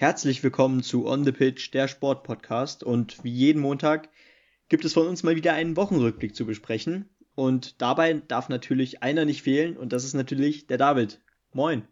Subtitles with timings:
[0.00, 2.82] Herzlich willkommen zu On the Pitch, der Sportpodcast.
[2.82, 4.08] Und wie jeden Montag
[4.70, 7.10] gibt es von uns mal wieder einen Wochenrückblick zu besprechen.
[7.34, 11.20] Und dabei darf natürlich einer nicht fehlen und das ist natürlich der David.
[11.52, 11.86] Moin.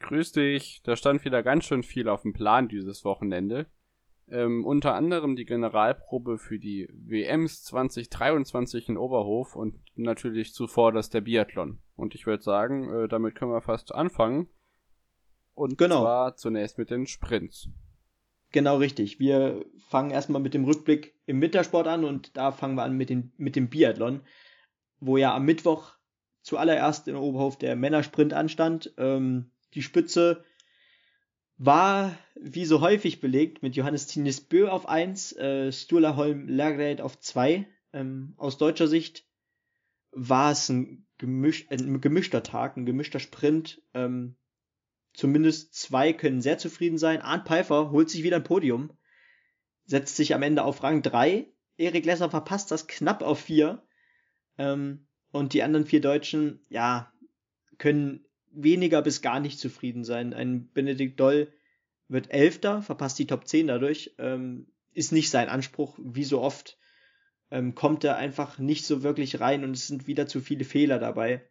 [0.00, 0.82] Grüß dich.
[0.84, 3.68] Da stand wieder ganz schön viel auf dem Plan dieses Wochenende.
[4.28, 11.08] Ähm, unter anderem die Generalprobe für die WMs 2023 in Oberhof und natürlich zuvor das
[11.08, 11.78] der Biathlon.
[11.96, 14.50] Und ich würde sagen, äh, damit können wir fast anfangen.
[15.54, 16.02] Und genau.
[16.02, 17.68] zwar zunächst mit den Sprints.
[18.52, 19.18] Genau richtig.
[19.18, 23.08] Wir fangen erstmal mit dem Rückblick im Wintersport an und da fangen wir an mit,
[23.08, 24.20] den, mit dem Biathlon,
[25.00, 25.94] wo ja am Mittwoch
[26.42, 28.92] zuallererst in Oberhof der Männersprint anstand.
[28.98, 30.44] Ähm, die Spitze
[31.56, 37.02] war wie so häufig belegt mit Johannes Tines Bö auf 1, äh, Sturla Holm Lagrade
[37.02, 37.66] auf 2.
[37.92, 39.24] Ähm, aus deutscher Sicht
[40.10, 43.80] war es ein, gemisch, ein gemischter Tag, ein gemischter Sprint.
[43.94, 44.36] Ähm,
[45.14, 47.20] Zumindest zwei können sehr zufrieden sein.
[47.20, 48.92] Arndt Pfeiffer holt sich wieder ein Podium,
[49.84, 51.46] setzt sich am Ende auf Rang 3.
[51.76, 53.82] Erik Lesser verpasst das knapp auf 4.
[54.58, 57.12] Ähm, und die anderen vier Deutschen, ja,
[57.78, 60.34] können weniger bis gar nicht zufrieden sein.
[60.34, 61.52] Ein Benedikt Doll
[62.08, 64.14] wird Elfter, verpasst die Top 10 dadurch.
[64.18, 66.78] Ähm, ist nicht sein Anspruch, wie so oft.
[67.50, 70.98] Ähm, kommt er einfach nicht so wirklich rein und es sind wieder zu viele Fehler
[70.98, 71.48] dabei.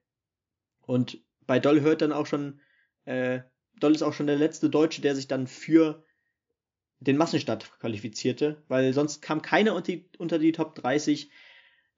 [0.82, 2.60] Und bei Doll hört dann auch schon
[3.06, 3.42] äh,
[3.80, 6.04] Doll ist auch schon der letzte Deutsche, der sich dann für
[7.00, 11.32] den Massenstart qualifizierte, weil sonst kam keiner unter die, unter die Top 30.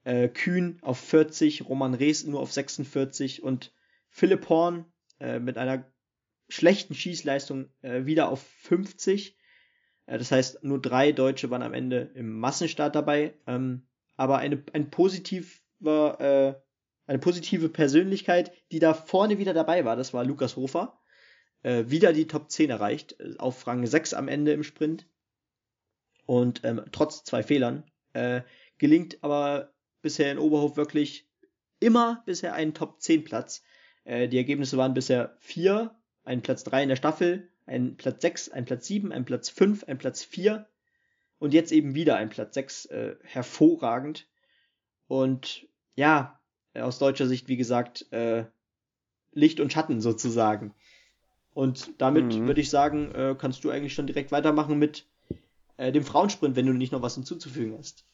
[0.06, 3.74] Äh, Kühn auf 40, Roman Rees nur auf 46 und
[4.10, 4.86] Philipp Horn
[5.20, 5.90] äh, mit einer
[6.50, 9.38] schlechten Schießleistung äh, wieder auf 50.
[10.06, 13.34] Äh, das heißt, nur drei Deutsche waren am Ende im Massenstart dabei.
[13.48, 16.54] Ähm, aber eine, ein positiver, äh,
[17.08, 21.00] eine positive Persönlichkeit, die da vorne wieder dabei war, das war Lukas Hofer
[21.64, 25.08] äh, wieder die Top 10 erreicht, äh, auf Rang 6 am Ende im Sprint.
[26.26, 27.84] Und ähm, trotz zwei Fehlern
[28.14, 28.42] äh,
[28.78, 31.28] gelingt aber bisher in Oberhof wirklich
[31.80, 33.64] immer bisher einen Top 10 Platz.
[34.04, 35.94] Äh, die Ergebnisse waren bisher 4,
[36.24, 39.86] ein Platz 3 in der Staffel, ein Platz 6, ein Platz 7, ein Platz 5,
[39.86, 40.68] ein Platz 4
[41.40, 42.86] und jetzt eben wieder ein Platz 6.
[42.86, 44.28] Äh, hervorragend.
[45.08, 46.40] Und ja,
[46.74, 48.46] aus deutscher Sicht, wie gesagt, äh,
[49.34, 50.74] Licht und Schatten sozusagen.
[51.54, 52.48] Und damit mhm.
[52.48, 55.06] würde ich sagen, äh, kannst du eigentlich schon direkt weitermachen mit
[55.78, 58.06] äh, dem Frauensprint, wenn du nicht noch was hinzuzufügen hast.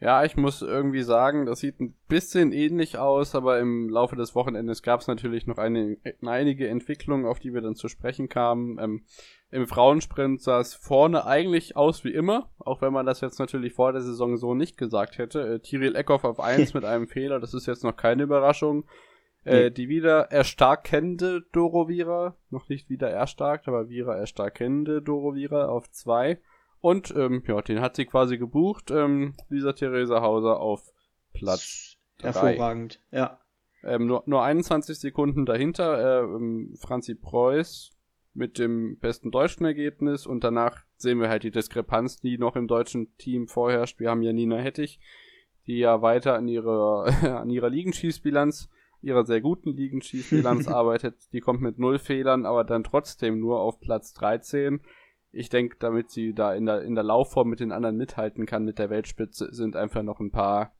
[0.00, 4.34] Ja, ich muss irgendwie sagen, das sieht ein bisschen ähnlich aus, aber im Laufe des
[4.34, 8.78] Wochenendes gab es natürlich noch eine, einige Entwicklungen, auf die wir dann zu sprechen kamen.
[8.78, 9.04] Ähm,
[9.50, 13.72] Im Frauensprint sah es vorne eigentlich aus wie immer, auch wenn man das jetzt natürlich
[13.72, 15.54] vor der Saison so nicht gesagt hätte.
[15.54, 18.84] Äh, Tiril Eckhoff auf 1 mit einem Fehler, das ist jetzt noch keine Überraschung.
[19.44, 26.38] Äh, die wieder erstarkende Dorovira, noch nicht wieder erstarkt, aber wieder erstarkende Dorovira auf zwei.
[26.80, 30.92] Und ähm, ja, den hat sie quasi gebucht, ähm, Lisa Theresa Hauser auf
[31.34, 33.18] Platz Hervorragend, drei.
[33.18, 33.38] ja.
[33.82, 37.92] Ähm, nur, nur 21 Sekunden dahinter äh, ähm, Franzi Preuß
[38.32, 42.66] mit dem besten deutschen Ergebnis und danach sehen wir halt die Diskrepanz, die noch im
[42.66, 44.00] deutschen Team vorherrscht.
[44.00, 45.00] Wir haben ja Nina Hettich,
[45.66, 47.06] die ja weiter an ihrer,
[47.40, 48.70] an ihrer Liegenschießbilanz
[49.04, 51.32] ihrer sehr guten Liegenschießbilanz arbeitet.
[51.32, 54.80] Die kommt mit null Fehlern, aber dann trotzdem nur auf Platz 13.
[55.30, 58.64] Ich denke, damit sie da in der, in der Laufform mit den anderen mithalten kann,
[58.64, 60.74] mit der Weltspitze, sind einfach noch ein paar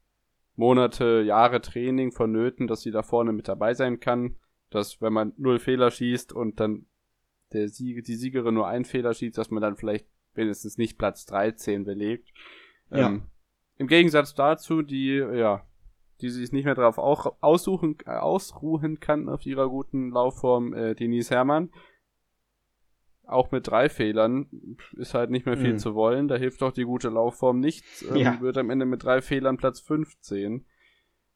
[0.56, 4.36] Monate, Jahre Training vonnöten, dass sie da vorne mit dabei sein kann.
[4.70, 6.86] Dass, wenn man null Fehler schießt und dann
[7.52, 11.26] der Sieg, die Siegerin nur einen Fehler schießt, dass man dann vielleicht wenigstens nicht Platz
[11.26, 12.30] 13 belegt.
[12.90, 13.08] Ja.
[13.08, 13.22] Ähm,
[13.76, 15.66] Im Gegensatz dazu, die, ja,
[16.24, 20.94] die sich nicht mehr darauf auch aussuchen, äh, ausruhen kann auf ihrer guten Laufform, äh,
[20.94, 21.70] Denise Herrmann.
[23.26, 25.78] Auch mit drei Fehlern ist halt nicht mehr viel mhm.
[25.78, 26.28] zu wollen.
[26.28, 28.02] Da hilft auch die gute Laufform nichts.
[28.02, 28.40] Ähm, ja.
[28.40, 30.64] Wird am Ende mit drei Fehlern Platz 15.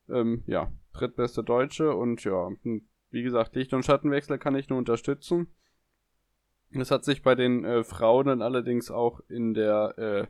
[0.09, 4.79] Ähm, ja, drittbeste Deutsche und ja, hm, wie gesagt, Licht- und Schattenwechsel kann ich nur
[4.79, 5.49] unterstützen.
[6.70, 10.26] Es hat sich bei den äh, Frauen dann allerdings auch in der äh,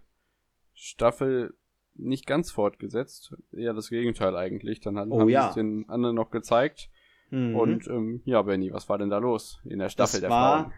[0.75, 1.55] Staffel
[1.99, 3.35] nicht ganz fortgesetzt.
[3.53, 4.81] Eher das Gegenteil eigentlich.
[4.81, 5.49] Dann haben, oh, haben ja.
[5.49, 6.91] es den anderen noch gezeigt.
[7.31, 7.57] Mhm.
[7.57, 10.63] Und ähm, ja, Benny, was war denn da los in der Staffel das der war,
[10.63, 10.73] Frauen?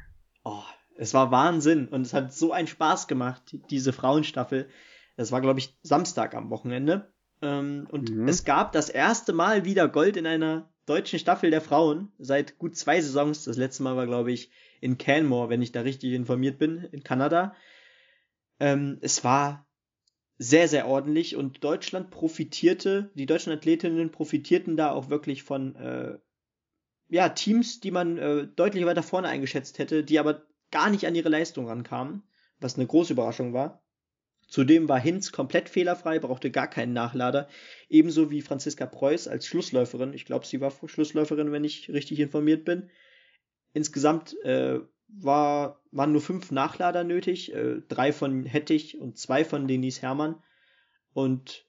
[0.45, 0.63] Oh,
[0.97, 4.69] es war Wahnsinn und es hat so einen Spaß gemacht, diese Frauenstaffel.
[5.17, 7.13] Das war, glaube ich, Samstag am Wochenende.
[7.43, 8.29] Ähm, und mhm.
[8.29, 12.77] es gab das erste Mal wieder Gold in einer deutschen Staffel der Frauen seit gut
[12.77, 13.45] zwei Saisons.
[13.45, 14.51] Das letzte Mal war, glaube ich,
[14.81, 17.55] in Canmore, wenn ich da richtig informiert bin, in Kanada.
[18.59, 19.67] Ähm, es war
[20.43, 26.19] sehr, sehr ordentlich und Deutschland profitierte, die deutschen Athletinnen profitierten da auch wirklich von äh,
[27.11, 31.15] ja, Teams, die man äh, deutlich weiter vorne eingeschätzt hätte, die aber gar nicht an
[31.15, 32.23] ihre Leistung rankamen,
[32.59, 33.85] was eine große Überraschung war.
[34.49, 37.47] Zudem war Hinz komplett fehlerfrei, brauchte gar keinen Nachlader.
[37.91, 40.15] Ebenso wie Franziska Preuß als Schlussläuferin.
[40.15, 42.89] Ich glaube, sie war Schlussläuferin, wenn ich richtig informiert bin.
[43.75, 44.81] Insgesamt äh,
[45.19, 50.43] war, waren nur fünf Nachlader nötig, äh, drei von Hettich und zwei von Denise Herrmann.
[51.13, 51.67] Und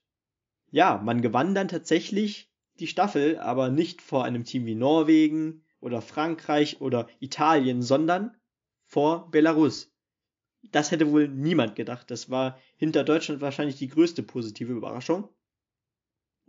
[0.70, 2.50] ja, man gewann dann tatsächlich
[2.80, 8.36] die Staffel, aber nicht vor einem Team wie Norwegen oder Frankreich oder Italien, sondern
[8.84, 9.92] vor Belarus
[10.70, 12.10] das hätte wohl niemand gedacht.
[12.10, 15.28] Das war hinter Deutschland wahrscheinlich die größte positive Überraschung.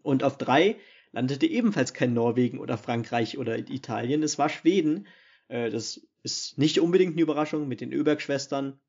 [0.04, 0.78] Und auf drei
[1.12, 4.22] landete ebenfalls kein Norwegen oder Frankreich oder Italien.
[4.22, 5.08] Es war Schweden.
[5.48, 8.80] Äh, das ist nicht unbedingt eine Überraschung mit den Öberg-Schwestern.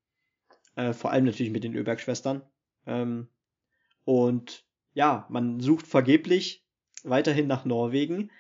[0.77, 2.43] Äh, vor allem natürlich mit den Öberg-Schwestern.
[2.87, 3.29] Ähm,
[4.05, 6.65] und ja, man sucht vergeblich
[7.03, 8.31] weiterhin nach Norwegen.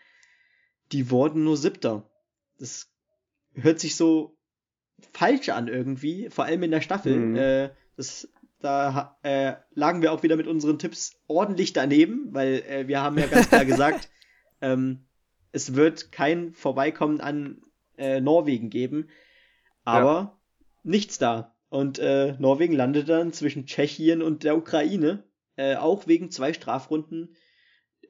[0.93, 2.08] Die wurden nur Siebter.
[2.58, 2.91] Das
[3.55, 4.37] hört sich so
[5.12, 7.17] falsch an irgendwie, vor allem in der Staffel.
[7.17, 7.37] Mhm.
[7.37, 8.29] Äh, das,
[8.61, 13.19] da äh, lagen wir auch wieder mit unseren Tipps ordentlich daneben, weil äh, wir haben
[13.19, 14.08] ja ganz klar gesagt,
[14.61, 15.06] ähm,
[15.52, 17.62] es wird kein Vorbeikommen an
[17.99, 19.08] äh, Norwegen geben,
[19.85, 20.41] aber ja.
[20.82, 21.55] nichts da.
[21.69, 25.25] Und äh, Norwegen landet dann zwischen Tschechien und der Ukraine,
[25.56, 27.35] äh, auch wegen zwei Strafrunden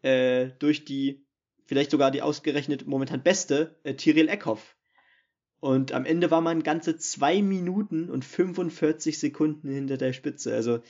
[0.02, 1.24] äh, durch die
[1.66, 4.76] vielleicht sogar die ausgerechnet momentan beste äh, Tiril Eckhoff
[5.64, 10.54] und am Ende war man ganze zwei Minuten und 45 Sekunden hinter der Spitze.
[10.54, 10.82] Also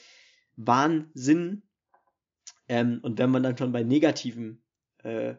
[0.57, 1.63] Wahnsinn.
[2.67, 4.65] Ähm, und wenn man dann schon bei negativen
[5.05, 5.37] äh,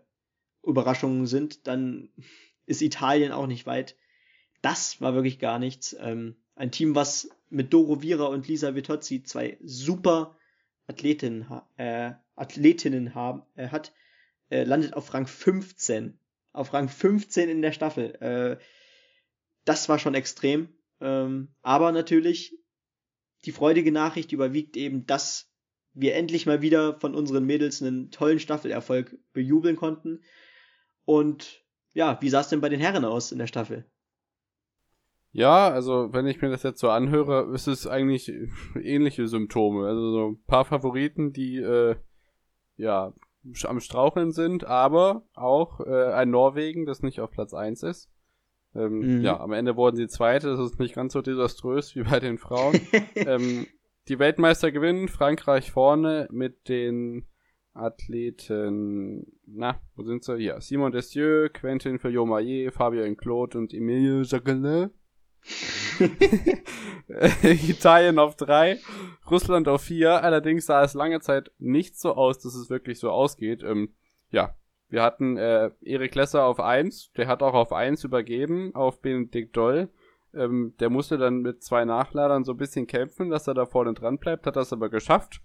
[0.64, 2.14] Überraschungen sind, dann
[2.66, 3.96] ist Italien auch nicht weit.
[4.62, 5.96] Das war wirklich gar nichts.
[6.00, 10.38] Ähm, ein Team, was mit Doro Vira und Lisa Vitozzi zwei super
[10.88, 11.46] Athletinnen,
[11.78, 13.94] äh, Athletinnen haben, äh, hat,
[14.50, 16.20] äh, landet auf Rang 15.
[16.52, 18.16] Auf Rang 15 in der Staffel.
[18.22, 18.64] Äh,
[19.66, 20.70] das war schon extrem.
[21.02, 22.58] Ähm, aber natürlich,
[23.46, 25.52] die freudige Nachricht überwiegt eben, dass
[25.94, 30.24] wir endlich mal wieder von unseren Mädels einen tollen Staffelerfolg bejubeln konnten.
[31.06, 31.65] Und
[31.96, 33.86] ja, wie sah es denn bei den Herren aus in der Staffel?
[35.32, 38.32] Ja, also wenn ich mir das jetzt so anhöre, ist es eigentlich
[38.76, 39.88] ähnliche Symptome.
[39.88, 41.96] Also so ein paar Favoriten, die äh,
[42.78, 43.14] ja
[43.64, 48.10] am Straucheln sind, aber auch äh, ein Norwegen, das nicht auf Platz 1 ist.
[48.76, 49.22] Ähm, mhm.
[49.22, 52.38] Ja, am Ende wurden sie Zweite, das ist nicht ganz so desaströs wie bei den
[52.38, 52.80] Frauen.
[53.16, 53.68] ähm,
[54.10, 57.26] die Weltmeister gewinnen, Frankreich vorne mit den
[57.76, 60.38] Athleten, na, wo sind sie?
[60.38, 64.92] Hier, Simon Desieux, Quentin Fillon-Maillet, Fabien Claude und Emilio Jacqueline.
[67.44, 68.80] Italien auf drei,
[69.30, 70.24] Russland auf vier.
[70.24, 73.62] Allerdings sah es lange Zeit nicht so aus, dass es wirklich so ausgeht.
[73.64, 73.94] Ähm,
[74.32, 74.56] ja,
[74.90, 79.56] wir hatten äh, Erik Lesser auf 1, der hat auch auf 1 übergeben, auf Benedikt
[79.56, 79.90] Doll.
[80.34, 83.94] Ähm, der musste dann mit zwei Nachladern so ein bisschen kämpfen, dass er da vorne
[83.94, 85.42] dran bleibt, hat das aber geschafft.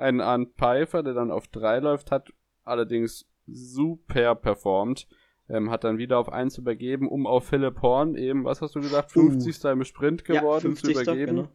[0.00, 2.32] Ein Arndt Pfeiffer, der dann auf 3 läuft, hat
[2.64, 5.06] allerdings super performt.
[5.48, 8.80] Ähm, hat dann wieder auf 1 übergeben, um auf Philipp Horn eben, was hast du
[8.80, 9.64] gesagt, 50.
[9.64, 9.68] Uh.
[9.68, 10.82] im Sprint geworden ja, 50.
[10.82, 11.36] zu übergeben.
[11.36, 11.48] Genau.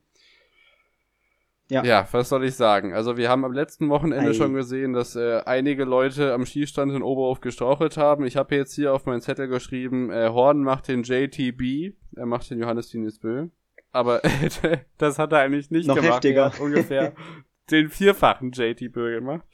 [1.69, 1.83] Ja.
[1.83, 2.94] ja, was soll ich sagen?
[2.94, 4.33] Also wir haben am letzten Wochenende Ei.
[4.33, 8.25] schon gesehen, dass äh, einige Leute am Schießstand in Oberhof gestrauchelt haben.
[8.25, 12.51] Ich habe jetzt hier auf meinen Zettel geschrieben, äh, Horn macht den JTB, er macht
[12.51, 13.48] den Johannes Bö.
[13.91, 14.29] Aber äh,
[15.00, 16.15] das hat er eigentlich nicht Noch gemacht.
[16.15, 16.41] Heftiger.
[16.41, 17.13] Er hat ungefähr
[17.72, 19.45] den vierfachen JT Bö gemacht.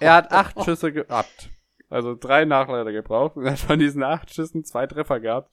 [0.00, 1.50] Er hat acht Schüsse gehabt.
[1.90, 5.50] Also drei Nachlader gebraucht und er hat von diesen acht Schüssen zwei Treffer gehabt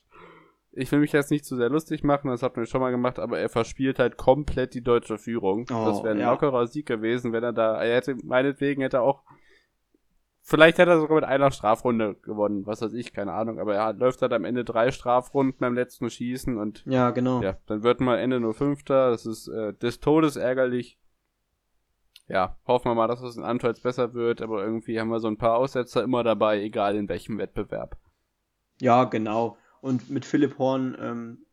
[0.75, 3.17] ich will mich jetzt nicht zu sehr lustig machen, das hat wir schon mal gemacht,
[3.17, 5.65] aber er verspielt halt komplett die deutsche Führung.
[5.71, 6.31] Oh, das wäre ein ja.
[6.31, 9.23] lockerer Sieg gewesen, wenn er da, er hätte, meinetwegen hätte er auch,
[10.41, 13.93] vielleicht hätte er sogar mit einer Strafrunde gewonnen, was weiß ich, keine Ahnung, aber er
[13.93, 17.41] läuft halt am Ende drei Strafrunden beim letzten Schießen und, ja, genau.
[17.41, 20.99] Ja, dann wird man Ende nur Fünfter, das ist, äh, des Todes ärgerlich.
[22.27, 25.27] Ja, hoffen wir mal, dass es in Antolz besser wird, aber irgendwie haben wir so
[25.27, 27.97] ein paar Aussetzer immer dabei, egal in welchem Wettbewerb.
[28.81, 29.57] Ja, genau.
[29.81, 31.45] Und mit Philipp Horn ähm,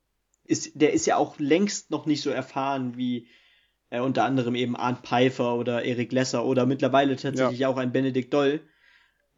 [0.44, 3.28] ist, der ist ja auch längst noch nicht so erfahren wie
[3.90, 7.68] äh, unter anderem eben Arndt Pfeiffer oder Erik Lesser oder mittlerweile tatsächlich ja.
[7.68, 8.60] auch ein Benedikt Doll.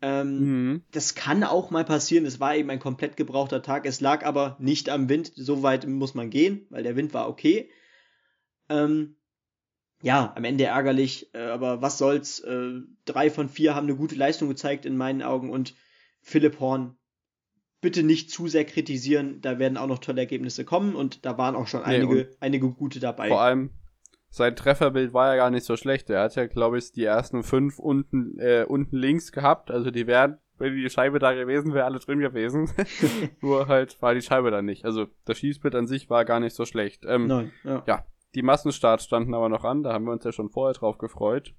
[0.00, 0.82] Ähm, mhm.
[0.92, 2.26] Das kann auch mal passieren.
[2.26, 3.86] Es war eben ein komplett gebrauchter Tag.
[3.86, 5.32] Es lag aber nicht am Wind.
[5.34, 7.70] So weit muss man gehen, weil der Wind war okay.
[8.68, 9.16] Ähm,
[10.04, 12.38] ja, am Ende ärgerlich, äh, aber was soll's.
[12.40, 15.74] Äh, drei von vier haben eine gute Leistung gezeigt in meinen Augen und
[16.20, 16.98] Philipp Horn
[17.80, 19.40] bitte nicht zu sehr kritisieren.
[19.40, 22.70] Da werden auch noch tolle Ergebnisse kommen und da waren auch schon nee, einige, einige
[22.70, 23.28] gute dabei.
[23.28, 23.70] Vor allem,
[24.28, 26.10] sein Trefferbild war ja gar nicht so schlecht.
[26.10, 29.70] Er hat ja, glaube ich, die ersten fünf unten, äh, unten links gehabt.
[29.70, 32.70] Also die wären wenn die Scheibe da gewesen wäre, alle drin gewesen.
[33.40, 34.84] Nur halt war die Scheibe da nicht.
[34.84, 37.04] Also das Schießbild an sich war gar nicht so schlecht.
[37.06, 37.82] Ähm, Nein, ja.
[37.86, 40.98] ja, die Massenstarts standen aber noch an, da haben wir uns ja schon vorher drauf
[40.98, 41.54] gefreut.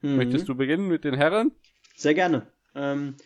[0.00, 0.16] Mhm.
[0.16, 1.52] Möchtest du beginnen mit den Herren?
[1.96, 2.46] Sehr gerne.
[2.74, 3.16] Ähm,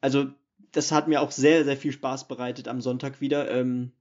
[0.00, 0.26] also,
[0.72, 3.50] das hat mir auch sehr, sehr viel Spaß bereitet am Sonntag wieder.
[3.50, 3.92] Ähm,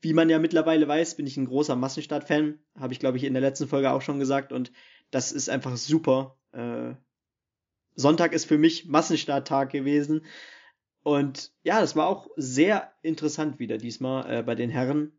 [0.00, 2.58] wie man ja mittlerweile weiß, bin ich ein großer Massenstart-Fan.
[2.78, 4.52] Habe ich, glaube ich, in der letzten Folge auch schon gesagt.
[4.52, 4.72] Und
[5.10, 6.36] das ist einfach super.
[6.52, 6.94] Äh,
[7.94, 10.24] Sonntag ist für mich Massenstarttag gewesen.
[11.02, 15.12] Und ja, das war auch sehr interessant wieder diesmal äh, bei den Herren.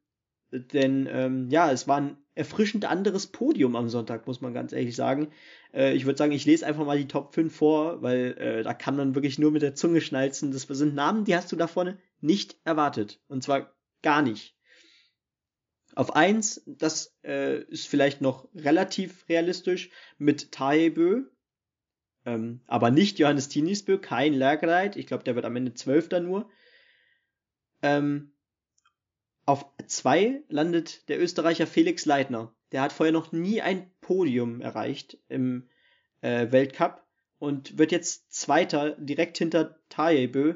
[0.51, 4.95] Denn ähm, ja, es war ein erfrischend anderes Podium am Sonntag, muss man ganz ehrlich
[4.95, 5.29] sagen.
[5.73, 8.73] Äh, ich würde sagen, ich lese einfach mal die Top 5 vor, weil äh, da
[8.73, 10.51] kann man wirklich nur mit der Zunge schnalzen.
[10.51, 13.21] Das sind Namen, die hast du da vorne nicht erwartet.
[13.27, 14.55] Und zwar gar nicht.
[15.95, 21.23] Auf 1, das äh, ist vielleicht noch relativ realistisch, mit Taebö,
[22.25, 24.95] ähm, aber nicht Johannes Tinisbö, kein Lergreit.
[24.95, 26.49] Ich glaube, der wird am Ende Zwölfter nur.
[27.81, 28.33] Ähm,
[29.49, 32.53] auf 2 landet der Österreicher Felix Leitner.
[32.71, 35.67] Der hat vorher noch nie ein Podium erreicht im
[36.21, 37.03] äh, Weltcup
[37.39, 40.53] und wird jetzt Zweiter direkt hinter Taebö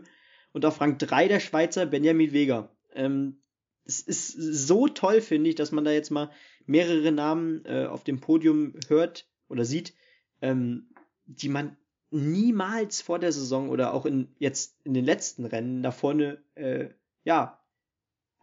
[0.51, 2.69] und auf Rang 3 der Schweizer Benjamin Weger.
[2.93, 3.41] Ähm,
[3.83, 6.29] es ist so toll, finde ich, dass man da jetzt mal
[6.67, 9.95] mehrere Namen äh, auf dem Podium hört oder sieht,
[10.39, 10.93] ähm,
[11.25, 11.77] die man
[12.11, 16.89] niemals vor der Saison oder auch in jetzt in den letzten Rennen da vorne äh,
[17.23, 17.59] ja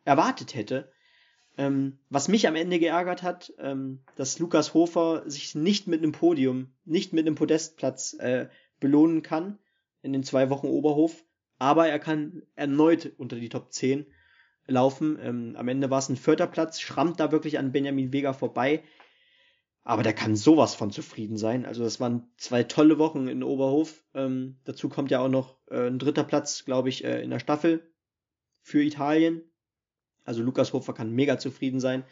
[0.04, 0.92] erwartet hätte.
[1.56, 6.12] Ähm, was mich am Ende geärgert hat, ähm, dass Lukas Hofer sich nicht mit einem
[6.12, 9.58] Podium, nicht mit einem Podestplatz äh, belohnen kann
[10.02, 11.24] in den zwei Wochen Oberhof,
[11.58, 14.06] aber er kann erneut unter die Top 10
[14.66, 15.18] laufen.
[15.20, 18.82] Ähm, am Ende war es ein vierter Platz, schrammt da wirklich an Benjamin Vega vorbei.
[19.82, 21.66] Aber der kann sowas von zufrieden sein.
[21.66, 24.04] Also das waren zwei tolle Wochen in Oberhof.
[24.14, 27.40] Ähm, dazu kommt ja auch noch äh, ein dritter Platz, glaube ich, äh, in der
[27.40, 27.90] Staffel
[28.62, 29.42] für Italien.
[30.24, 32.04] Also Lukas Hofer kann mega zufrieden sein.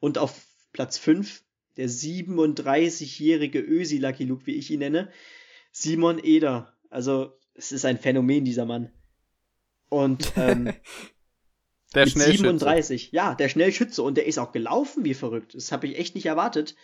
[0.00, 1.42] Und auf Platz 5
[1.76, 5.10] der 37-jährige Ösi Lucky Luke, wie ich ihn nenne,
[5.72, 6.74] Simon Eder.
[6.90, 8.90] Also es ist ein Phänomen, dieser Mann.
[9.88, 10.72] Und ähm,
[11.94, 12.42] Der mit Schnellschütze.
[12.42, 13.12] 37.
[13.12, 14.02] Ja, der Schnellschütze.
[14.02, 15.54] Und der ist auch gelaufen wie verrückt.
[15.54, 16.76] Das habe ich echt nicht erwartet.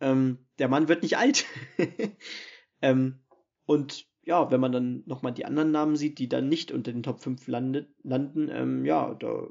[0.00, 1.46] Ähm, der Mann wird nicht alt.
[2.82, 3.20] ähm,
[3.64, 7.02] und ja, wenn man dann nochmal die anderen Namen sieht, die dann nicht unter den
[7.02, 9.48] Top 5 landet, landen, ähm, ja, da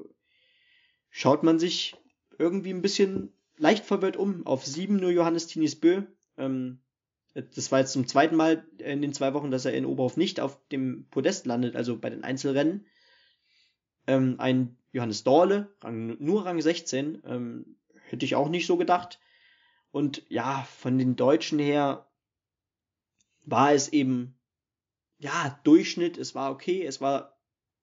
[1.12, 1.94] schaut man sich
[2.38, 4.44] irgendwie ein bisschen leicht verwirrt um.
[4.46, 6.02] Auf 7 nur Johannes Tinis Bö.
[6.36, 6.80] Ähm,
[7.34, 10.40] das war jetzt zum zweiten Mal in den zwei Wochen, dass er in Oberhof nicht
[10.40, 12.86] auf dem Podest landet, also bei den Einzelrennen.
[14.06, 17.76] Ähm, ein Johannes Dorle, Rang, nur Rang 16, ähm,
[18.08, 19.20] hätte ich auch nicht so gedacht.
[19.90, 22.10] Und ja, von den Deutschen her
[23.44, 24.38] war es eben,
[25.18, 27.38] ja, Durchschnitt, es war okay, es war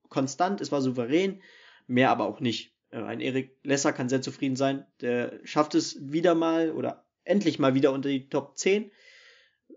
[0.09, 1.41] konstant, es war souverän,
[1.87, 2.75] mehr aber auch nicht.
[2.91, 7.59] Äh, ein Erik Lesser kann sehr zufrieden sein, der schafft es wieder mal oder endlich
[7.59, 8.91] mal wieder unter die Top 10,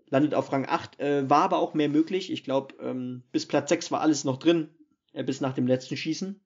[0.09, 2.31] landet auf Rang 8, äh, war aber auch mehr möglich.
[2.31, 4.69] Ich glaube, ähm, bis Platz 6 war alles noch drin,
[5.13, 6.39] äh, bis nach dem letzten Schießen.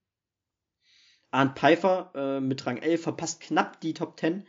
[1.32, 4.48] Arndt Pfeiffer äh, mit Rang 11 verpasst knapp die Top 10.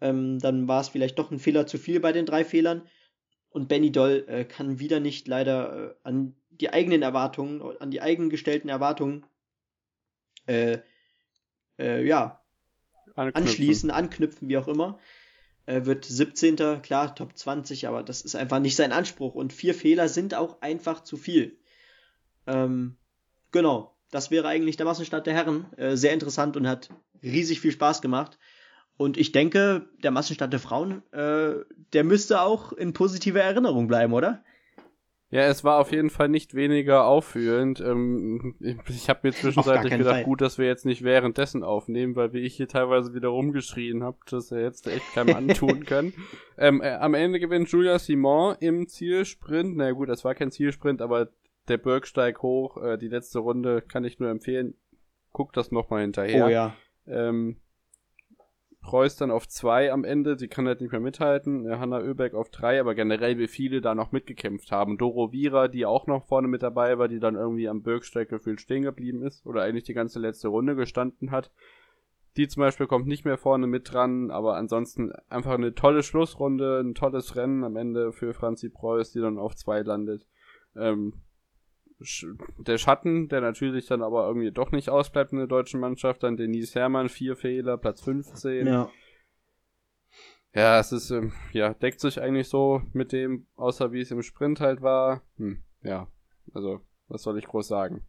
[0.00, 2.88] Ähm, dann war es vielleicht doch ein Fehler zu viel bei den drei Fehlern.
[3.50, 8.00] Und Benny Doll äh, kann wieder nicht leider äh, an die eigenen Erwartungen, an die
[8.00, 9.24] eigen gestellten Erwartungen,
[10.46, 10.78] äh,
[11.78, 12.42] äh, ja,
[13.14, 13.42] anknüpfen.
[13.42, 14.98] anschließen, anknüpfen, wie auch immer.
[15.66, 16.82] Er wird 17.
[16.82, 19.34] klar, Top 20, aber das ist einfach nicht sein Anspruch.
[19.34, 21.58] Und vier Fehler sind auch einfach zu viel.
[22.46, 22.96] Ähm,
[23.50, 25.66] genau das wäre eigentlich der Massenstart der Herren.
[25.76, 26.88] Äh, sehr interessant und hat
[27.22, 28.38] riesig viel Spaß gemacht.
[28.96, 34.12] Und ich denke, der Massenstart der Frauen, äh, der müsste auch in positiver Erinnerung bleiben,
[34.12, 34.44] oder?
[35.34, 37.80] Ja, es war auf jeden Fall nicht weniger aufführend.
[37.80, 38.54] Ähm,
[38.88, 40.22] ich habe mir zwischenzeitlich gedacht, Fall.
[40.22, 44.16] gut, dass wir jetzt nicht währenddessen aufnehmen, weil wie ich hier teilweise wieder rumgeschrien habe,
[44.30, 46.12] dass er jetzt echt keinem antun kann.
[46.56, 49.76] ähm, äh, am Ende gewinnt Julia Simon im Zielsprint.
[49.76, 51.30] Na gut, das war kein Zielsprint, aber
[51.66, 54.74] der Bürgsteig hoch, äh, die letzte Runde kann ich nur empfehlen.
[55.32, 56.46] Guck das nochmal hinterher.
[56.46, 56.76] Oh ja.
[57.08, 57.56] Ähm,
[58.92, 61.66] Reus dann auf zwei am Ende, sie kann halt nicht mehr mithalten.
[61.66, 64.98] Äh, Hanna Oeberg auf drei, aber generell wie viele da noch mitgekämpft haben.
[64.98, 68.60] Doro Vira, die auch noch vorne mit dabei war, die dann irgendwie am Bürgsteig gefühlt
[68.60, 71.50] stehen geblieben ist oder eigentlich die ganze letzte Runde gestanden hat.
[72.36, 76.80] Die zum Beispiel kommt nicht mehr vorne mit dran, aber ansonsten einfach eine tolle Schlussrunde,
[76.80, 80.26] ein tolles Rennen am Ende für Franzi Preuß, die dann auf zwei landet.
[80.76, 81.23] Ähm,
[82.58, 86.36] der Schatten, der natürlich dann aber irgendwie doch nicht ausbleibt in der deutschen Mannschaft, dann
[86.36, 88.66] Denise Herrmann, vier Fehler, Platz 15.
[88.66, 88.90] Ja.
[90.54, 94.22] Ja, es ist, ähm, ja, deckt sich eigentlich so mit dem, außer wie es im
[94.22, 95.22] Sprint halt war.
[95.36, 96.06] Hm, ja.
[96.52, 98.02] Also, was soll ich groß sagen?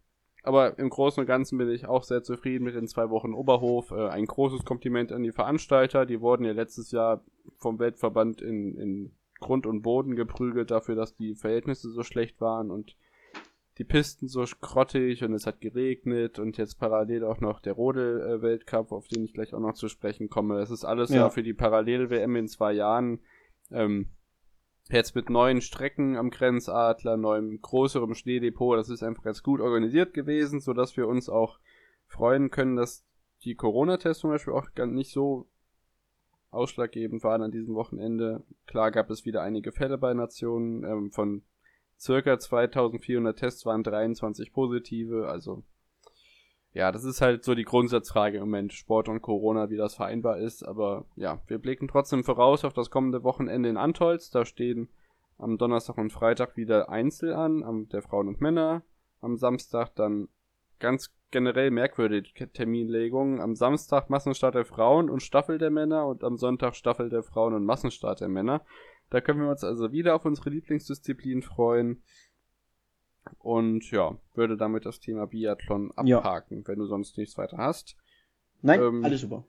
[0.43, 3.89] Aber im Großen und Ganzen bin ich auch sehr zufrieden mit den zwei Wochen Oberhof.
[3.89, 6.05] Äh, ein großes Kompliment an die Veranstalter.
[6.05, 7.23] Die wurden ja letztes Jahr
[7.57, 12.69] vom Weltverband in, in Grund und Boden geprügelt dafür, dass die Verhältnisse so schlecht waren
[12.69, 12.95] und
[13.77, 18.91] die Pisten so grottig und es hat geregnet und jetzt parallel auch noch der Rodel-Weltcup,
[18.91, 20.59] auf den ich gleich auch noch zu sprechen komme.
[20.59, 23.19] Es ist alles ja, ja für die Parallel-WM in zwei Jahren.
[23.71, 24.07] Ähm,
[24.89, 30.13] Jetzt mit neuen Strecken am Grenzadler, neuem größerem Schneedepot, das ist einfach ganz gut organisiert
[30.13, 31.57] gewesen, so dass wir uns auch
[32.05, 33.03] freuen können, dass
[33.43, 35.47] die Corona-Tests zum Beispiel auch gar nicht so
[36.51, 38.43] ausschlaggebend waren an diesem Wochenende.
[38.67, 40.83] Klar gab es wieder einige Fälle bei Nationen.
[40.83, 41.41] Ähm, von
[41.99, 45.63] circa 2400 Tests waren 23 positive, also
[46.75, 50.39] ja, das ist halt so die Grundsatzfrage im Moment, Sport und Corona, wie das vereinbar
[50.39, 50.61] ist.
[50.61, 54.29] Aber ja, wir blicken trotzdem voraus auf das kommende Wochenende in Antolz.
[54.29, 54.89] Da stehen
[55.37, 58.83] am Donnerstag und Freitag wieder Einzel an, am, der Frauen und Männer.
[59.21, 60.27] Am Samstag dann
[60.79, 63.39] ganz generell merkwürdige Terminlegungen.
[63.39, 67.53] Am Samstag Massenstart der Frauen und Staffel der Männer und am Sonntag Staffel der Frauen
[67.53, 68.65] und Massenstart der Männer.
[69.09, 72.01] Da können wir uns also wieder auf unsere Lieblingsdisziplin freuen.
[73.39, 76.67] Und ja, würde damit das Thema Biathlon abhaken, ja.
[76.67, 77.95] wenn du sonst nichts weiter hast.
[78.61, 79.45] Nein, ähm, alles super.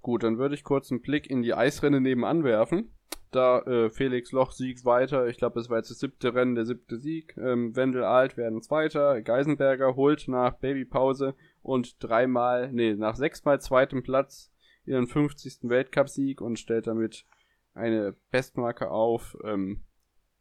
[0.00, 2.92] Gut, dann würde ich kurz einen Blick in die Eisrennen nebenan werfen.
[3.30, 5.26] Da äh, Felix Loch siegt weiter.
[5.26, 7.34] Ich glaube, es war jetzt das siebte Rennen, der siebte Sieg.
[7.38, 9.22] Ähm, Wendel Alt werden Zweiter.
[9.22, 14.52] Geisenberger holt nach Babypause und dreimal, nee, nach sechsmal zweitem Platz
[14.84, 15.60] ihren 50.
[15.62, 17.24] Weltcupsieg und stellt damit
[17.74, 19.36] eine Bestmarke auf.
[19.44, 19.82] Ähm,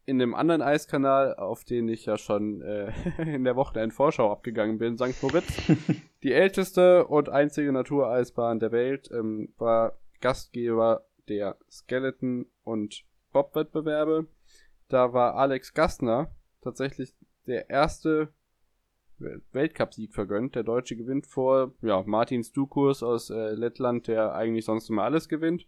[0.05, 4.31] in dem anderen Eiskanal, auf den ich ja schon äh, in der Woche in Vorschau
[4.31, 5.21] abgegangen bin, St.
[5.21, 5.47] Moritz,
[6.23, 14.27] die älteste und einzige Natureisbahn der Welt, ähm, war Gastgeber der Skeleton- und Bob-Wettbewerbe.
[14.89, 17.15] Da war Alex Gastner tatsächlich
[17.47, 18.33] der erste
[19.51, 20.55] Weltcupsieg vergönnt.
[20.55, 25.29] Der Deutsche gewinnt vor ja, Martin Stukurs aus äh, Lettland, der eigentlich sonst immer alles
[25.29, 25.67] gewinnt.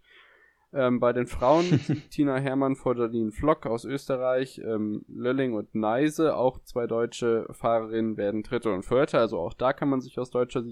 [0.74, 1.66] Ähm, bei den Frauen
[2.10, 8.18] Tina Hermann vor Jolene Flock aus Österreich, ähm, Lölling und Neise, auch zwei deutsche Fahrerinnen
[8.18, 10.64] werden Dritte und Vierte, also auch da kann man sich aus deutscher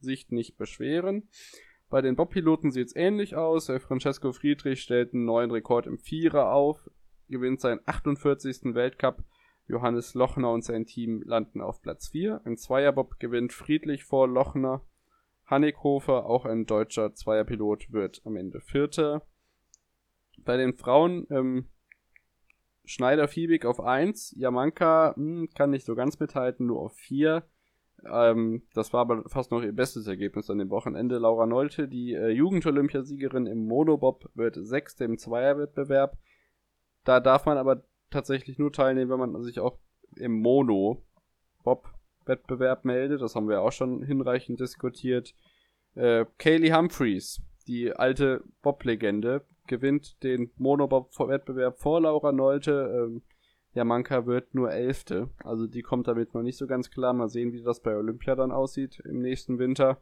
[0.00, 1.28] Sicht nicht beschweren.
[1.90, 3.66] Bei den Bobpiloten sieht es ähnlich aus.
[3.66, 6.88] Francesco Friedrich stellt einen neuen Rekord im Vierer auf,
[7.28, 8.74] gewinnt seinen 48.
[8.74, 9.24] Weltcup.
[9.66, 12.42] Johannes Lochner und sein Team landen auf Platz 4.
[12.44, 14.84] Ein Zweierbob gewinnt Friedlich vor Lochner.
[15.46, 19.26] Hannikhofer, auch ein deutscher Zweierpilot, wird am Ende Vierter.
[20.44, 21.68] Bei den Frauen ähm,
[22.84, 27.44] Schneider Fiebig auf 1, Yamanka mh, hm, kann nicht so ganz mithalten, nur auf 4.
[28.04, 31.18] Ähm, das war aber fast noch ihr bestes Ergebnis an dem Wochenende.
[31.18, 36.16] Laura Nolte, die äh, Jugend-Olympiasiegerin im Monobob, wird Sechste im Zweierwettbewerb.
[37.04, 39.78] Da darf man aber tatsächlich nur teilnehmen, wenn man sich auch
[40.16, 43.22] im Mono-Bob-Wettbewerb meldet.
[43.22, 45.34] Das haben wir auch schon hinreichend diskutiert.
[45.94, 53.08] Äh, Kaylee Humphreys, die alte Bob-Legende, gewinnt den Monobob-Wettbewerb vor Laura Nolte.
[53.08, 53.22] Ähm,
[53.72, 55.30] Jamanka wird nur Elfte.
[55.44, 57.14] Also die kommt damit noch nicht so ganz klar.
[57.14, 59.98] Mal sehen, wie das bei Olympia dann aussieht im nächsten Winter.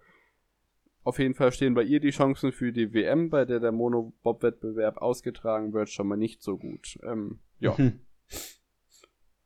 [1.04, 4.96] Auf jeden Fall stehen bei ihr die Chancen für die WM, bei der der Monobob-Wettbewerb
[4.98, 6.98] ausgetragen wird, schon mal nicht so gut.
[7.02, 7.76] Ähm, ja.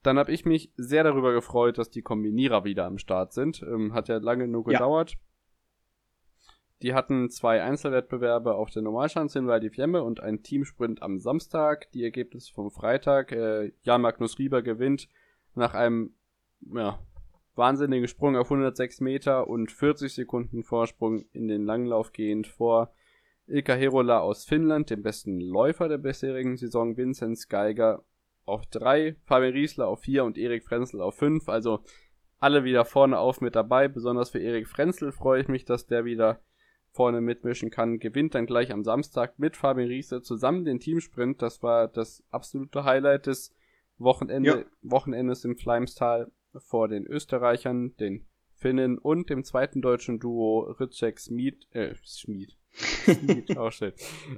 [0.03, 3.63] Dann habe ich mich sehr darüber gefreut, dass die Kombinierer wieder am Start sind.
[3.63, 5.13] Ähm, hat ja lange nur gedauert.
[5.13, 5.19] Ja.
[6.83, 11.21] Die hatten zwei Einzelwettbewerbe auf der Normalschanze in Val di Fiemme und einen Teamsprint am
[11.21, 11.91] Samstag.
[11.93, 13.31] Die Ergebnisse vom Freitag.
[13.31, 15.09] Äh, Jan Magnus Rieber gewinnt
[15.55, 16.15] nach einem
[16.75, 16.99] ja,
[17.55, 22.93] wahnsinnigen Sprung auf 106 Meter und 40 Sekunden Vorsprung in den Langlauf gehend vor
[23.47, 28.05] Ilka Herola aus Finnland, dem besten Läufer der bisherigen Saison, Vinzenz Geiger
[28.45, 31.49] auf drei, Fabian Riesler auf vier und Erik Frenzel auf fünf.
[31.49, 31.81] Also
[32.41, 33.87] alle wieder vorne auf mit dabei.
[33.87, 36.41] Besonders für Erik Frenzel freue ich mich, dass der wieder
[36.93, 41.41] vorne mitmischen kann, gewinnt dann gleich am Samstag mit Fabian Riese zusammen den Teamsprint.
[41.41, 43.55] Das war das absolute Highlight des
[43.99, 44.65] Wochenende, ja.
[44.83, 51.67] Wochenendes im Fleimstal vor den Österreichern, den Finnen und dem zweiten deutschen Duo Ritschek Schmid,
[51.73, 52.57] äh, Schmid.
[52.71, 53.93] Schmid, auch schön.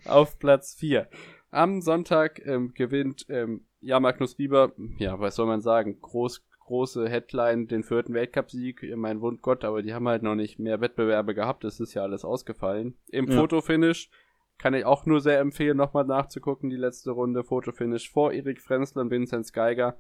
[0.05, 1.09] Auf Platz 4.
[1.51, 7.09] Am Sonntag ähm, gewinnt ähm, ja Magnus Bieber, ja, was soll man sagen, groß große
[7.09, 11.65] Headline den vierten Weltcupsieg, mein Wundgott, aber die haben halt noch nicht mehr Wettbewerbe gehabt,
[11.65, 12.97] es ist ja alles ausgefallen.
[13.09, 13.39] Im ja.
[13.39, 14.11] Fotofinish
[14.59, 19.03] kann ich auch nur sehr empfehlen, nochmal nachzugucken, die letzte Runde Fotofinish vor Erik Frenzler
[19.03, 19.99] und Vinzenz Geiger,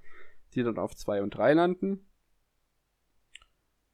[0.54, 2.06] die dann auf 2 und 3 landen.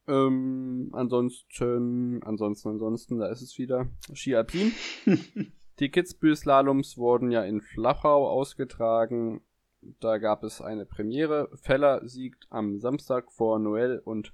[0.06, 3.86] Ähm, ansonsten, ansonsten, ansonsten, da ist es wieder.
[4.12, 4.72] Ski Alpin.
[5.78, 9.40] die Kitzbühel Slaloms wurden ja in Flachau ausgetragen
[9.82, 11.48] Da gab es eine Premiere.
[11.54, 14.32] Feller siegt am Samstag vor Noel und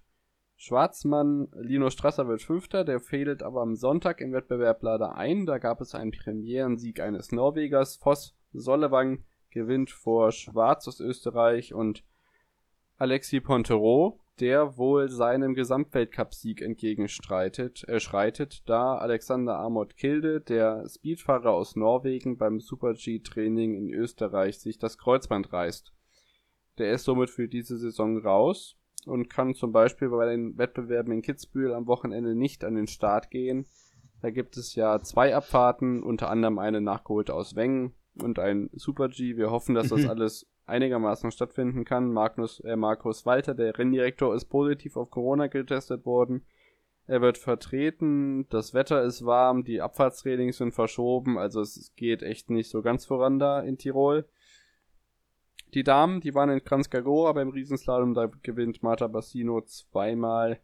[0.56, 1.48] Schwarzmann.
[1.54, 5.46] Lino Strasser wird Fünfter, der fehlt aber am Sonntag im Wettbewerb leider ein.
[5.46, 7.96] Da gab es einen Premierensieg eines Norwegers.
[7.96, 12.04] Voss Sollewang gewinnt vor Schwarz aus Österreich und
[12.98, 21.50] Alexis Pontereau, der wohl seinem Gesamtweltcupsieg entgegenstreitet, äh, schreitet, da Alexander Amott Kilde, der Speedfahrer
[21.50, 25.92] aus Norwegen, beim Super-G-Training in Österreich sich das Kreuzband reißt.
[26.78, 31.22] Der ist somit für diese Saison raus und kann zum Beispiel bei den Wettbewerben in
[31.22, 33.66] Kitzbühel am Wochenende nicht an den Start gehen.
[34.20, 39.36] Da gibt es ja zwei Abfahrten, unter anderem eine nachgeholte aus Wengen und ein Super-G.
[39.36, 42.12] Wir hoffen, dass das alles einigermaßen stattfinden kann.
[42.12, 46.44] Magnus, äh, Markus Walter, der Renndirektor, ist positiv auf Corona getestet worden.
[47.06, 52.50] Er wird vertreten, das Wetter ist warm, die Abfahrtstrainings sind verschoben, also es geht echt
[52.50, 54.28] nicht so ganz voran da in Tirol.
[55.74, 60.58] Die Damen, die waren in Kranjskagora beim Riesenslalom, da gewinnt Marta Bassino zweimal.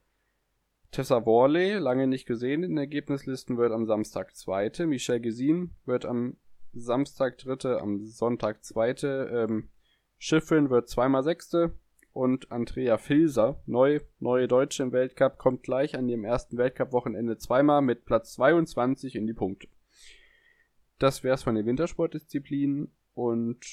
[0.90, 4.86] Tessa Worley, lange nicht gesehen in den Ergebnislisten, wird am Samstag Zweite.
[4.86, 6.36] Michelle Gesin wird am
[6.74, 9.46] Samstag Dritte, am Sonntag Zweite.
[9.48, 9.68] Ähm,
[10.24, 11.74] Schiffrin wird zweimal Sechste
[12.12, 17.82] und Andrea Filser, neu, neue Deutsche im Weltcup, kommt gleich an ihrem ersten Weltcup-Wochenende zweimal
[17.82, 19.66] mit Platz 22 in die Punkte.
[21.00, 23.66] Das wär's von den Wintersportdisziplinen und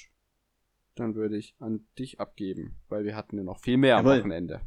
[0.96, 4.14] dann würde ich an dich abgeben, weil wir hatten ja noch viel mehr Jawohl.
[4.14, 4.62] am Wochenende.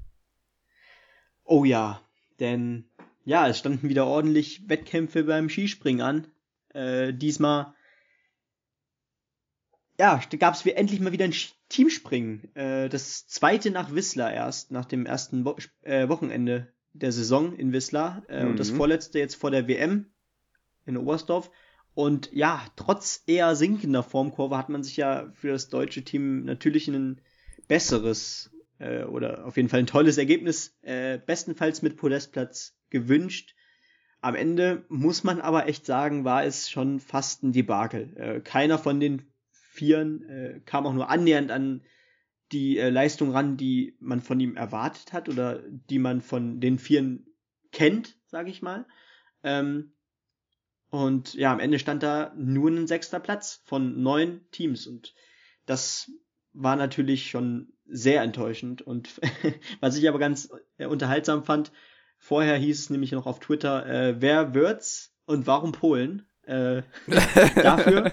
[1.42, 2.00] Oh ja,
[2.38, 2.84] denn
[3.24, 6.28] ja, es standen wieder ordentlich Wettkämpfe beim Skispringen an.
[6.74, 7.74] Äh, diesmal
[10.02, 11.34] ja, gab es endlich mal wieder ein
[11.68, 12.52] Teamspringen.
[12.56, 17.72] Äh, das zweite nach Wissler erst, nach dem ersten Wo äh, Wochenende der Saison in
[17.72, 18.24] Wisslar.
[18.28, 18.50] Äh, mhm.
[18.50, 18.78] Und das mhm.
[18.78, 20.06] vorletzte jetzt vor der WM
[20.86, 21.52] in Oberstdorf.
[21.94, 26.88] Und ja, trotz eher sinkender Formkurve hat man sich ja für das deutsche Team natürlich
[26.88, 27.20] ein
[27.68, 33.54] besseres äh, oder auf jeden Fall ein tolles Ergebnis, äh, bestenfalls mit Podestplatz gewünscht.
[34.20, 38.16] Am Ende muss man aber echt sagen, war es schon fast ein Debakel.
[38.16, 39.31] Äh, keiner von den
[39.72, 41.82] Vieren äh, kam auch nur annähernd an
[42.52, 46.78] die äh, Leistung ran, die man von ihm erwartet hat oder die man von den
[46.78, 47.26] Vieren
[47.70, 48.86] kennt, sage ich mal.
[49.42, 49.94] Ähm,
[50.90, 55.14] und ja, am Ende stand da nur ein sechster Platz von neun Teams und
[55.64, 56.10] das
[56.52, 58.82] war natürlich schon sehr enttäuschend.
[58.82, 59.20] Und
[59.80, 61.72] was ich aber ganz äh, unterhaltsam fand,
[62.18, 66.28] vorher hieß es nämlich noch auf Twitter, äh, wer wird's und warum Polen?
[66.42, 66.82] Äh,
[67.54, 68.12] dafür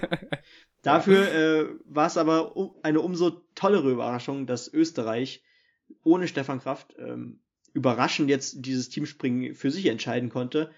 [0.82, 5.42] Dafür äh, war es aber eine umso tollere Überraschung, dass Österreich
[6.02, 7.40] ohne Stefan Kraft ähm,
[7.72, 10.70] überraschend jetzt dieses Teamspringen für sich entscheiden konnte.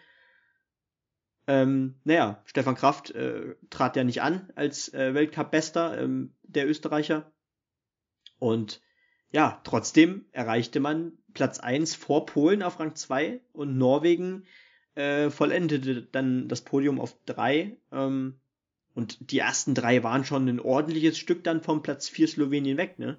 [1.47, 7.33] Ähm, naja, Stefan Kraft äh, trat ja nicht an als äh, Weltcup-Bester ähm, der Österreicher.
[8.39, 8.81] Und
[9.31, 14.45] ja, trotzdem erreichte man Platz 1 vor Polen auf Rang 2 und Norwegen
[14.95, 17.77] äh, vollendete dann das Podium auf 3.
[17.91, 18.41] Ähm,
[18.95, 22.99] und die ersten drei waren schon ein ordentliches Stück dann vom Platz 4 Slowenien weg,
[22.99, 23.19] ne?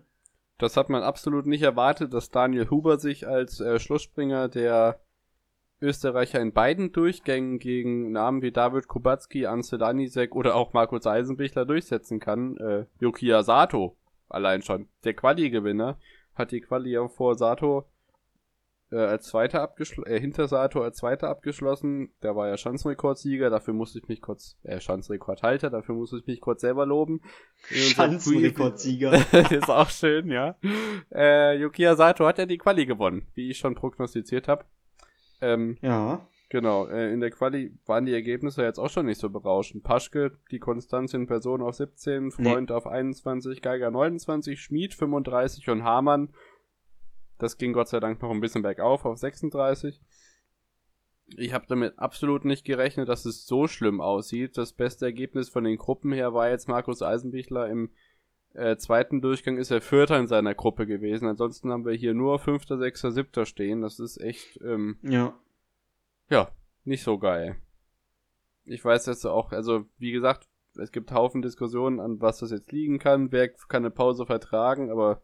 [0.58, 5.02] Das hat man absolut nicht erwartet, dass Daniel Huber sich als äh, Schlussspringer der
[5.82, 11.66] Österreicher in beiden Durchgängen gegen Namen wie David Kubacki, Ansel Danisek oder auch Markus Eisenbichler
[11.66, 12.56] durchsetzen kann.
[12.58, 13.98] Äh, Yukiya Sato
[14.34, 15.98] allein schon, der Quali-Gewinner,
[16.34, 17.86] hat die Quali ja vor Sato
[18.94, 22.14] äh, als Zweiter abgeschlossen, äh, hinter Sato als Zweiter abgeschlossen.
[22.22, 26.42] Der war ja Schanzenrekordsieger, dafür musste ich mich kurz, äh, Schanzenrekordhalter, dafür musste ich mich
[26.42, 27.22] kurz selber loben.
[27.64, 29.14] Schanzenrekordsieger.
[29.52, 30.56] ist auch schön, ja.
[31.14, 34.66] Äh, Yukiya Sato hat ja die Quali gewonnen, wie ich schon prognostiziert habe.
[35.42, 36.28] Ähm, ja.
[36.50, 39.84] Genau, äh, in der Quali waren die Ergebnisse jetzt auch schon nicht so berauschend.
[39.84, 42.76] Paschke, die Konstanz in Person auf 17, Freund nee.
[42.76, 46.30] auf 21, Geiger 29, Schmied 35 und Hamann
[47.38, 50.02] das ging Gott sei Dank noch ein bisschen bergauf auf 36.
[51.36, 54.58] Ich habe damit absolut nicht gerechnet, dass es so schlimm aussieht.
[54.58, 57.92] Das beste Ergebnis von den Gruppen her war jetzt Markus Eisenbichler im
[58.54, 61.28] äh, zweiten Durchgang ist er Vierter in seiner Gruppe gewesen.
[61.28, 63.82] Ansonsten haben wir hier nur Fünfter, Sechster, Siebter stehen.
[63.82, 65.34] Das ist echt, ähm, ja.
[66.30, 66.52] ja,
[66.84, 67.56] nicht so geil.
[68.66, 72.72] Ich weiß jetzt auch, also wie gesagt, es gibt Haufen Diskussionen, an was das jetzt
[72.72, 73.32] liegen kann.
[73.32, 75.22] Wer kann eine Pause vertragen, aber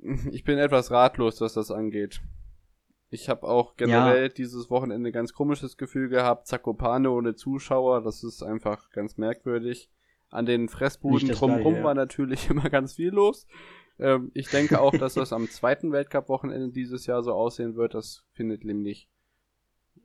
[0.32, 2.20] ich bin etwas ratlos, was das angeht.
[3.10, 4.28] Ich habe auch generell ja.
[4.28, 6.46] dieses Wochenende ganz komisches Gefühl gehabt.
[6.46, 9.90] Zakopane ohne Zuschauer, das ist einfach ganz merkwürdig.
[10.30, 11.84] An den Fressbuden drumherum ja.
[11.84, 13.46] war natürlich immer ganz viel los.
[13.98, 17.94] Ähm, ich denke auch, dass das am zweiten Weltcup-Wochenende dieses Jahr so aussehen wird.
[17.94, 19.08] Das findet nämlich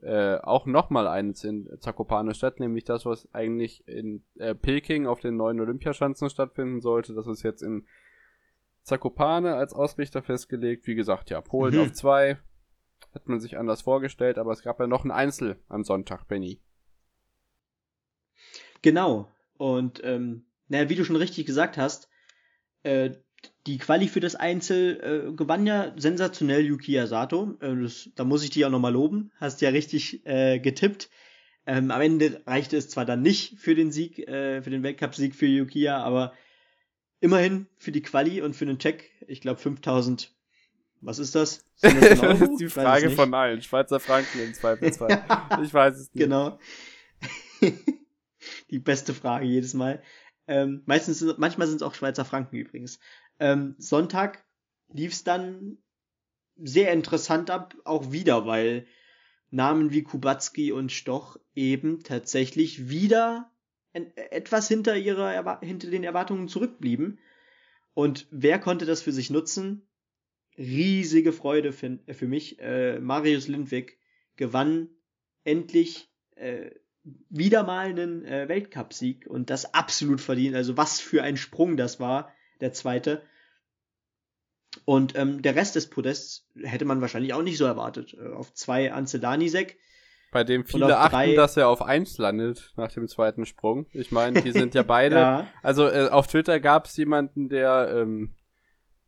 [0.02, 5.19] äh, auch nochmal eins in Zakopane statt, nämlich das, was eigentlich in äh, Peking auf
[5.19, 7.13] den neuen Olympiaschanzen stattfinden sollte.
[7.13, 7.86] Das ist jetzt in
[8.84, 10.88] Zakopane als Ausrichter festgelegt.
[10.88, 11.82] Wie gesagt, ja, Polen mhm.
[11.82, 12.38] auf zwei.
[13.13, 16.60] Hat man sich anders vorgestellt, aber es gab ja noch ein Einzel am Sonntag, Benny.
[18.82, 19.30] Genau.
[19.58, 22.10] Und ähm, naja, wie du schon richtig gesagt hast,
[22.84, 23.12] äh,
[23.67, 27.58] die Quali für das Einzel äh, gewann ja sensationell Yukiya Sato.
[27.60, 29.32] Äh, das, da muss ich dich auch nochmal loben.
[29.39, 31.10] Hast ja richtig äh, getippt.
[31.65, 35.34] Ähm, am Ende reichte es zwar dann nicht für den Sieg, äh, für den Weltcupsieg
[35.34, 36.34] für Yukiya, aber
[37.24, 40.36] immerhin für die Quali und für den Check, ich glaube 5000,
[41.00, 41.66] was ist das?
[41.80, 43.62] das, das ist die Frage von allen.
[43.62, 45.26] Schweizer Franken im Zweifelsfall.
[45.64, 46.22] ich weiß es nicht.
[46.22, 46.60] Genau.
[48.70, 50.04] die beste Frage jedes Mal.
[50.48, 53.00] Ähm, meistens, manchmal sind es auch Schweizer Franken übrigens.
[53.40, 54.44] Ähm, Sonntag
[54.92, 55.78] lief es dann
[56.58, 58.86] sehr interessant ab, auch wieder, weil
[59.50, 63.50] Namen wie Kubacki und Stoch eben tatsächlich wieder
[63.94, 67.20] etwas hinter ihrer hinter den Erwartungen zurückblieben.
[67.94, 69.88] Und wer konnte das für sich nutzen?
[70.58, 72.60] Riesige Freude für, für mich.
[72.60, 73.98] Äh, Marius Lindwig
[74.36, 74.90] gewann
[75.44, 76.72] endlich äh,
[77.30, 80.56] wieder mal einen äh, Weltcupsieg und das absolut verdient.
[80.56, 83.22] Also was für ein Sprung das war, der zweite.
[84.86, 88.16] Und ähm, der Rest des Podests hätte man wahrscheinlich auch nicht so erwartet.
[88.16, 89.78] Äh, auf zwei Ance Danisek.
[90.34, 91.36] Bei dem viele achten, drei...
[91.36, 93.86] dass er auf eins landet nach dem zweiten Sprung.
[93.93, 95.15] Ich meine, die sind ja beide.
[95.15, 95.48] ja.
[95.62, 98.34] Also äh, auf Twitter gab es jemanden, der ähm,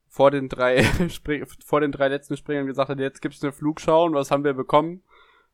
[0.07, 0.83] vor den drei
[1.65, 4.53] vor den drei letzten Springern gesagt hat, jetzt gibt's eine Flugschau und was haben wir
[4.53, 5.03] bekommen?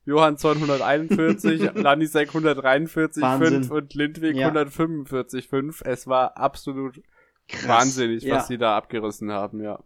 [0.04, 4.50] Johansson 141, Lanisek 143,5 und Lindwig ja.
[4.50, 5.84] 145,5.
[5.84, 7.00] Es war absolut
[7.48, 7.68] Krass.
[7.68, 8.42] wahnsinnig, was ja.
[8.42, 9.78] sie da abgerissen haben, ja.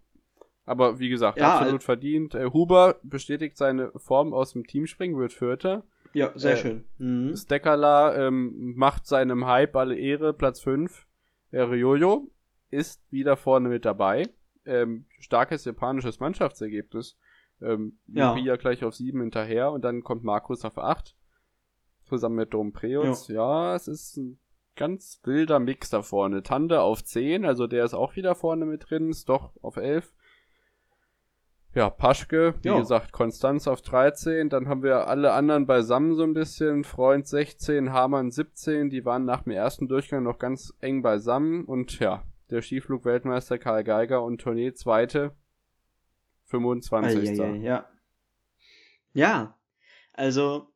[0.66, 2.34] Aber wie gesagt, ja, absolut äh, verdient.
[2.34, 5.84] Äh, Huber bestätigt seine Form aus dem Teamspringen, wird Vierter.
[6.12, 6.84] Ja, sehr äh, schön.
[6.98, 7.36] Mhm.
[7.36, 11.06] Steckerla ähm, macht seinem Hype alle Ehre, Platz 5.
[11.52, 12.28] Äh, Ryoyo
[12.70, 14.28] ist wieder vorne mit dabei.
[14.64, 17.16] Ähm, starkes japanisches Mannschaftsergebnis.
[17.62, 18.34] Ähm, ja.
[18.56, 21.14] Gleich auf 7 hinterher und dann kommt Markus auf 8.
[22.04, 23.28] Zusammen mit Dom Preutz.
[23.28, 23.70] Ja.
[23.70, 24.38] ja, es ist ein
[24.74, 26.42] ganz wilder Mix da vorne.
[26.42, 29.12] Tande auf 10, also der ist auch wieder vorne mit drin.
[29.14, 30.12] Stoch auf 11.
[31.76, 32.78] Ja, Paschke, wie ja.
[32.78, 37.92] gesagt, Konstanz auf 13, dann haben wir alle anderen beisammen so ein bisschen, Freund 16,
[37.92, 41.66] Hamann 17, die waren nach dem ersten Durchgang noch ganz eng beisammen.
[41.66, 45.36] Und ja, der Skiflug-Weltmeister Karl Geiger und Tournee Zweite,
[46.46, 47.38] 25.
[47.40, 47.88] Ah, ja, ja,
[49.12, 49.58] ja,
[50.14, 50.72] also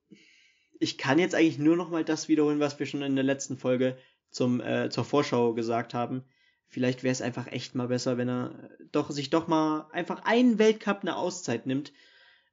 [0.80, 3.56] ich kann jetzt eigentlich nur noch mal das wiederholen, was wir schon in der letzten
[3.56, 3.96] Folge
[4.28, 6.26] zum, äh, zur Vorschau gesagt haben
[6.70, 10.58] vielleicht wäre es einfach echt mal besser, wenn er doch sich doch mal einfach einen
[10.58, 11.92] Weltcup eine Auszeit nimmt,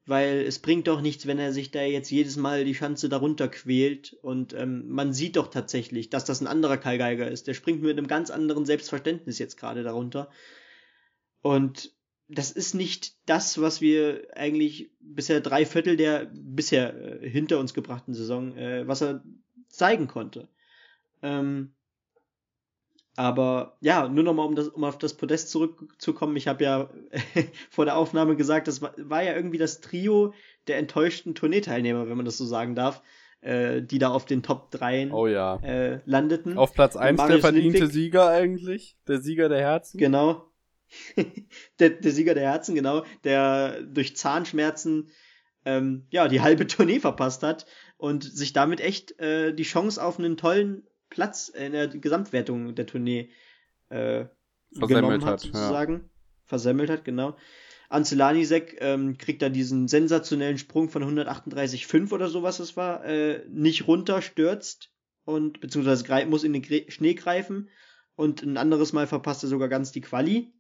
[0.05, 3.47] weil es bringt doch nichts, wenn er sich da jetzt jedes Mal die Schanze darunter
[3.47, 7.47] quält und ähm, man sieht doch tatsächlich, dass das ein anderer Kai Geiger ist.
[7.47, 10.29] Der springt mit einem ganz anderen Selbstverständnis jetzt gerade darunter.
[11.41, 11.93] Und
[12.29, 17.73] das ist nicht das, was wir eigentlich bisher drei Viertel der bisher äh, hinter uns
[17.73, 19.23] gebrachten Saison, äh, was er
[19.69, 20.47] zeigen konnte.
[21.21, 21.73] Ähm,
[23.17, 26.37] aber ja, nur nochmal, um, das, um auf das Podest zurückzukommen.
[26.37, 26.89] Ich habe ja
[27.71, 30.35] vor der Aufnahme gesagt, das war, war, ja irgendwie das Trio
[30.67, 33.01] der enttäuschten Tourneeteilnehmer, wenn man das so sagen darf,
[33.41, 35.55] äh, die da auf den Top 3 oh, ja.
[35.63, 36.59] äh, landeten.
[36.59, 37.91] Auf Platz 1 der verdiente Lindwig.
[37.91, 39.97] Sieger eigentlich, der Sieger der Herzen.
[39.97, 40.51] Genau.
[41.79, 45.09] der, der Sieger der Herzen, genau, der durch Zahnschmerzen
[45.65, 47.65] ähm, ja die halbe Tournee verpasst hat
[47.97, 52.85] und sich damit echt äh, die Chance auf einen tollen Platz in der Gesamtwertung der
[52.85, 53.29] Tournee
[53.89, 54.25] äh,
[54.71, 55.93] genommen hat, hat sozusagen.
[55.93, 56.09] Ja.
[56.45, 57.35] Versemmelt hat, genau.
[57.89, 63.87] Anzelanisek ähm, kriegt da diesen sensationellen Sprung von 138,5 oder sowas es war, äh, nicht
[63.87, 64.91] runter, stürzt
[65.23, 67.69] und beziehungsweise muss in den Gre Schnee greifen
[68.15, 70.53] und ein anderes Mal verpasst er sogar ganz die Quali.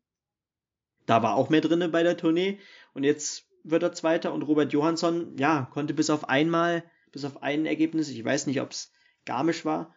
[1.05, 2.59] Da war auch mehr drinne bei der Tournee
[2.93, 7.43] und jetzt wird er Zweiter und Robert Johansson, ja, konnte bis auf einmal, bis auf
[7.43, 8.91] ein Ergebnis, ich weiß nicht, ob es
[9.25, 9.93] Garmisch war,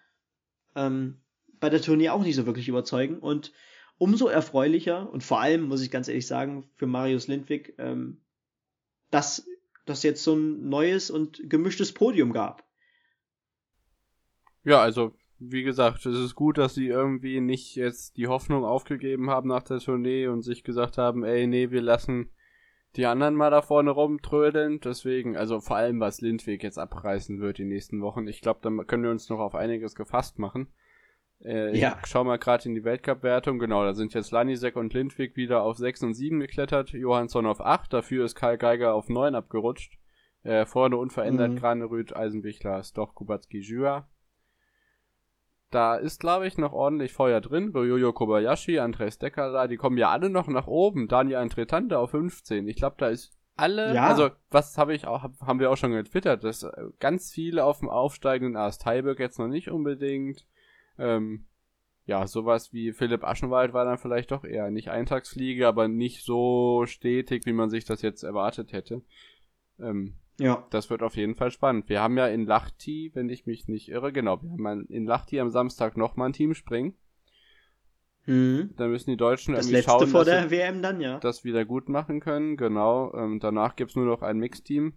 [0.74, 1.20] ähm,
[1.58, 3.18] bei der Tournee auch nicht so wirklich überzeugen.
[3.18, 3.52] Und
[3.98, 8.20] umso erfreulicher und vor allem, muss ich ganz ehrlich sagen, für Marius Lindwig, ähm,
[9.10, 9.46] dass
[9.86, 12.64] das jetzt so ein neues und gemischtes Podium gab.
[14.64, 19.30] Ja, also wie gesagt, es ist gut, dass sie irgendwie nicht jetzt die Hoffnung aufgegeben
[19.30, 22.30] haben nach der Tournee und sich gesagt haben, ey, nee, wir lassen
[22.96, 24.80] die anderen mal da vorne rumtrödeln.
[24.80, 28.26] Deswegen, also vor allem, was Lindwig jetzt abreißen wird die nächsten Wochen.
[28.26, 30.68] Ich glaube, da können wir uns noch auf einiges gefasst machen.
[31.44, 31.98] Äh, ja.
[32.00, 33.58] Ich schau mal gerade in die Weltcup-Wertung.
[33.58, 36.90] Genau, da sind jetzt Lanisek und Lindwig wieder auf 6 und 7 geklettert.
[36.90, 37.92] Johansson auf 8.
[37.92, 39.98] Dafür ist Karl Geiger auf 9 abgerutscht.
[40.42, 41.56] Äh, vorne unverändert mhm.
[41.56, 44.08] Granerüth, Eisenbichler, Stoch, Kubacki, Jua.
[45.70, 47.70] Da ist, glaube ich, noch ordentlich Feuer drin.
[47.72, 51.06] Ryoyo Kobayashi, Andres Decker die kommen ja alle noch nach oben.
[51.06, 52.66] Daniel Antretante auf 15.
[52.66, 54.06] Ich glaube, da ist alle, ja.
[54.06, 57.80] also was habe ich auch, haben wir auch schon getwittert, dass äh, ganz viele auf
[57.80, 60.46] dem aufsteigenden AS Teilberg jetzt noch nicht unbedingt.
[60.98, 61.46] Ähm,
[62.06, 66.84] ja, sowas wie Philipp Aschenwald war dann vielleicht doch eher nicht Eintagsfliege, aber nicht so
[66.86, 69.02] stetig, wie man sich das jetzt erwartet hätte.
[69.78, 70.66] Ähm, ja.
[70.70, 71.88] Das wird auf jeden Fall spannend.
[71.88, 75.38] Wir haben ja in Lachti, wenn ich mich nicht irre, genau, wir haben in Lachti
[75.40, 76.94] am Samstag nochmal ein Team springen.
[78.26, 78.74] Mhm.
[78.76, 81.18] Da müssen die Deutschen das irgendwie schauen, vor dass der WM dann, ja.
[81.18, 82.56] das wieder gut machen können.
[82.56, 83.12] Genau.
[83.14, 84.94] Ähm, danach gibt's nur noch ein Mixteam.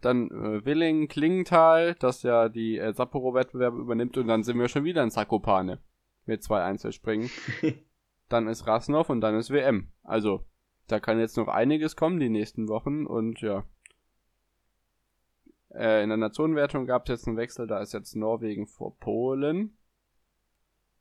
[0.00, 4.84] Dann äh, Willing, Klingenthal, das ja die äh, Sapporo-Wettbewerbe übernimmt und dann sind wir schon
[4.84, 5.80] wieder in Zakopane
[6.24, 7.28] mit zwei Einzelspringen.
[8.28, 9.92] dann ist Rasnov und dann ist WM.
[10.02, 10.46] Also,
[10.86, 13.64] da kann jetzt noch einiges kommen die nächsten Wochen und ja,
[15.74, 19.76] äh, in der Nationenwertung gab es jetzt einen Wechsel, da ist jetzt Norwegen vor Polen.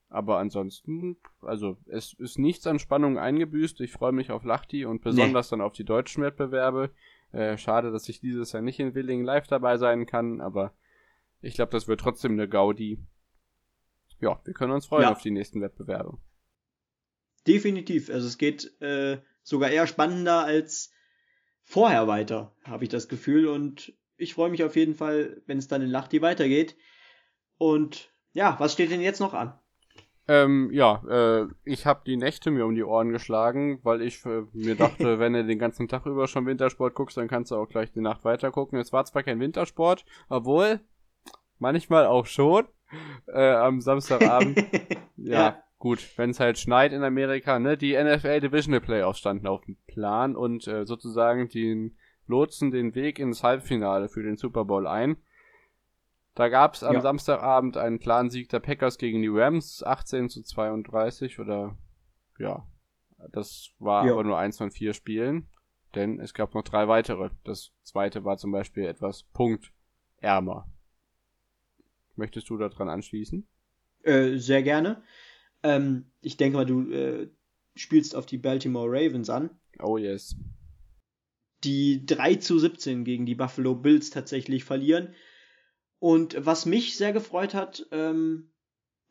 [0.09, 3.79] Aber ansonsten, also es ist nichts an Spannung eingebüßt.
[3.81, 5.57] Ich freue mich auf Lachti und besonders nee.
[5.57, 6.91] dann auf die deutschen Wettbewerbe.
[7.31, 10.73] Äh, schade, dass ich dieses Jahr nicht in Willingen live dabei sein kann, aber
[11.41, 12.99] ich glaube, das wird trotzdem eine Gaudi.
[14.19, 15.11] Ja, wir können uns freuen ja.
[15.11, 16.17] auf die nächsten Wettbewerbe.
[17.47, 18.09] Definitiv.
[18.09, 20.91] Also es geht äh, sogar eher spannender als
[21.63, 23.47] vorher weiter, habe ich das Gefühl.
[23.47, 26.75] Und ich freue mich auf jeden Fall, wenn es dann in Lachti weitergeht.
[27.57, 29.57] Und ja, was steht denn jetzt noch an?
[30.27, 34.43] Ähm, ja, äh, ich habe die Nächte mir um die Ohren geschlagen, weil ich äh,
[34.53, 37.67] mir dachte, wenn du den ganzen Tag über schon Wintersport guckst, dann kannst du auch
[37.67, 38.77] gleich die Nacht weiter gucken.
[38.77, 40.81] Es war zwar kein Wintersport, obwohl
[41.57, 42.67] manchmal auch schon
[43.27, 44.57] äh, am Samstagabend.
[45.17, 47.75] ja, ja, gut, wenn es halt schneit in Amerika, ne?
[47.75, 51.97] Die NFL Divisional Playoffs standen auf dem Plan und äh, sozusagen den
[52.29, 55.17] lotsen den Weg ins Halbfinale für den Super Bowl ein.
[56.35, 57.01] Da gab es am ja.
[57.01, 61.75] Samstagabend einen klaren Sieg der Packers gegen die Rams, 18 zu 32 oder
[62.37, 62.65] ja,
[63.31, 64.13] das war ja.
[64.13, 65.49] aber nur eins von vier Spielen,
[65.95, 67.31] denn es gab noch drei weitere.
[67.43, 70.69] Das zweite war zum Beispiel etwas punktärmer.
[72.15, 73.45] Möchtest du daran anschließen?
[74.03, 75.03] Äh, sehr gerne.
[75.63, 77.29] Ähm, ich denke mal, du äh,
[77.75, 79.49] spielst auf die Baltimore Ravens an.
[79.81, 80.37] Oh yes
[81.63, 85.13] die 3 zu 17 gegen die Buffalo Bills tatsächlich verlieren.
[85.99, 88.51] Und was mich sehr gefreut hat, ähm,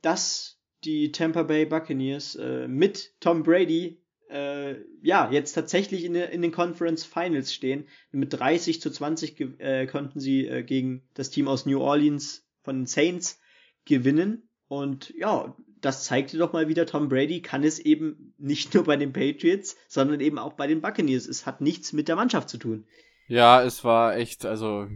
[0.01, 6.43] dass die Tampa Bay Buccaneers äh, mit Tom Brady äh, ja jetzt tatsächlich in, in,
[6.43, 7.89] den Conference Finals stehen.
[8.11, 12.81] Mit 30 zu 20 äh, konnten sie äh, gegen das Team aus New Orleans von
[12.81, 13.41] den Saints
[13.85, 14.48] gewinnen.
[14.69, 18.97] Und ja, das zeigte doch mal wieder, Tom Brady kann es eben nicht nur bei
[18.97, 21.27] den Patriots, sondern eben auch bei den Buccaneers.
[21.27, 22.85] Es hat nichts mit der Mannschaft zu tun.
[23.29, 24.89] Ja, es war echt, also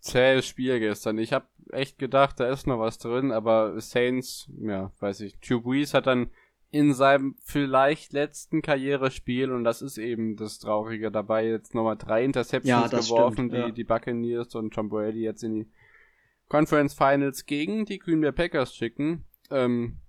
[0.00, 1.18] zähes Spiel gestern.
[1.18, 5.94] Ich habe echt gedacht, da ist noch was drin, aber Saints, ja, weiß ich, Brees
[5.94, 6.30] hat dann
[6.70, 12.24] in seinem vielleicht letzten Karrierespiel, und das ist eben das Traurige dabei, jetzt nochmal drei
[12.24, 13.70] Interceptions ja, geworfen, stimmt, die ja.
[13.70, 15.66] die Buccaneers und Tom Brady jetzt in die
[16.48, 19.24] Conference Finals gegen die Green Bay Packers schicken.
[19.50, 20.00] Ähm,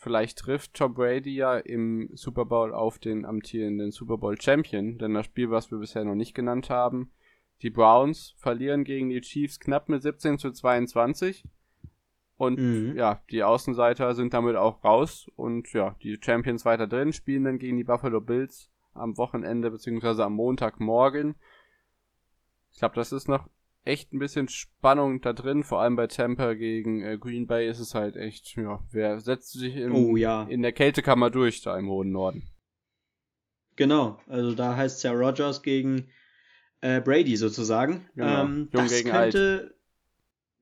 [0.00, 5.14] Vielleicht trifft Tom Brady ja im Super Bowl auf den amtierenden Super Bowl Champion, denn
[5.14, 7.10] das Spiel, was wir bisher noch nicht genannt haben.
[7.62, 11.44] Die Browns verlieren gegen die Chiefs knapp mit 17 zu 22.
[12.36, 12.96] Und mhm.
[12.96, 15.28] ja, die Außenseiter sind damit auch raus.
[15.34, 20.24] Und ja, die Champions weiter drin, spielen dann gegen die Buffalo Bills am Wochenende beziehungsweise
[20.24, 21.34] am Montagmorgen.
[22.70, 23.48] Ich glaube, das ist noch
[23.84, 27.80] echt ein bisschen Spannung da drin, vor allem bei Tampa gegen äh, Green Bay ist
[27.80, 30.44] es halt echt, ja, wer setzt sich in, oh, ja.
[30.44, 32.48] in der Kältekammer durch da im hohen Norden?
[33.76, 36.08] Genau, also da heißt es ja Rogers gegen
[36.80, 38.08] äh, Brady sozusagen.
[38.14, 38.44] Genau.
[38.44, 39.74] Ähm, jung gegen könnte, alt.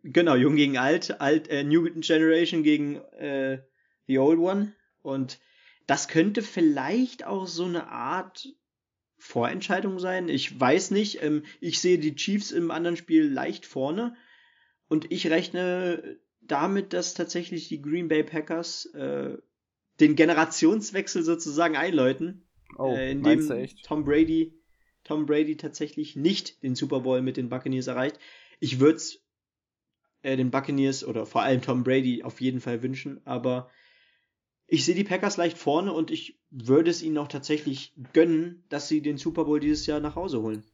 [0.02, 3.62] Genau, jung gegen alt, alt äh, New Generation gegen äh,
[4.06, 4.72] The Old One.
[5.02, 5.40] Und
[5.86, 8.48] das könnte vielleicht auch so eine Art
[9.26, 10.28] Vorentscheidung sein.
[10.28, 11.22] Ich weiß nicht.
[11.22, 14.16] Ähm, ich sehe die Chiefs im anderen Spiel leicht vorne.
[14.88, 19.36] Und ich rechne damit, dass tatsächlich die Green Bay Packers äh,
[20.00, 22.46] den Generationswechsel sozusagen einläuten.
[22.78, 24.54] Oh, äh, indem Tom Brady,
[25.04, 28.18] Tom Brady tatsächlich nicht den Super Bowl mit den Buccaneers erreicht.
[28.60, 29.22] Ich würde es
[30.22, 33.70] äh, den Buccaneers oder vor allem Tom Brady auf jeden Fall wünschen, aber
[34.66, 38.88] ich sehe die Packers leicht vorne und ich würde es ihnen auch tatsächlich gönnen, dass
[38.88, 40.64] sie den Super Bowl dieses Jahr nach Hause holen.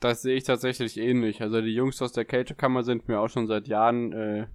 [0.00, 1.42] Das sehe ich tatsächlich ähnlich.
[1.42, 4.46] Also die Jungs aus der Kältekammer sind mir auch schon seit Jahren äh,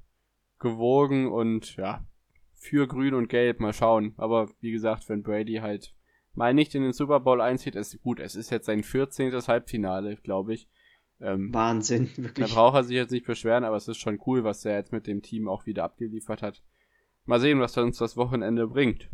[0.60, 2.06] gewogen und ja,
[2.54, 4.14] für Grün und Gelb, mal schauen.
[4.18, 5.94] Aber wie gesagt, wenn Brady halt
[6.34, 8.20] mal nicht in den Super Bowl einzieht, ist gut.
[8.20, 9.34] Es ist jetzt sein 14.
[9.34, 10.70] Halbfinale, glaube ich.
[11.20, 12.48] Ähm, Wahnsinn, wirklich.
[12.48, 14.92] Da braucht er sich jetzt nicht beschweren, aber es ist schon cool, was er jetzt
[14.92, 16.64] mit dem Team auch wieder abgeliefert hat.
[17.26, 19.10] Mal sehen, was uns das Wochenende bringt.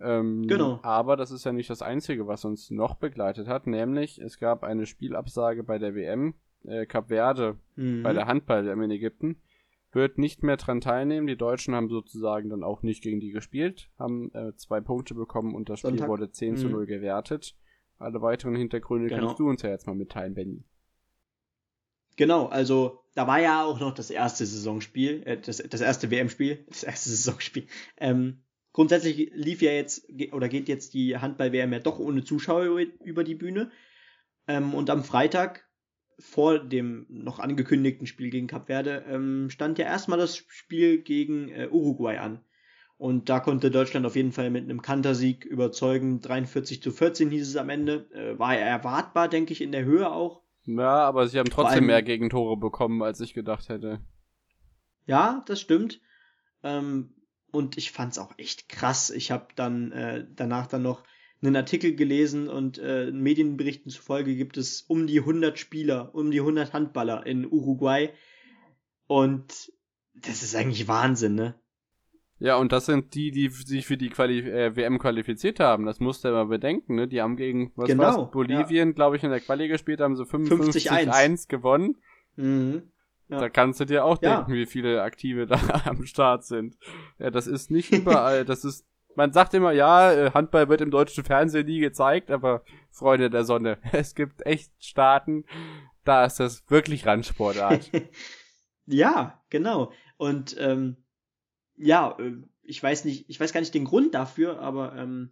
[0.00, 0.80] Ähm, genau.
[0.82, 4.64] Aber das ist ja nicht das Einzige, was uns noch begleitet hat, nämlich es gab
[4.64, 6.34] eine Spielabsage bei der WM.
[6.64, 8.02] Äh, Kap Verde Mhm.
[8.02, 9.36] bei der Handball-WM in Ägypten
[9.92, 11.26] wird nicht mehr dran teilnehmen.
[11.26, 15.54] Die Deutschen haben sozusagen dann auch nicht gegen die gespielt, haben äh, zwei Punkte bekommen
[15.54, 16.08] und das Spiel Sonntag.
[16.08, 16.72] wurde 10 zu Mhm.
[16.72, 17.54] 0 gewertet.
[17.98, 19.26] Alle weiteren Hintergründe Genau.
[19.26, 20.64] kannst du uns ja jetzt mal mitteilen, Benny.
[22.16, 26.64] Genau, also da war ja auch noch das erste Saisonspiel, äh, das, das erste WM-Spiel,
[26.68, 27.66] das erste Saisonspiel.
[27.98, 28.42] Ähm,
[28.72, 32.64] grundsätzlich lief ja jetzt oder geht jetzt die Handball-WM ja doch ohne Zuschauer
[33.04, 33.70] über, die Bühne.
[34.46, 35.68] Ähm, und am Freitag
[36.18, 41.48] vor dem noch angekündigten Spiel gegen Kap Verde ähm, stand ja erstmal das Spiel gegen
[41.48, 42.44] äh, Uruguay an.
[42.98, 46.20] Und da konnte Deutschland auf jeden Fall mit einem Kantersieg überzeugen.
[46.20, 48.08] 43 zu 14 hieß es am Ende.
[48.12, 50.42] Äh, war erwartbar, denke ich, in der Höhe auch.
[50.64, 54.00] Ja, aber sie haben trotzdem allem- mehr Gegentore bekommen, als ich gedacht hätte.
[55.06, 56.00] Ja, das stimmt.
[56.62, 57.14] Ähm,
[57.50, 59.10] und ich fand's auch echt krass.
[59.10, 61.02] Ich habe dann äh, danach dann noch
[61.42, 66.38] einen Artikel gelesen und äh, Medienberichten zufolge gibt es um die 100 Spieler, um die
[66.40, 68.10] 100 Handballer in Uruguay.
[69.08, 69.72] Und
[70.14, 71.54] das ist eigentlich Wahnsinn, ne?
[72.44, 75.86] Ja, und das sind die, die sich für die Quali äh, WM qualifiziert haben.
[75.86, 77.06] Das musst du ja mal bedenken, ne?
[77.06, 78.30] Die haben gegen, was Genau, war's?
[78.32, 81.06] Bolivien, glaube ich, in der Quali gespielt, haben 50-1.
[81.08, 81.98] 55-1 gewonnen.
[82.34, 82.90] Mhm.
[83.28, 83.38] Ja.
[83.38, 84.38] Da kannst du dir auch Ja.
[84.38, 86.76] denken, wie viele Aktive da am Start sind.
[87.20, 88.44] Ja, das ist nicht überall.
[88.44, 88.84] das ist,
[89.14, 93.44] man sagt immer, ja, äh, Handball wird im deutschen Fernsehen nie gezeigt, aber Freunde der
[93.44, 95.44] Sonne, es gibt echt Staaten,
[96.04, 97.88] da ist das wirklich Randsportart.
[98.86, 99.92] ja, genau.
[100.16, 100.96] Und ähm,
[101.82, 105.30] ja, äh, ich weiß nicht, ich weiß gar nicht den Grund dafür, aber ähm,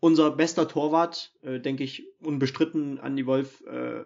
[0.00, 4.04] unser bester Torwart, äh, denke ich, unbestritten, Andy Wolf, äh,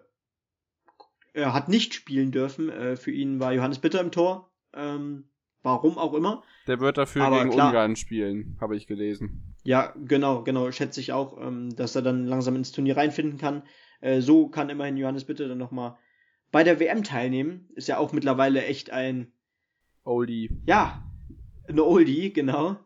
[1.33, 2.69] er hat nicht spielen dürfen.
[2.69, 4.51] Äh, für ihn war Johannes Bitter im Tor.
[4.73, 5.25] Ähm,
[5.63, 6.43] warum auch immer.
[6.67, 7.67] Der wird dafür Aber gegen klar.
[7.67, 9.55] Ungarn spielen, habe ich gelesen.
[9.63, 13.63] Ja, genau, genau, schätze ich auch, ähm, dass er dann langsam ins Turnier reinfinden kann.
[14.01, 15.97] Äh, so kann immerhin Johannes Bitter dann nochmal
[16.51, 17.69] bei der WM teilnehmen.
[17.75, 19.31] Ist ja auch mittlerweile echt ein
[20.03, 20.49] Oldie.
[20.65, 21.03] Ja,
[21.67, 22.77] eine Oldie, genau.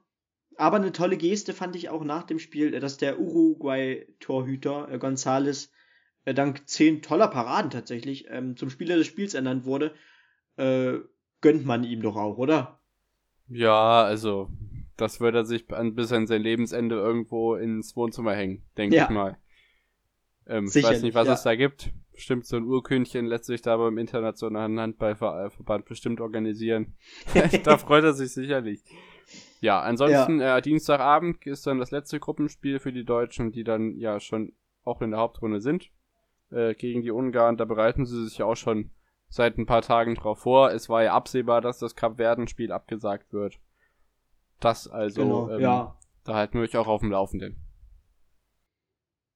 [0.58, 4.98] Aber eine tolle Geste fand ich auch nach dem Spiel, äh, dass der Uruguay-Torhüter äh,
[4.98, 5.70] González
[6.26, 9.94] äh, dank zehn toller Paraden tatsächlich ähm, zum Spieler des Spiels ernannt wurde.
[10.58, 11.00] Äh,
[11.42, 12.80] gönnt man ihm doch auch, oder?
[13.48, 14.50] Ja, also,
[14.98, 19.04] das wird er sich an, bis an sein Lebensende irgendwo ins Wohnzimmer hängen, denke Ja.
[19.04, 19.38] ich mal.
[20.48, 21.34] Ähm, ich weiß nicht, was ja.
[21.34, 21.92] es da gibt.
[22.18, 26.96] Bestimmt so ein Urkündchen lässt sich da beim Internationalen Handballverband bestimmt organisieren.
[27.64, 28.82] da freut er sich sicherlich.
[29.62, 34.20] Ja, ansonsten, Äh, Dienstagabend ist dann das letzte Gruppenspiel für die Deutschen, die dann ja
[34.20, 34.54] schon
[34.84, 35.92] auch in der Hauptrunde sind.
[36.50, 38.90] Äh, gegen die Ungarn, da bereiten sie sich ja auch schon
[39.30, 40.72] seit ein paar Tagen drauf vor.
[40.72, 43.60] Es war ja absehbar, dass das Kapverden-Spiel abgesagt wird.
[44.60, 46.00] Das also, genau, ähm, ja.
[46.24, 47.64] da halten wir euch auch auf dem Laufenden.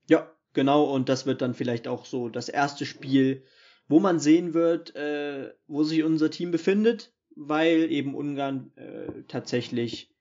[0.08, 3.44] Ja, genau, und das wird dann vielleicht auch so das erste Spiel,
[3.88, 10.12] wo man sehen wird, äh, wo sich unser Team befindet, weil eben Ungarn äh, tatsächlich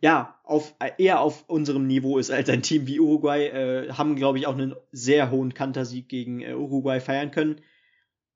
[0.00, 4.38] ja, auf, eher auf unserem Niveau ist als ein Team wie Uruguay, äh, haben, glaube
[4.38, 7.60] ich, auch einen sehr hohen Kantersieg gegen äh, Uruguay feiern können.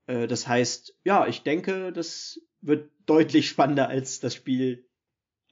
[0.07, 4.89] Äh, das heißt, ja, ich denke, das wird deutlich spannender als das Spiel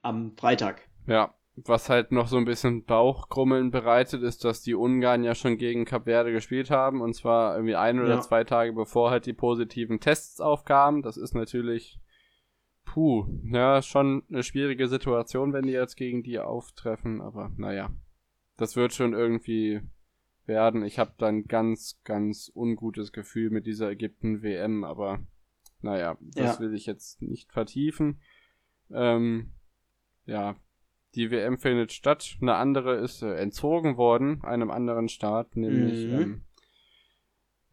[0.01, 0.81] am Freitag.
[1.07, 5.57] Ja, was halt noch so ein bisschen Bauchkrummeln bereitet, ist, dass die Ungarn ja schon
[5.57, 8.21] gegen Kap Verde gespielt haben und zwar irgendwie ein oder Ja.
[8.21, 11.01] zwei Tage bevor halt die positiven Tests aufkamen.
[11.01, 11.99] Das ist natürlich,
[12.85, 17.91] puh, ja, schon eine schwierige Situation, wenn die jetzt gegen die auftreffen, aber naja,
[18.57, 19.81] das wird schon irgendwie
[20.45, 20.83] werden.
[20.83, 25.19] Ich habe dann ganz, ganz ungutes Gefühl mit dieser Ägypten-WM, aber
[25.81, 26.59] naja, das Ja.
[26.61, 28.21] will ich jetzt nicht vertiefen.
[28.89, 29.51] Ähm,
[30.25, 30.55] ja,
[31.15, 32.37] die WM findet statt.
[32.41, 36.21] Eine andere ist äh, entzogen worden, einem anderen Staat, nämlich Mhm.
[36.21, 36.41] ähm,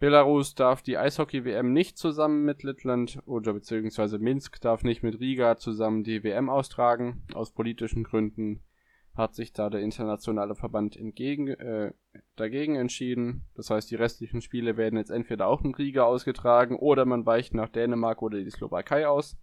[0.01, 5.57] Belarus darf die Eishockey-WM nicht zusammen mit Lettland oder beziehungsweise Minsk darf nicht mit Riga
[5.57, 7.25] zusammen die WM austragen.
[7.35, 8.63] Aus politischen Gründen
[9.17, 11.93] hat sich da der internationale Verband entgegen, äh,
[12.37, 13.49] dagegen entschieden.
[13.57, 17.53] Das heißt, die restlichen Spiele werden jetzt entweder auch in Riga ausgetragen oder man weicht
[17.53, 19.37] nach Dänemark oder die Slowakei aus.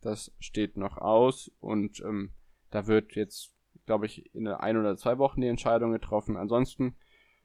[0.00, 2.30] Das steht noch aus und ähm,
[2.70, 3.52] da wird jetzt,
[3.86, 6.36] glaube ich, in ein oder zwei Wochen die Entscheidung getroffen.
[6.36, 6.96] Ansonsten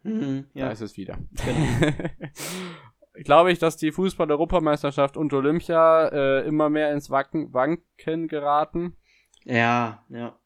[0.04, 0.72] Mhm, da ja.
[0.72, 1.18] ist es wieder.
[3.24, 8.98] Glaube ich, dass die Fußball-Europameisterschaft und Olympia äh, immer mehr ins Wacken, Wanken geraten.
[9.46, 10.38] ja, ja.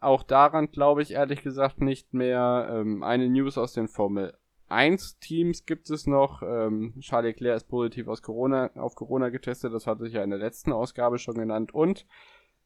[0.00, 2.68] Auch daran glaube ich ehrlich gesagt nicht mehr.
[2.70, 4.38] Ähm, eine News aus den Formel
[4.68, 6.40] 1 Teams gibt es noch.
[6.42, 9.74] Ähm, Charles Leclerc ist positiv aus Corona, auf Corona getestet.
[9.74, 11.74] Das hatte ich ja in der letzten Ausgabe schon genannt.
[11.74, 12.06] Und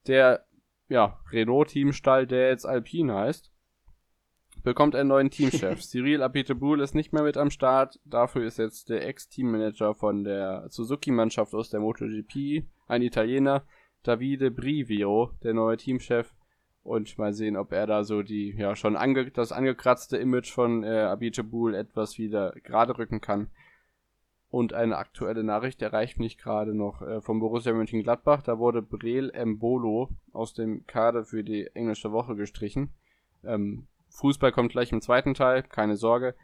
[0.06, 0.44] der
[0.92, 3.50] ja, Renault-Teamstall, der jetzt Alpine heißt,
[4.62, 5.80] bekommt einen neuen Teamchef.
[5.80, 7.98] Cyril Abiteboul ist nicht mehr mit am Start.
[8.04, 13.64] Dafür ist jetzt der Ex-Teammanager von der Suzuki-Mannschaft aus der MotoGP, ein Italiener,
[14.02, 16.34] Davide Brivio, der neue Teamchef.
[16.82, 20.82] Und mal sehen, ob er da so die, ja, schon ange das angekratzte Image von
[20.82, 23.50] äh, Abiteboul etwas wieder gerade rücken kann.
[24.52, 28.42] Und eine aktuelle Nachricht erreicht mich gerade noch äh, vom Borussia Mönchengladbach.
[28.42, 32.92] Da wurde Breel Mbolo aus dem Kader für die englische Woche gestrichen.
[33.44, 36.34] Ähm, Fußball kommt gleich im zweiten Teil, keine Sorge.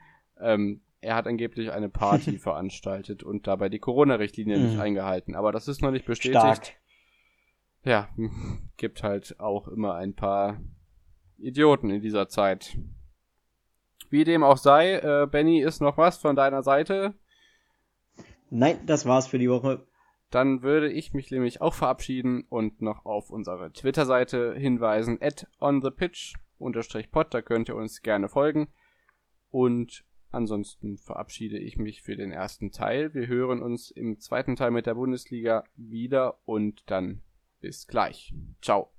[0.41, 4.81] Ähm, er hat angeblich eine Party veranstaltet und dabei die Corona-Richtlinie nicht mhm.
[4.81, 5.35] eingehalten.
[5.35, 6.41] Aber das ist noch nicht bestätigt.
[6.41, 6.73] Stark.
[7.85, 8.09] Ja,
[8.79, 10.59] gibt halt auch immer ein paar
[11.37, 12.79] Idioten in dieser Zeit.
[14.09, 17.13] Wie dem auch sei, äh, Benny, ist noch was von deiner Seite?
[18.51, 19.87] Nein, das war's für die Woche.
[20.31, 26.35] Dann würde ich mich nämlich auch verabschieden und noch auf unsere Twitter-Seite hinweisen, at onthepitch
[26.59, 28.69] unterstrich pod, da könnt ihr uns gerne folgen.
[29.51, 33.15] Und ansonsten verabschiede ich mich für den ersten Teil.
[33.15, 37.23] Wir hören uns im zweiten Teil mit der Bundesliga wieder und dann
[37.61, 38.35] bis gleich.
[38.61, 38.98] Ciao.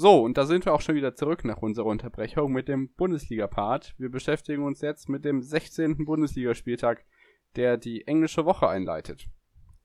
[0.00, 3.96] So, und da sind wir auch schon wieder zurück nach unserer Unterbrechung mit dem Bundesliga-Part.
[3.98, 6.06] Wir beschäftigen uns jetzt mit dem 16.
[6.06, 7.04] Bundesligaspieltag,
[7.54, 9.26] der die englische Woche einleitet.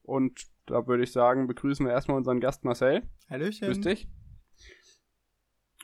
[0.03, 3.01] Und da würde ich sagen, begrüßen wir erstmal unseren Gast Marcel.
[3.29, 3.67] Hallöchen.
[3.67, 4.07] Grüß dich.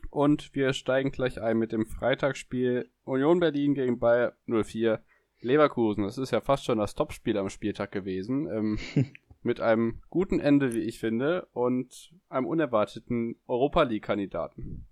[0.10, 5.04] Und wir steigen gleich ein mit dem Freitagsspiel Union Berlin gegen Bayer 04
[5.42, 6.06] Leverkusen.
[6.06, 8.48] Das ist ja fast schon das Topspiel am Spieltag gewesen.
[8.48, 8.80] Ähm,
[9.44, 14.88] mit einem guten Ende, wie ich finde, und einem unerwarteten Europa League-Kandidaten.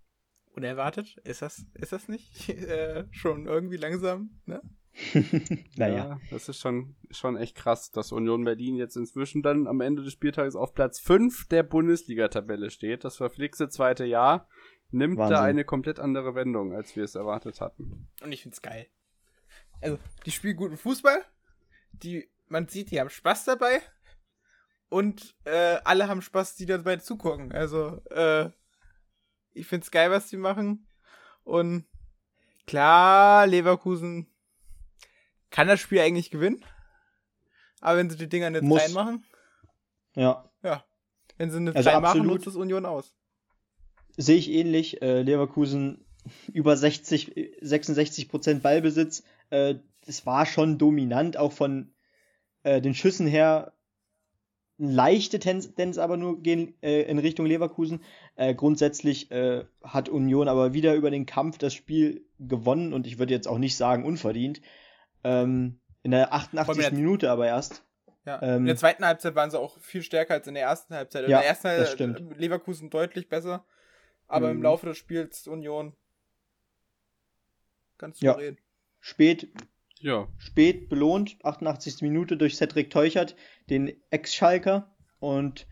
[0.53, 1.17] Unerwartet?
[1.23, 4.61] Ist das, ist das nicht äh, schon irgendwie langsam, ne?
[5.75, 5.95] naja.
[5.95, 10.03] Ja, das ist schon, schon echt krass, dass Union Berlin jetzt inzwischen dann am Ende
[10.03, 13.03] des Spieltages auf Platz 5 der Bundesliga-Tabelle steht.
[13.03, 14.47] Das verflixte zweite Jahr
[14.91, 15.35] nimmt Wahnsinn.
[15.35, 18.07] da eine komplett andere Wendung, als wir es erwartet hatten.
[18.21, 18.87] Und ich find's geil.
[19.81, 21.23] Also, die spielen guten Fußball,
[21.93, 23.81] die, man sieht, die haben Spaß dabei,
[24.89, 27.51] und äh, alle haben Spaß, die dabei zugucken.
[27.51, 28.49] Also, äh,
[29.53, 30.87] ich find's geil, was die machen.
[31.43, 31.85] Und
[32.65, 34.27] klar, Leverkusen
[35.51, 36.63] kann das Spiel eigentlich gewinnen.
[37.81, 38.81] Aber wenn sie die Dinger nicht Muss.
[38.81, 39.25] reinmachen.
[40.15, 40.49] Ja.
[40.63, 40.83] Ja.
[41.37, 43.15] Wenn sie eine also 3 machen, nutzt es Union aus.
[44.17, 45.01] Sehe ich ähnlich.
[45.01, 46.05] Äh, Leverkusen
[46.51, 49.23] über 60, 66 Prozent Ballbesitz.
[49.49, 49.75] Äh,
[50.05, 51.93] das war schon dominant, auch von
[52.63, 53.73] äh, den Schüssen her
[54.79, 58.01] leichte Tendenz aber nur gehen äh, in Richtung Leverkusen.
[58.35, 63.19] Äh, grundsätzlich äh, hat Union aber wieder über den Kampf das Spiel gewonnen und ich
[63.19, 64.61] würde jetzt auch nicht sagen unverdient.
[65.23, 66.81] Ähm, in der 88.
[66.81, 67.83] Der, Minute aber erst.
[68.25, 70.95] Ja, ähm, in der zweiten Halbzeit waren sie auch viel stärker als in der ersten
[70.95, 71.25] Halbzeit.
[71.25, 73.65] In ja, der ersten Halbzeit Leverkusen deutlich besser,
[74.27, 74.57] aber mhm.
[74.57, 75.93] im Laufe des Spiels Union
[77.97, 78.55] ganz souverän.
[78.55, 78.61] Ja.
[79.01, 79.49] Spät
[79.99, 80.27] ja.
[80.37, 82.01] Spät belohnt, 88.
[82.01, 83.35] Minute durch Cedric Teuchert,
[83.69, 84.95] den Ex-Schalker.
[85.19, 85.67] Und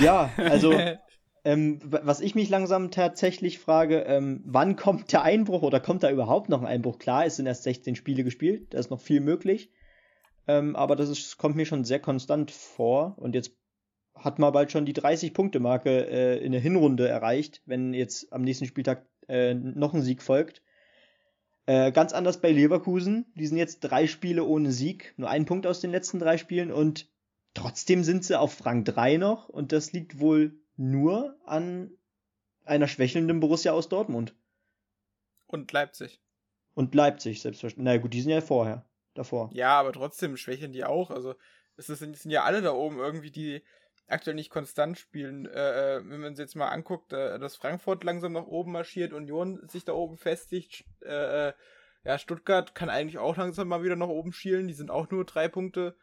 [0.00, 0.72] ja, also
[1.44, 6.10] ähm, was ich mich langsam tatsächlich frage, ähm, wann kommt der Einbruch oder kommt da
[6.10, 6.98] überhaupt noch ein Einbruch?
[6.98, 9.70] Klar, es sind erst 16 Spiele gespielt, da ist noch viel möglich.
[10.46, 13.16] Ähm, aber das ist, kommt mir schon sehr konstant vor.
[13.18, 13.56] Und jetzt
[14.14, 18.66] hat man bald schon die 30-Punkte-Marke äh, in der Hinrunde erreicht, wenn jetzt am nächsten
[18.66, 20.62] Spieltag äh, noch ein Sieg folgt.
[21.66, 23.26] Äh, ganz anders bei Leverkusen.
[23.34, 26.72] Die sind jetzt drei Spiele ohne Sieg, nur ein Punkt aus den letzten drei Spielen
[26.72, 27.08] und
[27.54, 31.90] trotzdem sind sie auf Rang 3 noch und das liegt wohl nur an
[32.64, 34.34] einer schwächelnden Borussia aus Dortmund.
[35.46, 36.20] Und Leipzig.
[36.74, 37.94] Und Leipzig, selbstverständlich.
[37.94, 39.50] Na gut, die sind ja vorher, davor.
[39.52, 41.10] Ja, aber trotzdem schwächeln die auch.
[41.10, 41.34] Also,
[41.76, 43.62] es sind, sind ja alle da oben irgendwie, die
[44.10, 45.46] aktuell nicht konstant spielen.
[45.46, 49.12] Äh, äh wenn man sich jetzt mal anguckt, äh, dass Frankfurt langsam nach oben marschiert,
[49.12, 51.52] Union sich da oben festigt, äh, äh,
[52.04, 54.68] ja, Stuttgart kann eigentlich auch langsam mal wieder nach oben schielen.
[54.68, 55.96] Die sind auch nur drei Punkte,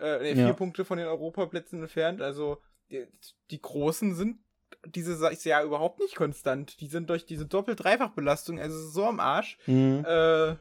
[0.00, 0.52] äh, nee, vier ja.
[0.52, 2.22] Punkte von den Europaplätzen entfernt.
[2.22, 3.06] Also die,
[3.50, 4.38] die Großen sind
[4.86, 6.80] dieses Jahr überhaupt nicht konstant.
[6.80, 9.58] Die sind durch diese Doppel-Dreifach-Belastung, also so am Arsch.
[9.66, 10.04] Mhm.
[10.06, 10.56] Äh,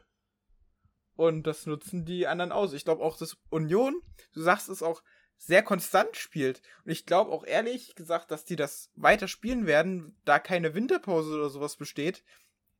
[1.15, 2.73] und das nutzen die anderen aus.
[2.73, 4.01] Ich glaube auch, dass Union,
[4.33, 5.03] du sagst es auch,
[5.45, 6.61] sehr konstant spielt.
[6.85, 11.33] Und ich glaube auch ehrlich gesagt, dass die das weiter spielen werden, da keine Winterpause
[11.33, 12.23] oder sowas besteht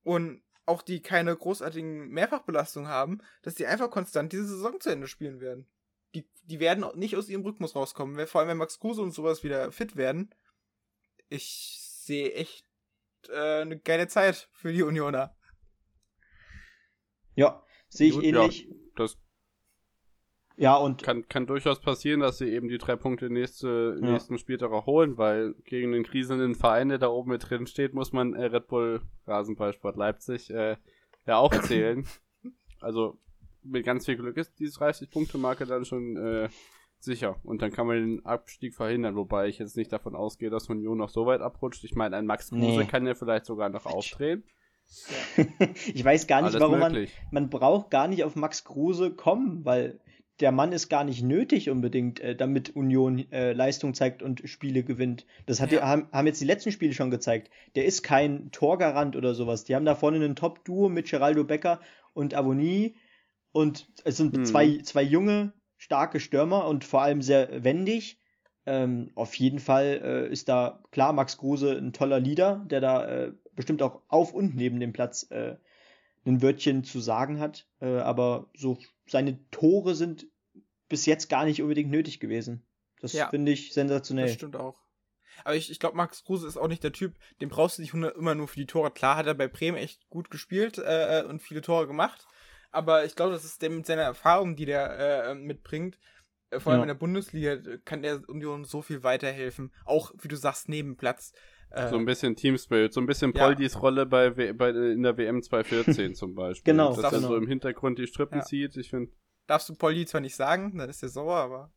[0.04, 5.08] und auch die keine großartigen Mehrfachbelastungen haben, dass die einfach konstant diese Saison zu Ende
[5.08, 5.68] spielen werden.
[6.16, 8.28] die, die werden nicht aus ihrem Rhythmus rauskommen.
[8.28, 10.34] Vor allem, wenn Max Kruse und sowas wieder fit werden.
[11.30, 12.66] Ich sehe echt
[13.30, 15.36] äh, eine geile Zeit für die Unioner.
[17.36, 18.68] Ja, sehe ich Gut, ähnlich.
[18.70, 19.18] Ja, das
[20.56, 24.12] ja, und kann, kann durchaus passieren, dass sie eben die drei Punkte nächste, ja.
[24.12, 27.94] nächsten Spieltag auch holen, weil gegen den kriselnden Verein, der da oben mit drin steht,
[27.94, 30.78] muss man äh, Red Bull Rasenballsport Leipzig äh,
[31.26, 32.06] ja auch zählen.
[32.82, 33.18] also
[33.64, 36.50] mit ganz viel Glück ist diese 30-Punkte-Marke dann schon äh,
[37.00, 37.38] sicher.
[37.44, 40.98] Und dann kann man den Abstieg verhindern, wobei ich jetzt nicht davon ausgehe, dass Union
[40.98, 41.84] noch so weit abrutscht.
[41.84, 42.86] Ich meine, ein Max Kruse nee.
[42.86, 44.44] kann ja vielleicht sogar noch aufdrehen.
[45.94, 47.14] ich weiß gar nicht, Alles warum möglich.
[47.32, 47.44] man.
[47.44, 50.00] Man braucht gar nicht auf Max Kruse kommen, weil
[50.40, 54.84] der Mann ist gar nicht nötig unbedingt, äh, damit Union äh, Leistung zeigt und Spiele
[54.84, 55.26] gewinnt.
[55.46, 55.84] Das hat ja.
[55.84, 57.52] haben, haben jetzt die letzten Spiele schon gezeigt.
[57.76, 59.64] Der ist kein Torgarant oder sowas.
[59.64, 61.80] Die haben da vorne einen Top-Duo mit Geraldo Becker
[62.14, 62.96] und Avonie
[63.52, 64.46] und es sind hm.
[64.46, 68.20] zwei, zwei junge, starke Stürmer und vor allem sehr wendig.
[68.66, 73.06] Ähm, auf jeden Fall äh, ist da klar Max Kruse ein toller Leader, der da
[73.06, 75.58] äh, bestimmt auch auf und neben dem Platz äh,
[76.26, 77.68] ein Wörtchen zu sagen hat.
[77.80, 80.28] Äh, aber so seine Tore sind
[80.90, 82.66] bis jetzt gar nicht unbedingt nötig gewesen.
[83.00, 84.28] Das ja, finde ich sensationell.
[84.28, 84.80] Das stimmt auch.
[85.44, 87.94] Aber ich, ich glaube, Max Kruse ist auch nicht der Typ, den brauchst du nicht
[87.94, 88.92] immer nur für die Tore.
[88.92, 92.28] Klar hat er bei Bremen echt gut gespielt äh, äh und viele Tore gemacht.
[92.72, 96.00] Aber ich glaube, das ist der mit seiner Erfahrung, die der äh, mitbringt,
[96.50, 96.84] äh, vor allem ja.
[96.84, 99.72] in der Bundesliga, kann der Union so viel weiterhelfen.
[99.86, 101.34] Auch, wie du sagst, neben Platz.
[101.74, 103.46] Äh, so ein bisschen Team Spirit, so ein bisschen ja.
[103.46, 106.72] Poldis Rolle bei, bei, in der WM 2014 zum Beispiel.
[106.72, 106.96] genau.
[106.96, 108.44] Dass er so im Hintergrund die Strippen ja.
[108.44, 108.78] zieht.
[108.78, 109.12] Ich finde.
[109.48, 111.72] Darfst du Poldi zwar nicht sagen, dann ist er sauer, aber.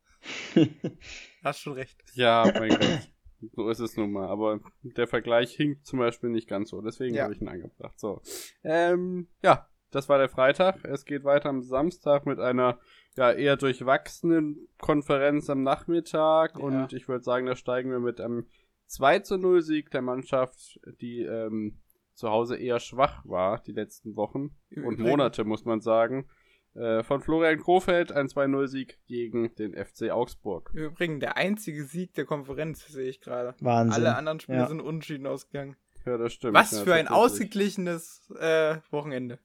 [1.43, 1.99] hast schon recht.
[2.13, 3.09] Ja, mein Gott.
[3.53, 4.27] So ist es nun mal.
[4.27, 6.81] Aber der Vergleich hinkt zum Beispiel nicht ganz so.
[6.81, 7.23] Deswegen ja.
[7.23, 7.99] habe ich ihn angebracht.
[7.99, 8.21] So.
[8.63, 10.83] Ähm, ja, das war der Freitag.
[10.83, 12.79] Es geht weiter am Samstag mit einer
[13.15, 16.57] ja eher durchwachsenen Konferenz am Nachmittag.
[16.57, 16.63] Ja.
[16.63, 18.47] Und ich würde sagen, da steigen wir mit einem
[18.87, 21.79] 2 zu 0 Sieg der Mannschaft, die ähm,
[22.13, 26.27] zu Hause eher schwach war die letzten Wochen und Monate, muss man sagen.
[26.73, 30.71] Äh, von Florian Krofeld ein 2-0-Sieg gegen den FC Augsburg.
[30.73, 33.55] Übrigens der einzige Sieg der Konferenz, sehe ich gerade.
[33.61, 33.93] Wahnsinn.
[33.93, 34.67] Alle anderen Spiele ja.
[34.67, 35.75] sind unentschieden ausgegangen.
[36.05, 36.53] Ja, das stimmt.
[36.53, 39.39] Was ja, für ein ausgeglichenes äh, Wochenende.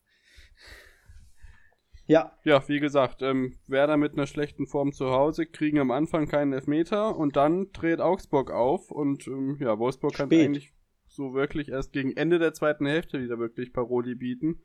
[2.13, 2.37] Ja.
[2.45, 6.53] Ja, wie gesagt, ähm, Werder mit einer schlechten Form zu Hause kriegen am Anfang keinen
[6.53, 10.75] Elfmeter und dann dreht Augsburg auf und ähm, ja, Wolfsburg kann eigentlich
[11.07, 14.61] so wirklich erst gegen Ende der zweiten Hälfte wieder wirklich Paroli bieten.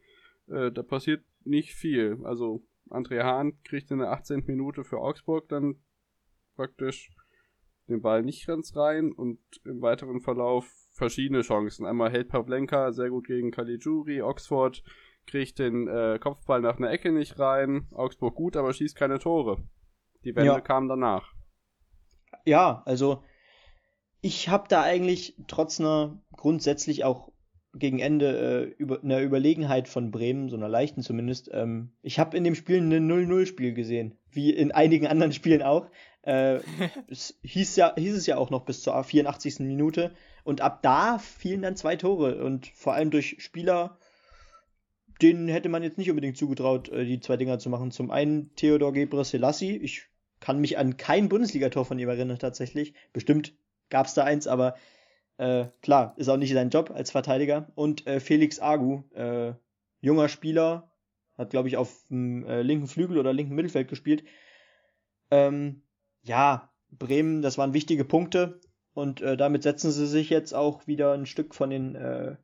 [0.50, 2.20] Äh, da passiert nicht viel.
[2.24, 4.44] Also André Hahn kriegt in der 18.
[4.46, 5.76] Minute für Augsburg dann
[6.58, 7.12] praktisch
[7.88, 11.86] den Ball nicht ganz rein und im weiteren Verlauf verschiedene Chancen.
[11.86, 14.84] Einmal hält Pavlenka sehr gut gegen Caligiuri, Oxford
[15.28, 19.58] kriegt den äh, Kopfball nach einer Ecke nicht rein, Augsburg gut, aber schießt keine Tore.
[20.24, 20.62] Die Wende ja.
[20.62, 21.34] kam danach.
[22.46, 23.24] Ja, also
[24.22, 27.32] ich habe da eigentlich trotz einer grundsätzlich auch
[27.74, 31.50] gegen Ende äh, über, einer Überlegenheit von Bremen, so einer leichten zumindest.
[31.54, 35.88] Ähm, ich habe in dem Spiel ein 0-0-Spiel gesehen, wie in einigen anderen Spielen auch.
[36.24, 36.60] Äh,
[37.10, 39.60] es hieß, ja, hieß es ja auch noch bis zur 84.
[39.60, 40.16] Minute.
[40.44, 42.44] Und ab da fielen dann zwei Tore.
[42.44, 43.98] Und vor allem durch Spieler,
[45.22, 47.92] denen hätte man jetzt nicht unbedingt zugetraut, äh, die zwei Dinger zu machen.
[47.92, 49.78] Zum einen Theodor Gebre Selassie.
[49.78, 50.08] Ich
[50.40, 52.94] kann mich an kein Bundesligator von ihm erinnern tatsächlich.
[53.14, 53.54] Bestimmt
[53.90, 54.76] gab es da eins, aber
[55.38, 57.72] äh, klar, ist auch nicht sein Job als Verteidiger.
[57.76, 59.54] Und äh, Felix Agu, äh,
[60.02, 60.92] junger Spieler,
[61.38, 64.24] hat, glaube ich, auf dem äh, linken Flügel oder linken Mittelfeld gespielt.
[65.30, 65.84] Ähm,
[66.24, 68.60] ja, Bremen, das waren wichtige Punkte.
[68.94, 72.36] Und äh, damit setzen sie sich jetzt auch wieder ein Stück von den, äh,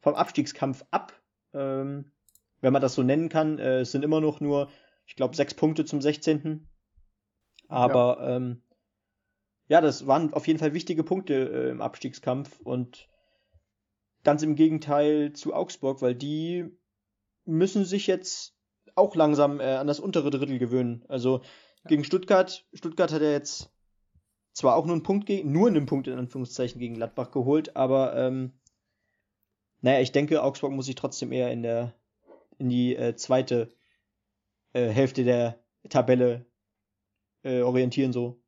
[0.00, 1.21] vom Abstiegskampf ab.
[1.54, 2.12] Ähm,
[2.60, 3.58] wenn man das so nennen kann.
[3.58, 4.70] es sind immer noch nur,
[5.04, 6.68] ich glaube, sechs Punkte zum 16.
[7.68, 8.36] Aber ja.
[8.36, 8.62] ähm,
[9.68, 13.08] ja, das waren auf jeden Fall wichtige Punkte äh, im Abstiegskampf und
[14.22, 16.66] ganz im Gegenteil zu Augsburg, weil die
[17.44, 18.54] müssen sich jetzt
[18.94, 21.04] auch langsam äh, an das untere Drittel gewöhnen.
[21.08, 21.88] Also ja.
[21.88, 23.72] gegen Stuttgart, Stuttgart hat er jetzt
[24.52, 28.14] zwar auch nur einen Punkt gegen, nur einen Punkt in Anführungszeichen gegen Gladbach geholt, aber
[28.16, 28.52] ähm,
[29.82, 31.94] naja, ich denke, Augsburg muss sich trotzdem eher in der
[32.58, 33.74] in die äh, zweite
[34.72, 36.46] äh, Hälfte der Tabelle
[37.42, 38.40] äh, orientieren so.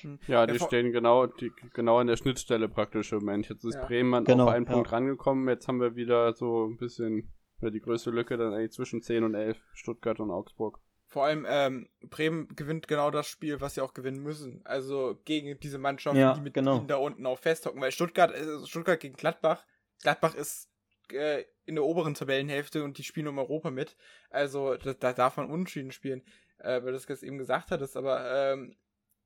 [0.00, 0.18] Hm.
[0.26, 3.48] ja, die stehen genau, die, genau an der Schnittstelle praktisch im Moment.
[3.48, 3.84] Jetzt ist ja.
[3.84, 5.46] Bremen genau, auf einen Punkt rangekommen.
[5.48, 9.24] Jetzt haben wir wieder so ein bisschen ja, die größte Lücke dann eigentlich zwischen 10
[9.24, 10.80] und 11, Stuttgart und Augsburg.
[11.06, 14.62] Vor allem, ähm, Bremen gewinnt genau das Spiel, was sie auch gewinnen müssen.
[14.64, 16.78] Also gegen diese Mannschaften, ja, die mit genau.
[16.78, 17.80] ihnen da unten auch festhocken.
[17.80, 19.64] Weil Stuttgart, äh, Stuttgart gegen Gladbach,
[20.04, 20.70] Gladbach ist
[21.10, 23.96] äh, in der oberen Tabellenhälfte und die spielen um Europa mit.
[24.30, 26.22] Also da, da darf man unentschieden spielen.
[26.58, 28.76] äh, weil du das eben gesagt hattest, aber ähm,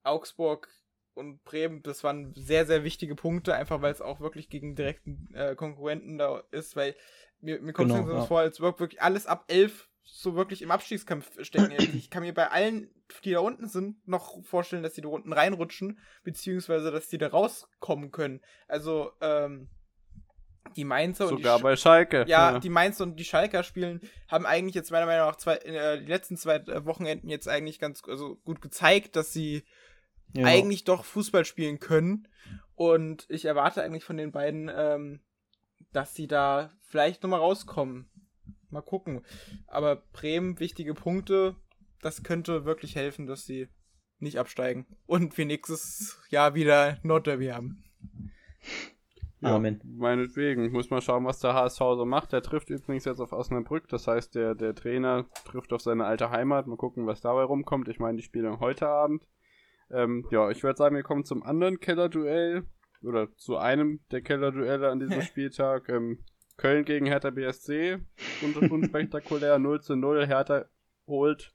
[0.02, 0.68] Augsburg
[1.14, 5.32] und Bremen, das waren sehr, sehr wichtige Punkte, einfach weil es auch wirklich gegen direkten
[5.34, 6.94] äh, Konkurrenten da ist, weil
[7.40, 8.24] mir, mir kommt es genau, ja.
[8.24, 11.72] vor, als wirklich alles ab elf so wirklich im Abstiegskampf stecken.
[11.94, 12.90] ich kann mir bei allen,
[13.24, 17.28] die da unten sind, noch vorstellen, dass die da unten reinrutschen, beziehungsweise dass die da
[17.28, 18.40] rauskommen können.
[18.68, 19.68] Also, ähm,
[20.76, 22.24] die Mainzer Sogar und die bei Schalke.
[22.28, 25.56] Ja, ja, die Mainzer und die Schalker spielen, haben eigentlich jetzt meiner Meinung nach zwei,
[25.56, 29.64] äh, die letzten zwei äh, Wochenenden jetzt eigentlich ganz also gut gezeigt, dass sie
[30.34, 30.46] ja.
[30.46, 32.28] eigentlich doch Fußball spielen können.
[32.74, 35.20] Und ich erwarte eigentlich von den beiden, ähm,
[35.92, 38.10] dass sie da vielleicht nochmal rauskommen.
[38.70, 39.24] Mal gucken.
[39.66, 41.56] Aber Bremen, wichtige Punkte,
[42.02, 43.68] das könnte wirklich helfen, dass sie
[44.18, 44.86] nicht absteigen.
[45.06, 47.84] Und wir nächstes Jahr wieder Nordderby haben.
[49.40, 49.80] Ja, Amen.
[49.84, 50.72] Meinetwegen.
[50.72, 52.32] Muss mal schauen, was der HSV so macht.
[52.32, 53.88] Der trifft übrigens jetzt auf Osnabrück.
[53.88, 56.66] Das heißt, der, der Trainer trifft auf seine alte Heimat.
[56.66, 57.88] Mal gucken, was dabei rumkommt.
[57.88, 59.28] Ich meine, die spielen heute Abend.
[59.90, 62.64] Ähm, ja, ich würde sagen, wir kommen zum anderen Kellerduell.
[63.02, 65.88] Oder zu einem der Kellerduelle an diesem Spieltag.
[65.88, 66.24] Ähm,
[66.56, 67.98] Köln gegen Hertha BSC.
[68.70, 70.26] Unspektakulär 0 zu 0.
[70.26, 70.64] Hertha
[71.06, 71.54] holt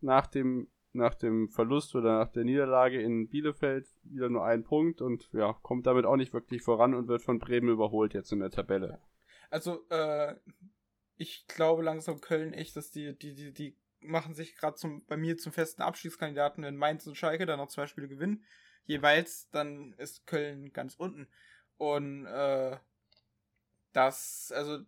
[0.00, 5.00] nach dem, nach dem Verlust oder nach der Niederlage in Bielefeld wieder nur einen Punkt
[5.00, 8.40] und ja, kommt damit auch nicht wirklich voran und wird von Bremen überholt jetzt in
[8.40, 9.00] der Tabelle.
[9.50, 10.34] Also, äh,
[11.16, 15.16] ich glaube langsam Köln echt, dass die, die, die, die machen sich gerade zum, bei
[15.16, 18.44] mir zum festen Abstiegskandidaten, wenn Mainz und Schalke dann noch zwei Spiele gewinnen,
[18.84, 21.28] jeweils, dann ist Köln ganz unten.
[21.76, 22.76] Und äh,
[23.92, 24.84] das, also,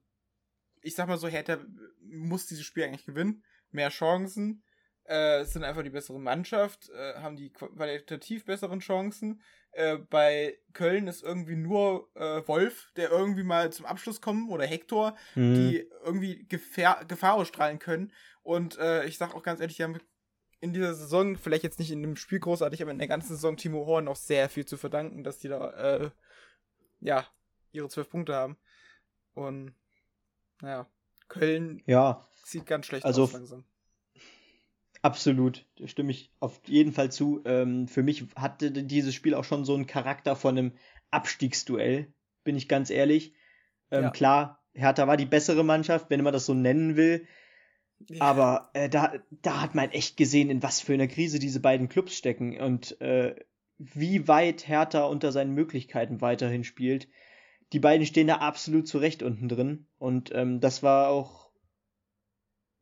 [0.83, 1.59] ich sag mal so, Hertha
[2.03, 3.43] muss dieses Spiel eigentlich gewinnen.
[3.71, 4.63] Mehr Chancen,
[5.09, 9.41] äh, sind einfach die bessere Mannschaft, äh, haben die qualitativ besseren Chancen.
[9.73, 14.65] Äh, bei Köln ist irgendwie nur äh, Wolf, der irgendwie mal zum Abschluss kommen, oder
[14.65, 15.55] Hector, mhm.
[15.55, 18.13] die irgendwie Gefahr, Gefahr ausstrahlen können.
[18.43, 20.01] Und äh, ich sag auch ganz ehrlich, die haben
[20.61, 23.57] in dieser Saison, vielleicht jetzt nicht in dem Spiel großartig, aber in der ganzen Saison
[23.57, 26.11] Timo Horn auch sehr viel zu verdanken, dass die da, äh,
[27.01, 27.27] ja,
[27.73, 28.57] ihre zwölf Punkte haben.
[29.35, 29.75] Und
[30.63, 30.89] naja,
[31.29, 33.65] Köln ja, sieht ganz schlecht also, aus langsam.
[35.07, 37.43] Absolut, da stimme ich auf jeden Fall zu.
[37.45, 40.73] Ähm, für mich hatte dieses Spiel auch schon so einen Charakter von einem
[41.11, 42.13] Abstiegsduell,
[42.45, 43.35] bin ich ganz ehrlich.
[43.91, 44.11] Ähm, ja.
[44.11, 47.27] Klar, Hertha war die bessere Mannschaft, wenn man das so nennen will.
[48.09, 48.21] Ja.
[48.23, 51.89] Aber äh, da, da hat man echt gesehen, in was für einer Krise diese beiden
[51.89, 53.37] Clubs stecken und äh,
[53.79, 57.09] wie weit Hertha unter seinen Möglichkeiten weiterhin spielt
[57.73, 59.87] die beiden stehen da absolut zurecht unten drin.
[59.99, 61.46] Und ähm, das war auch,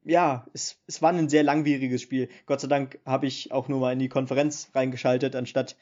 [0.05, 2.29] ja, es, es war ein sehr langwieriges Spiel.
[2.47, 5.77] Gott sei Dank habe ich auch nur mal in die Konferenz reingeschaltet, anstatt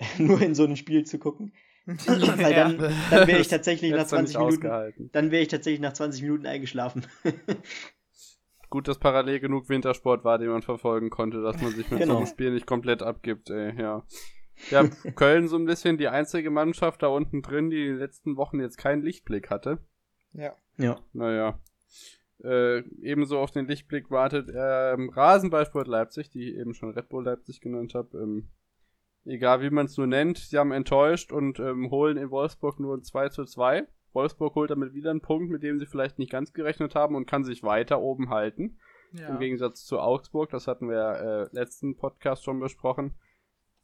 [0.18, 1.52] nur in so ein Spiel zu gucken.
[1.86, 6.22] Weil dann, dann wäre ich tatsächlich nach 20 Minuten, dann wäre ich tatsächlich nach 20
[6.22, 7.06] Minuten eingeschlafen.
[8.70, 12.14] Gut, dass parallel genug Wintersport war, den man verfolgen konnte, dass man sich mit genau.
[12.14, 14.02] so einem Spiel nicht komplett abgibt, ey, ja.
[14.70, 18.36] Ja, Köln so ein bisschen die einzige Mannschaft da unten drin, die in den letzten
[18.36, 19.78] Wochen jetzt keinen Lichtblick hatte.
[20.32, 20.56] Ja.
[20.78, 21.00] Ja.
[21.12, 21.60] Naja.
[22.42, 27.24] Äh, ebenso auf den Lichtblick wartet ähm, Rasenballsport Leipzig, die ich eben schon Red Bull
[27.24, 28.18] Leipzig genannt habe.
[28.18, 28.50] Ähm,
[29.24, 33.00] egal wie man es nur nennt, sie haben enttäuscht und ähm, holen in Wolfsburg nur
[33.02, 33.86] 2 zu 2.
[34.12, 37.26] Wolfsburg holt damit wieder einen Punkt, mit dem sie vielleicht nicht ganz gerechnet haben und
[37.26, 38.78] kann sich weiter oben halten.
[39.12, 39.28] Ja.
[39.28, 43.14] Im Gegensatz zu Augsburg, das hatten wir äh, letzten Podcast schon besprochen.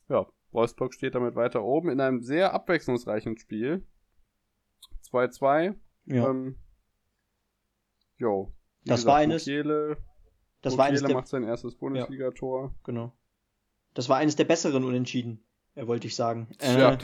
[0.09, 3.87] Ja, Wolfsburg steht damit weiter oben in einem sehr abwechslungsreichen Spiel.
[5.11, 5.77] 2-2.
[6.07, 6.31] Ja.
[6.31, 6.57] Ähm,
[8.21, 8.53] jo.
[8.85, 9.47] das gesagt, war eines.
[9.47, 9.97] Mukiele,
[10.63, 12.67] das Mukiele war eines der, macht sein erstes Bundesligator.
[12.67, 13.13] Ja, genau.
[13.95, 15.45] Das war eines der besseren Unentschieden,
[15.75, 16.49] äh, wollte ich sagen.
[16.63, 16.93] Ja.
[16.93, 16.99] Äh,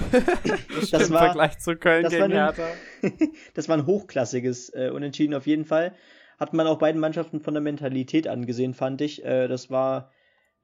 [0.74, 2.54] das, das war, im Vergleich zu Köln das gegen war
[3.02, 3.12] ein,
[3.54, 5.94] das war ein hochklassiges äh, Unentschieden auf jeden Fall.
[6.38, 9.24] Hat man auch beiden Mannschaften von der Mentalität angesehen, fand ich.
[9.24, 10.10] Äh, das war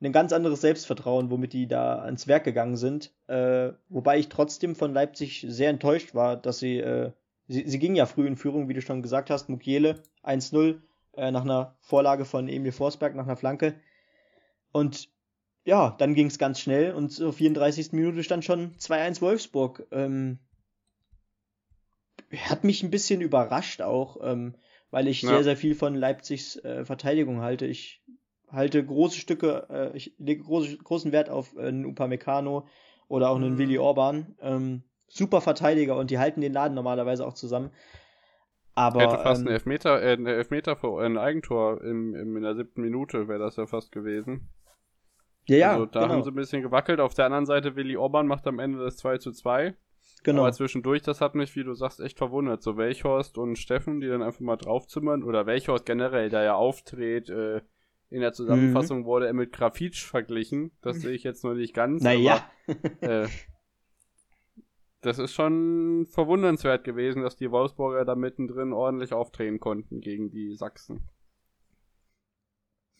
[0.00, 3.12] ein ganz anderes Selbstvertrauen, womit die da ans Werk gegangen sind.
[3.28, 7.12] Äh, wobei ich trotzdem von Leipzig sehr enttäuscht war, dass sie, äh,
[7.48, 10.80] sie, sie ging ja früh in Führung, wie du schon gesagt hast, Mukiele 1-0
[11.14, 13.74] äh, nach einer Vorlage von Emil Forsberg, nach einer Flanke.
[14.72, 15.10] Und
[15.64, 17.92] ja, dann ging es ganz schnell und zur 34.
[17.92, 19.86] Minute stand schon 2-1 Wolfsburg.
[19.92, 20.38] Ähm,
[22.48, 24.54] hat mich ein bisschen überrascht auch, ähm,
[24.90, 25.28] weil ich ja.
[25.28, 27.66] sehr, sehr viel von Leipzigs äh, Verteidigung halte.
[27.66, 28.02] Ich
[28.48, 32.66] halte große Stücke, äh, ich lege große, großen Wert auf äh, einen Upamecano
[33.08, 33.58] oder auch einen mhm.
[33.58, 34.34] Willi Orban.
[34.40, 34.82] Ähm,
[35.12, 37.70] super Verteidiger und die halten den Laden normalerweise auch zusammen.
[38.74, 42.42] Aber, Hätte fast ähm, ein Elfmeter, äh, ein Elfmeter für ein Eigentor im, im, in
[42.42, 44.48] der siebten Minute wäre das ja fast gewesen.
[45.46, 45.72] Ja, ja.
[45.72, 46.14] Also, da genau.
[46.14, 47.00] haben sie ein bisschen gewackelt.
[47.00, 49.74] Auf der anderen Seite, Willi Orban macht am Ende das 2 zu 2.
[50.22, 50.42] Genau.
[50.42, 52.62] Aber zwischendurch, das hat mich, wie du sagst, echt verwundert.
[52.62, 55.22] So Welchhorst und Steffen, die dann einfach mal draufzimmern.
[55.22, 57.60] Oder Welchhorst generell, der ja auftritt, äh,
[58.08, 59.04] In der Zusammenfassung mhm.
[59.04, 60.70] wurde er mit Grafitsch verglichen.
[60.80, 62.02] Das sehe ich jetzt noch nicht ganz.
[62.02, 62.48] Naja.
[63.00, 63.26] äh,
[65.02, 70.56] das ist schon verwundernswert gewesen, dass die Wolfsburger da mittendrin ordentlich aufdrehen konnten gegen die
[70.56, 71.08] Sachsen.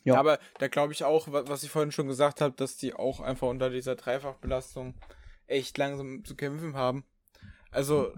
[0.04, 0.16] Ja.
[0.16, 3.46] Aber da glaube ich auch, was ich vorhin schon gesagt habe, dass die auch einfach
[3.48, 4.94] unter dieser Dreifachbelastung
[5.46, 7.04] echt langsam zu kämpfen haben.
[7.70, 8.12] Also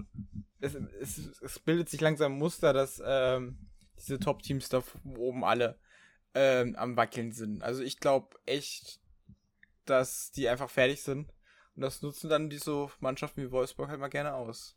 [0.61, 3.59] es, es, es bildet sich langsam ein Muster, dass ähm,
[3.99, 5.79] diese Top-Teams da oben alle
[6.35, 7.63] ähm, am Wackeln sind.
[7.63, 9.01] Also ich glaube echt,
[9.85, 11.31] dass die einfach fertig sind.
[11.75, 14.77] Und das nutzen dann diese Mannschaften wie Wolfsburg halt mal gerne aus.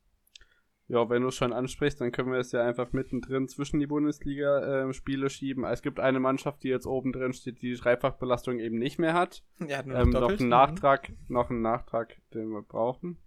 [0.89, 3.87] Ja, wenn du es schon ansprichst, dann können wir es ja einfach mittendrin zwischen die
[3.87, 5.65] Bundesliga-Spiele ähm, schieben.
[5.65, 9.13] Es gibt eine Mannschaft, die jetzt oben drin steht, die die Dreifachbelastung eben nicht mehr
[9.13, 9.43] hat.
[9.59, 13.17] Ja, nur noch, ähm, noch einen Nachtrag, noch einen Nachtrag, den wir brauchen.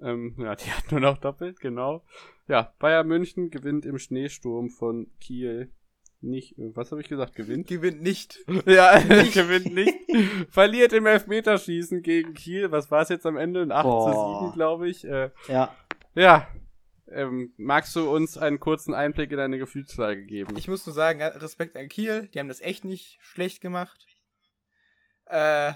[0.00, 2.04] Ähm, ja, die hat nur noch doppelt, genau.
[2.48, 5.70] Ja, Bayern München gewinnt im Schneesturm von Kiel.
[6.22, 7.34] Nicht, äh, was habe ich gesagt?
[7.34, 7.66] Gewinnt?
[7.66, 8.38] Gewinnt nicht.
[8.66, 9.34] ja, nicht.
[9.34, 9.94] gewinnt nicht.
[10.50, 12.70] Verliert im Elfmeterschießen gegen Kiel.
[12.70, 13.62] Was war es jetzt am Ende?
[13.62, 14.12] Ein 8 Boah.
[14.12, 15.04] zu 7, glaube ich.
[15.04, 15.74] Äh, ja.
[16.14, 16.46] Ja,
[17.08, 20.56] ähm, magst du uns einen kurzen Einblick in deine Gefühlslage geben?
[20.56, 24.06] Ich muss nur sagen, Respekt an Kiel, die haben das echt nicht schlecht gemacht.
[25.26, 25.72] Äh,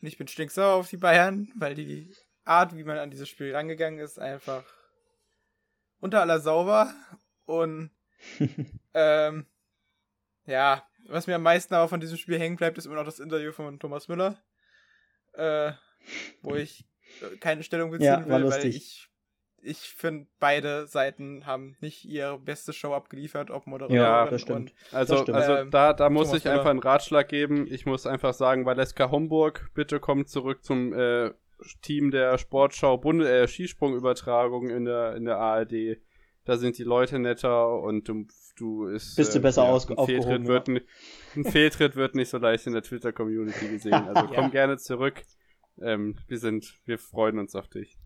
[0.00, 2.14] ich bin stinksauer auf die Bayern, weil die
[2.44, 4.64] Art, wie man an dieses Spiel rangegangen ist, einfach
[6.00, 6.92] unter aller sauber.
[7.46, 7.90] Und
[8.94, 9.46] ähm,
[10.46, 13.20] ja, was mir am meisten aber von diesem Spiel hängen bleibt, ist immer noch das
[13.20, 14.42] Interview von Thomas Müller.
[15.34, 15.72] Äh,
[16.42, 16.84] wo ich
[17.40, 19.08] keine Stellung beziehen ja, will, weil ich
[19.64, 24.72] ich finde, beide Seiten haben nicht ihre beste Show abgeliefert, ob Moderatorin ja, das stimmt.
[24.72, 25.36] Und, also, das stimmt.
[25.36, 27.66] also ähm, da, da muss Thomas ich einfach einen Ratschlag geben.
[27.70, 31.30] Ich muss einfach sagen, Valeska Homburg, bitte kommt zurück zum äh,
[31.82, 35.98] Team der Sportschau Bund äh, Skisprungübertragung in der, in der ARD.
[36.44, 38.26] Da sind die Leute netter und du,
[38.56, 39.16] du ist.
[39.16, 42.66] Bist du äh, besser ja, aus ein Fehltritt, wird, ein Fehltritt wird nicht so leicht
[42.66, 43.92] in der Twitter-Community gesehen.
[44.14, 44.48] Also komm ja.
[44.48, 45.22] gerne zurück.
[45.80, 47.98] Ähm, wir sind, wir freuen uns auf dich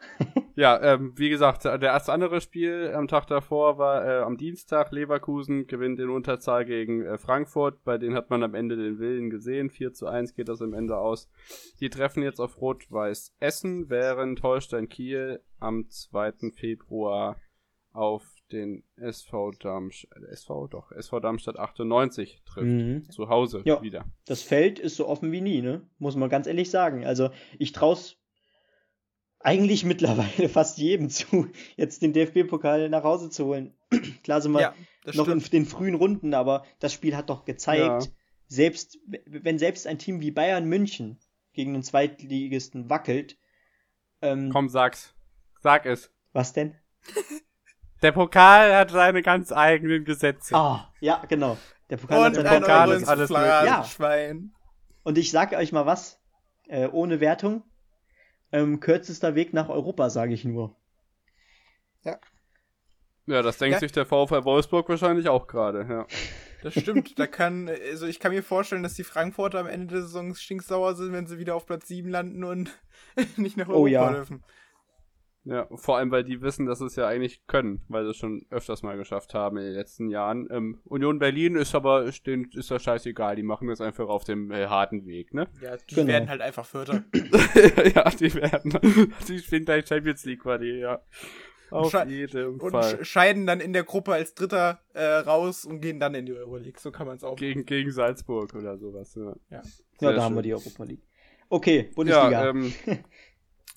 [0.60, 4.92] ja, ähm, wie gesagt, das andere Spiel am Tag davor war äh, am Dienstag.
[4.92, 7.82] Leverkusen gewinnt in Unterzahl gegen äh, Frankfurt.
[7.82, 9.70] Bei denen hat man am Ende den Willen gesehen.
[9.70, 11.30] 4 zu 1 geht das am Ende aus.
[11.80, 16.50] Die treffen jetzt auf Rot-Weiß Essen, während Holstein Kiel am 2.
[16.54, 17.36] Februar
[17.92, 22.66] auf den SV Darmstadt, SV doch, SV Darmstadt 98 trifft.
[22.66, 23.10] Mhm.
[23.10, 24.04] Zu Hause ja, wieder.
[24.26, 25.88] Das Feld ist so offen wie nie, ne?
[25.98, 27.06] Muss man ganz ehrlich sagen.
[27.06, 27.96] Also ich traue
[29.40, 33.74] eigentlich mittlerweile fast jedem zu, jetzt den DFB-Pokal nach Hause zu holen.
[34.22, 34.74] Klar sind wir ja,
[35.14, 35.46] noch stimmt.
[35.46, 38.10] in den frühen Runden, aber das Spiel hat doch gezeigt, ja.
[38.46, 41.18] selbst wenn selbst ein Team wie Bayern München
[41.52, 43.38] gegen den Zweitligisten wackelt.
[44.22, 45.14] Ähm, Komm, sag's.
[45.60, 46.10] Sag es.
[46.32, 46.74] Was denn?
[48.02, 50.54] Der Pokal hat seine ganz eigenen Gesetze.
[50.54, 51.58] Ah, ja, genau.
[51.90, 53.84] Der Pokal Und hat seine Pokal ist alles ja.
[53.84, 54.54] Schwein.
[55.02, 56.18] Und ich sag euch mal was,
[56.68, 57.62] äh, ohne Wertung,
[58.52, 60.76] ähm, kürzester Weg nach Europa, sage ich nur.
[62.04, 62.18] Ja.
[63.26, 63.80] Ja, das denkt ja.
[63.80, 66.06] sich der VfL Wolfsburg wahrscheinlich auch gerade, ja.
[66.62, 67.18] Das stimmt.
[67.18, 70.94] da kann, also ich kann mir vorstellen, dass die Frankfurter am Ende der Saison stinksauer
[70.94, 72.70] sind, wenn sie wieder auf Platz 7 landen und
[73.36, 74.12] nicht nach Europa oh, ja.
[74.12, 74.42] dürfen.
[75.44, 78.18] Ja, vor allem, weil die wissen, dass sie es ja eigentlich können, weil sie es
[78.18, 80.46] schon öfters mal geschafft haben in den letzten Jahren.
[80.50, 84.50] Ähm, Union Berlin ist aber, ist, ist das scheißegal, die machen das einfach auf dem
[84.50, 85.48] äh, harten Weg, ne?
[85.62, 86.08] Ja, die genau.
[86.08, 87.04] werden halt einfach Vierter.
[87.12, 91.00] ja, die werden, die spielen gleich Champions League Quali, ja.
[91.70, 92.96] Auf und jeden Fall.
[92.98, 96.32] Und scheiden dann in der Gruppe als Dritter äh, raus und gehen dann in die
[96.32, 96.80] Euroleague.
[96.80, 99.22] So kann man es auch gegen, Gegen Salzburg oder sowas, ja.
[99.22, 99.62] Ja, ja
[100.00, 100.20] da schön.
[100.20, 101.06] haben wir die Europa League.
[101.48, 102.30] Okay, Bundesliga.
[102.30, 102.72] Ja, ähm,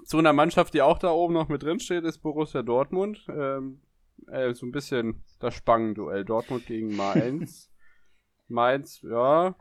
[0.05, 3.25] Zu einer Mannschaft, die auch da oben noch mit drin steht, ist Borussia Dortmund.
[3.29, 3.81] Ähm,
[4.27, 6.25] äh, so ein bisschen das Spangenduell.
[6.25, 7.71] Dortmund gegen Mainz.
[8.47, 9.55] Mainz, ja,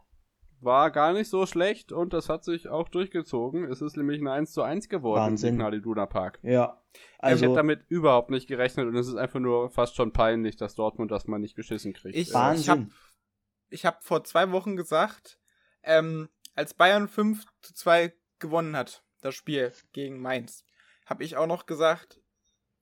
[0.61, 3.64] war gar nicht so schlecht und das hat sich auch durchgezogen.
[3.64, 5.51] Es ist nämlich ein 1 zu 1 geworden Wahnsinn.
[5.51, 6.38] im Signal Iduna Park.
[6.43, 6.80] Ja.
[7.18, 10.57] Also, ich hätte damit überhaupt nicht gerechnet und es ist einfach nur fast schon peinlich,
[10.57, 12.16] dass Dortmund das mal nicht geschissen kriegt.
[12.16, 12.93] Ich, Wahnsinn.
[13.70, 15.40] Ich habe hab vor zwei Wochen gesagt,
[15.82, 20.64] ähm, als Bayern 5 zu 2 gewonnen hat, das Spiel gegen Mainz,
[21.07, 22.20] habe ich auch noch gesagt,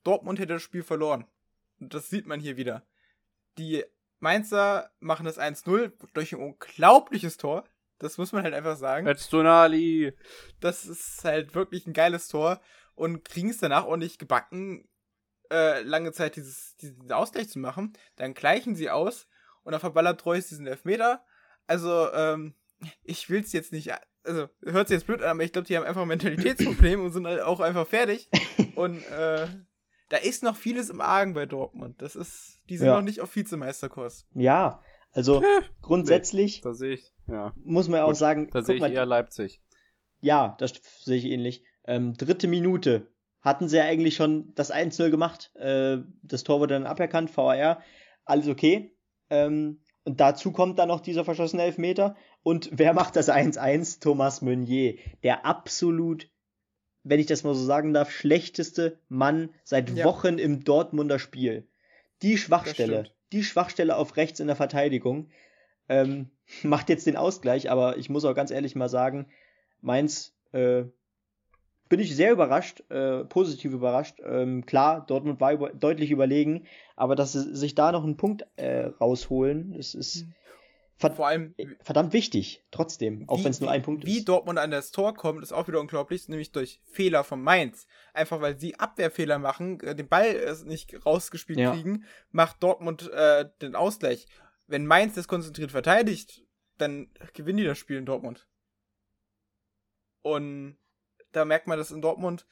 [0.03, 1.27] Dortmund hätte das Spiel verloren.
[1.79, 2.87] Und das sieht man hier wieder.
[3.59, 3.85] Die
[4.19, 7.65] Mainzer machen das 1-0 durch ein unglaubliches Tor.
[7.99, 9.07] Das muss man halt einfach sagen.
[9.07, 10.15] Öztunali.
[10.61, 12.61] Das ist halt wirklich ein geiles Tor
[12.95, 14.89] und kriegen es danach auch nicht gebacken,
[15.51, 17.93] äh, lange Zeit dieses, diesen Ausgleich zu machen.
[18.17, 19.27] Dann gleichen sie aus
[19.63, 21.25] und dann verballert Reus diesen Elfmeter.
[21.67, 22.55] Also, ähm,
[23.03, 23.93] ich will es jetzt nicht
[24.25, 27.13] also hört sich jetzt blöd an, aber ich glaube, die haben einfach ein Mentalitätsproblem und
[27.13, 28.29] sind halt auch einfach fertig.
[28.77, 29.47] Und äh,
[30.09, 32.01] da ist noch vieles im Argen bei Dortmund.
[32.01, 32.95] Das ist, die sind ja.
[32.95, 34.27] noch nicht auf Vizemeisterkurs.
[34.35, 35.43] Ja, Also
[35.83, 37.53] grundsätzlich Da sehe ich, ja.
[37.63, 39.61] muss man auch Gut, sagen, Da sehe ich mal, eher Leipzig.
[40.21, 41.65] ja, das sehe ich ähnlich.
[41.85, 43.09] Ähm, dritte Minute
[43.41, 45.55] hatten sie ja eigentlich schon das 1-0 gemacht.
[45.57, 47.83] Äh, das Tor wurde dann aberkannt, VAR,
[48.25, 48.95] alles okay.
[49.31, 52.17] Ähm, und dazu kommt dann noch dieser verschossene Elfmeter.
[52.43, 54.01] Und wer macht das 1-1?
[54.01, 56.29] Thomas Meunier, der absolut,
[57.03, 60.05] wenn ich das mal so sagen darf, schlechteste Mann seit Ja.
[60.05, 61.67] Wochen im Dortmunder Spiel.
[62.23, 65.29] Die Schwachstelle, die Schwachstelle auf rechts in der Verteidigung
[65.89, 66.31] ähm,
[66.63, 69.27] macht jetzt den Ausgleich, aber ich muss auch ganz ehrlich mal sagen,
[69.83, 70.85] Mainz äh,
[71.89, 74.21] bin ich sehr überrascht, äh, positiv überrascht.
[74.25, 76.67] Ähm, klar, Dortmund war über, deutlich überlegen,
[76.97, 80.35] aber dass sie sich da noch einen Punkt äh, rausholen, das ist Mhm.
[81.01, 84.19] Ver Vor allem, verdammt wichtig, trotzdem, auch wie- wenn es nur wie- ein Punkt Wie
[84.19, 84.29] ist.
[84.29, 87.87] Dortmund an das Tor kommt, ist auch wieder unglaublich, nämlich durch Fehler von Mainz.
[88.13, 91.73] Einfach weil sie Abwehrfehler machen, äh, den Ball äh, nicht rausgespielt Ja.
[91.73, 94.27] kriegen, macht Dortmund äh, den Ausgleich.
[94.67, 96.45] Wenn Mainz das konzentriert verteidigt,
[96.79, 98.47] dann gewinnen die das Spiel in Dortmund.
[100.23, 100.77] Und
[101.33, 102.47] da merkt man, dass in Dortmund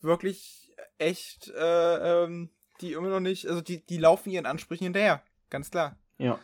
[0.00, 5.22] wirklich echt, äh, ähm, die immer noch nicht, also die, die laufen ihren Ansprüchen hinterher.
[5.50, 5.98] Ganz klar.
[6.18, 6.38] Ja.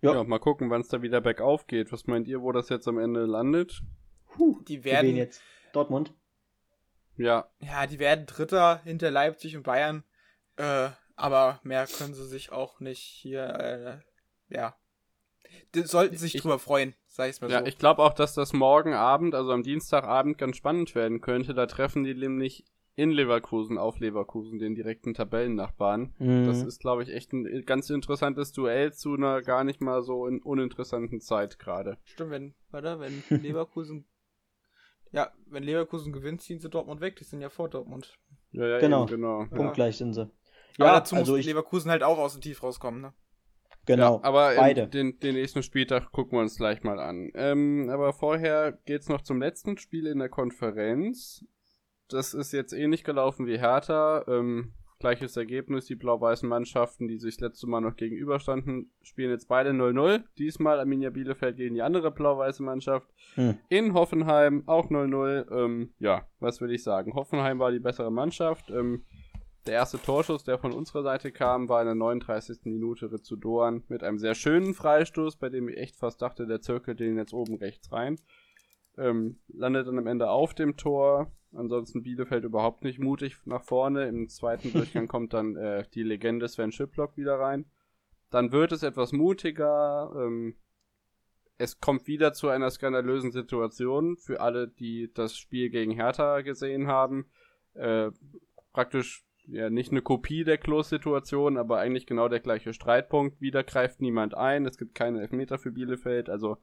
[0.00, 0.24] Ja, Ja.
[0.24, 1.90] mal gucken, wann es da wieder bergauf geht.
[1.92, 3.80] Was meint ihr, wo das jetzt am Ende landet?
[4.32, 5.42] Puh, Die werden, jetzt?
[5.72, 6.14] Dortmund?
[7.16, 10.04] Ja, Ja, die werden Dritter hinter Leipzig und Bayern.
[10.56, 14.02] Äh, aber mehr können sie sich auch nicht hier,
[14.50, 14.76] äh, ja.
[15.74, 17.66] Die sollten sich Ich- drüber freuen, sag ich's mal ja so.
[17.66, 21.54] ich glaube auch, dass das morgen Abend, also am Dienstagabend, ganz spannend werden könnte.
[21.54, 22.64] Da treffen die nämlich
[22.98, 26.14] in Leverkusen auf Leverkusen, den direkten Tabellennachbarn.
[26.18, 26.46] Mhm.
[26.46, 30.26] Das ist, glaube ich, echt ein ganz interessantes Duell zu einer gar nicht mal so
[30.26, 31.96] in uninteressanten Zeit gerade.
[32.02, 34.04] Stimmt, wenn, warte, wenn Leverkusen,
[35.12, 37.14] ja, wenn Leverkusen gewinnt, ziehen sie Dortmund weg.
[37.14, 38.18] Die sind ja vor Dortmund.
[38.50, 39.02] Ja, ja, Genau.
[39.02, 39.46] Eben, genau.
[39.46, 40.22] Punktgleich sind sie.
[40.78, 43.12] Aber Ja, dazu also muss ich, Leverkusen halt auch aus dem Tief rauskommen, ne?
[43.86, 44.88] genau, Ja, aber beide.
[44.88, 47.30] den, den nächsten Spieltag gucken wir uns gleich mal an.
[47.34, 51.44] Ähm, aber vorher geht's noch zum letzten Spiel in der Konferenz.
[52.08, 54.24] Das ist jetzt ähnlich gelaufen wie Hertha.
[54.28, 55.86] Ähm, gleiches Ergebnis.
[55.86, 60.24] Die blau-weißen Mannschaften, die sich letzte Mal noch gegenüberstanden, spielen jetzt beide 0-0.
[60.38, 63.08] Diesmal Arminia Bielefeld gegen die andere blau-weiße Mannschaft.
[63.34, 63.58] Hm.
[63.68, 65.50] In Hoffenheim auch 0-0.
[65.52, 67.14] Ähm, ja, was will ich sagen?
[67.14, 68.70] Hoffenheim war die bessere Mannschaft.
[68.70, 69.04] Ähm,
[69.66, 72.60] der erste Torschuss, der von unserer Seite kam, war in der 39.
[72.64, 76.62] Minute Ritsu Doan mit einem sehr schönen Freistoß, bei dem ich echt fast dachte, der
[76.62, 78.16] zirkelt den jetzt oben rechts rein.
[78.98, 81.32] Ähm, landet dann am Ende auf dem Tor.
[81.52, 84.06] Ansonsten Bielefeld überhaupt nicht mutig nach vorne.
[84.06, 87.64] Im zweiten Durchgang kommt dann äh, die Legende Sven Schiplock wieder rein.
[88.30, 90.12] Dann wird es etwas mutiger.
[90.16, 90.56] Ähm,
[91.56, 96.86] es kommt wieder zu einer skandalösen Situation für alle, die das Spiel gegen Hertha gesehen
[96.86, 97.26] haben.
[97.74, 98.10] Äh,
[98.72, 103.40] praktisch ja nicht eine Kopie der Klos-Situation, aber eigentlich genau der gleiche Streitpunkt.
[103.40, 106.58] Wieder greift niemand ein, es gibt keine Elfmeter für Bielefeld, also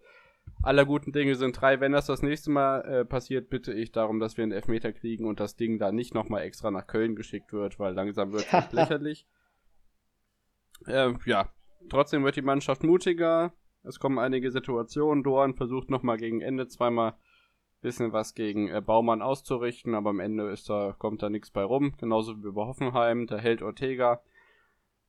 [0.63, 1.79] aller guten Dinge sind drei.
[1.79, 5.25] Wenn das das nächste Mal äh, passiert, bitte ich darum, dass wir einen Elfmeter kriegen
[5.25, 8.53] und das Ding da nicht nochmal extra nach Köln geschickt wird, weil langsam wird es
[8.53, 9.27] echt lächerlich.
[10.87, 11.49] Ähm, ja,
[11.89, 13.53] trotzdem wird die Mannschaft mutiger.
[13.83, 15.23] Es kommen einige Situationen.
[15.23, 17.15] Doan versucht nochmal gegen Ende zweimal
[17.81, 21.63] bisschen was gegen äh, Baumann auszurichten, aber am Ende ist da, kommt da nichts bei
[21.63, 21.93] rum.
[21.99, 23.27] Genauso wie bei Hoffenheim.
[23.27, 24.21] Da hält Ortega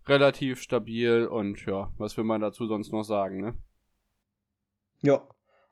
[0.07, 3.55] relativ stabil und ja, was will man dazu sonst noch sagen, ne?
[5.03, 5.27] Ja,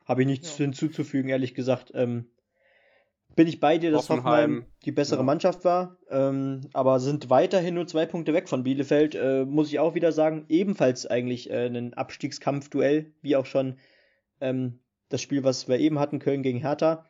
[0.05, 0.65] habe ich nichts Ja.
[0.65, 1.91] hinzuzufügen, ehrlich gesagt.
[1.95, 2.27] Ähm,
[3.35, 5.23] bin ich bei dir, dass Hoffenheim, Hoffenheim, die bessere ja.
[5.23, 9.79] Mannschaft war, ähm, aber sind weiterhin nur zwei Punkte weg von Bielefeld, äh, muss ich
[9.79, 10.45] auch wieder sagen.
[10.47, 13.77] Ebenfalls eigentlich äh, ein Abstiegskampfduell, wie auch schon
[14.39, 17.05] ähm, das Spiel, was wir eben hatten, Köln gegen Hertha.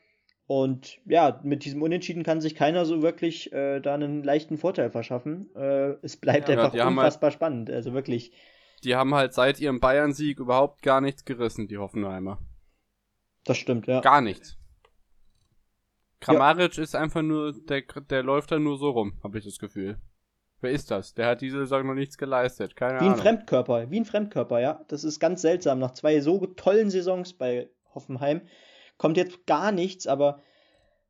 [0.47, 4.89] Und ja, mit diesem Unentschieden kann sich keiner so wirklich äh, da einen leichten Vorteil
[4.91, 5.49] verschaffen.
[5.55, 7.69] Äh, es bleibt Ja, einfach halt- unfassbar spannend.
[7.69, 8.31] Also wirklich.
[8.85, 12.39] Die haben halt seit ihrem Bayern-Sieg überhaupt gar nichts gerissen, die Hoffenheimer.
[13.43, 13.99] Das stimmt, ja.
[14.01, 14.57] Gar nichts.
[16.19, 19.99] Kramaric ist einfach nur, der, der läuft da nur so rum, habe ich das Gefühl.
[20.61, 21.13] Wer ist das?
[21.13, 22.75] Der hat diese Saison noch nichts geleistet.
[22.75, 23.21] Keine Wie ein Ahnung.
[23.21, 24.83] Fremdkörper, wie ein Fremdkörper, ja.
[24.87, 25.79] Das ist ganz seltsam.
[25.79, 28.41] Nach zwei so tollen Saisons bei Hoffenheim
[28.97, 30.41] kommt jetzt gar nichts, aber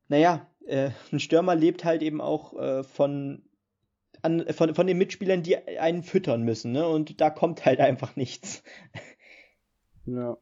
[0.08, 3.45] naja, äh, ein Stürmer lebt halt eben auch äh, von,
[4.26, 6.86] an, von, von den Mitspielern, die einen füttern müssen, ne?
[6.86, 8.62] Und da kommt halt einfach nichts.
[10.04, 10.36] Ja.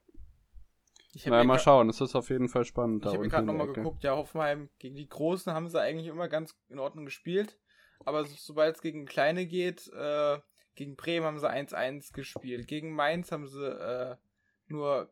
[1.14, 1.87] Ich mir mal schauen.
[1.87, 3.07] Das ist auf jeden Fall spannend.
[3.07, 6.57] Ich habe gerade nochmal geguckt, ja, Hoffenheim gegen die Großen haben sie eigentlich immer ganz
[6.68, 7.57] in Ordnung gespielt.
[8.05, 10.39] Aber so, sobald es gegen Kleine geht, äh,
[10.74, 12.66] gegen Bremen haben sie 1-1 gespielt.
[12.66, 14.16] Gegen Mainz haben sie äh,
[14.66, 15.09] nur,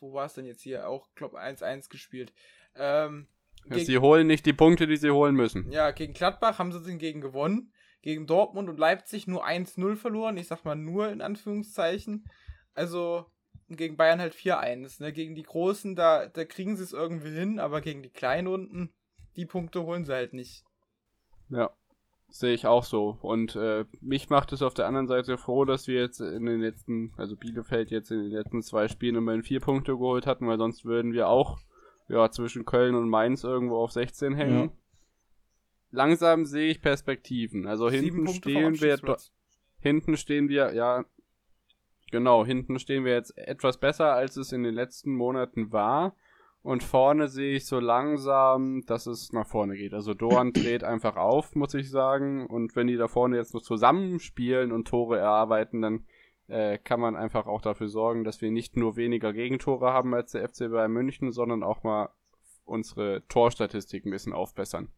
[0.00, 0.86] wo war es denn jetzt hier?
[0.86, 2.34] Auch, glaube 1-1 gespielt.
[2.74, 3.26] Ähm,
[3.64, 5.72] gegen- sie holen nicht die Punkte, die sie holen müssen.
[5.72, 7.72] ja, gegen Gladbach haben sie hingegen gewonnen.
[8.02, 10.36] Gegen Dortmund und Leipzig nur 1-0 verloren.
[10.36, 12.24] Ich sag mal nur in Anführungszeichen.
[12.74, 13.26] Also
[13.68, 15.02] gegen Bayern halt 4-1.
[15.02, 15.12] Ne?
[15.12, 18.94] Gegen die Großen, da, da kriegen sie es irgendwie hin, aber gegen die Kleinen unten,
[19.34, 20.64] die Punkte holen sie halt nicht.
[21.48, 21.70] Ja,
[22.28, 23.18] sehe ich auch so.
[23.20, 26.60] Und äh, mich macht es auf der anderen Seite froh, dass wir jetzt in den
[26.60, 30.58] letzten, also Bielefeld jetzt in den letzten zwei Spielen immerhin vier Punkte geholt hatten, weil
[30.58, 31.58] sonst würden wir auch
[32.08, 34.64] ja, zwischen Köln und Mainz irgendwo auf 16 hängen.
[34.64, 34.70] Ja.
[35.96, 37.66] Langsam sehe ich Perspektiven.
[37.66, 38.98] Also hinten stehen wir
[39.78, 41.06] hinten stehen wir, ja,
[42.10, 46.14] genau, hinten stehen wir jetzt etwas besser, als es in den letzten Monaten war.
[46.60, 49.94] Und vorne sehe ich so langsam, dass es nach vorne geht.
[49.94, 52.46] Also Doan dreht einfach auf, muss ich sagen.
[52.46, 56.04] Und wenn die da vorne jetzt noch zusammenspielen und Tore erarbeiten, dann
[56.48, 60.32] äh, kann man einfach auch dafür sorgen, dass wir nicht nur weniger Gegentore haben als
[60.32, 62.10] der FC Bayern München, sondern auch mal
[62.66, 64.88] unsere Torstatistik ein bisschen aufbessern.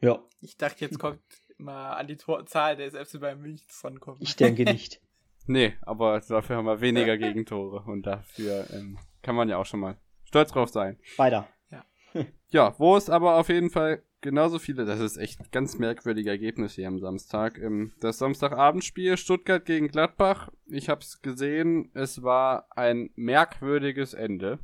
[0.00, 0.22] Ja.
[0.40, 1.20] Ich dachte, jetzt kommt
[1.58, 4.22] mal an die Torzahl des FC Bayern München drankommen.
[4.22, 5.00] Ich denke nicht.
[5.46, 9.80] nee, aber dafür haben wir weniger Gegentore und dafür ähm, kann man ja auch schon
[9.80, 10.98] mal stolz drauf sein.
[11.16, 11.48] Weiter.
[11.70, 11.84] Ja.
[12.50, 16.32] ja, wo es aber auf jeden Fall genauso viele, das ist echt ein ganz merkwürdiger
[16.32, 17.58] Ergebnis hier am Samstag.
[17.58, 20.50] Ähm, das Samstagabendspiel Stuttgart gegen Gladbach.
[20.66, 24.58] Ich habe es gesehen, es war ein merkwürdiges Ende.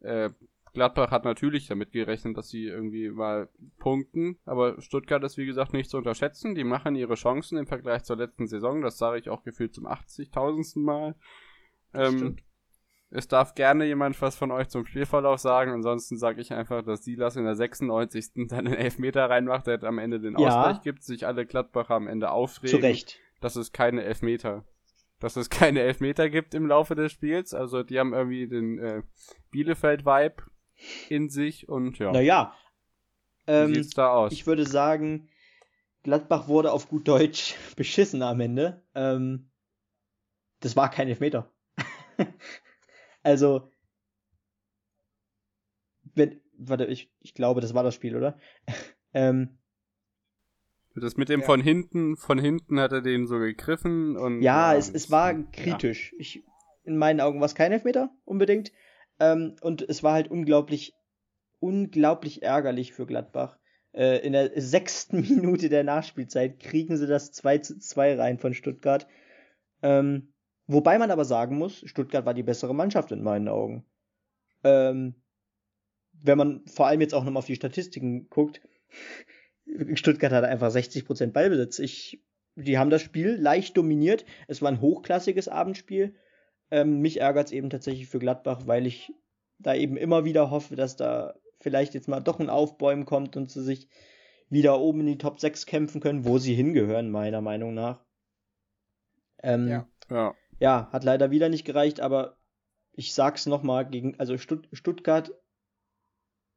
[0.00, 0.30] Äh,
[0.72, 3.48] Gladbach hat natürlich damit gerechnet, dass sie irgendwie mal
[3.78, 6.54] punkten, aber Stuttgart ist wie gesagt nicht zu unterschätzen.
[6.54, 9.86] Die machen ihre Chancen im Vergleich zur letzten Saison, das sage ich auch gefühlt zum
[9.86, 10.80] 80.000.
[10.80, 11.14] Mal.
[11.92, 12.36] Ähm,
[13.10, 15.72] es darf gerne jemand was von euch zum Spielverlauf sagen.
[15.72, 18.46] Ansonsten sage ich einfach, dass Silas in der 96.
[18.48, 20.80] dann den Elfmeter reinmacht, der am Ende den Ausgleich ja.
[20.82, 22.78] gibt, sich alle Gladbacher am Ende aufregen.
[22.78, 23.18] Zu Recht.
[23.40, 24.64] Dass es keine Elfmeter,
[25.18, 27.52] dass es keine Elfmeter gibt im Laufe des Spiels.
[27.52, 29.02] Also die haben irgendwie den äh,
[29.50, 30.44] Bielefeld-Vibe
[31.08, 32.12] in sich und ja.
[32.12, 32.54] Naja.
[33.46, 34.32] Ähm, Wie sieht's da aus?
[34.32, 35.28] Ich würde sagen,
[36.02, 38.82] Gladbach wurde auf gut Deutsch beschissen am Ende.
[38.94, 39.50] Ähm,
[40.60, 41.50] das war kein Elfmeter.
[43.22, 43.70] Also,
[46.14, 48.38] wenn, warte, ich, ich glaube, das war das Spiel, oder?
[49.12, 49.58] ähm,
[50.94, 51.46] das mit dem ja.
[51.46, 54.42] von hinten, von hinten hat er den so gegriffen und.
[54.42, 56.12] Ja, ja es, es war kritisch.
[56.12, 56.18] Ja.
[56.18, 56.44] Ich,
[56.84, 58.72] in meinen Augen war es kein Elfmeter, unbedingt.
[59.20, 60.94] Ähm, und es war halt unglaublich,
[61.60, 63.58] unglaublich ärgerlich für Gladbach.
[63.92, 68.54] Äh, in der sechsten Minute der Nachspielzeit kriegen sie das 2 zu 2 rein von
[68.54, 69.06] Stuttgart.
[69.82, 70.32] Ähm,
[70.72, 73.84] Wobei man aber sagen muss, Stuttgart war die bessere Mannschaft in meinen Augen.
[74.62, 75.16] Ähm,
[76.12, 78.60] wenn man vor allem jetzt auch nochmal auf die Statistiken guckt,
[79.94, 81.80] Stuttgart hatte einfach 60% Ballbesitz.
[81.80, 82.22] Ich,
[82.54, 84.24] die haben das Spiel leicht dominiert.
[84.46, 86.14] Es war ein hochklassiges Abendspiel.
[86.70, 89.12] Ähm, mich ärgert es eben tatsächlich für Gladbach, weil ich
[89.58, 93.50] da eben immer wieder hoffe, dass da vielleicht jetzt mal doch ein Aufbäumen kommt und
[93.50, 93.88] sie sich
[94.48, 98.04] wieder oben in die Top 6 kämpfen können, wo sie hingehören, meiner Meinung nach.
[99.42, 99.88] Ähm, ja.
[100.10, 102.36] ja ja, hat leider wieder nicht gereicht, aber
[102.92, 105.32] ich sag's nochmal, gegen, also Stutt Stuttgart,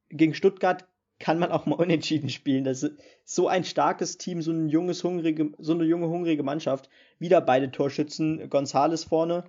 [0.10, 0.86] gegen Stuttgart
[1.20, 2.66] kann man auch mal unentschieden spielen.
[2.66, 6.90] Das ist so ein starkes Team, so ein junges, hungrige, so eine junge, hungrige Mannschaft.
[7.18, 9.46] Wieder beide Torschützen, Gonzales vorne,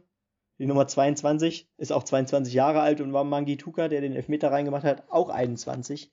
[0.58, 4.52] die Nummer 22, ist auch 22 Jahre alt und war Mangi Tuka, der den Elfmeter
[4.52, 6.12] reingemacht hat, auch 21.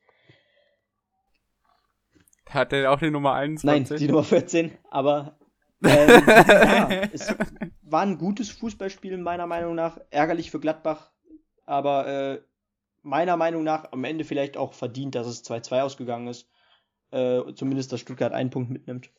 [2.49, 3.89] Hat er auch die Nummer 21?
[3.89, 5.37] Nein, die Nummer 14, aber
[5.83, 7.33] ähm, ja, es
[7.81, 9.99] war ein gutes Fußballspiel meiner Meinung nach.
[10.09, 11.11] Ärgerlich für Gladbach,
[11.65, 12.41] aber äh,
[13.03, 16.49] meiner Meinung nach am Ende vielleicht auch verdient, dass es 2-2 ausgegangen ist.
[17.11, 19.09] Äh, zumindest, dass Stuttgart einen Punkt mitnimmt.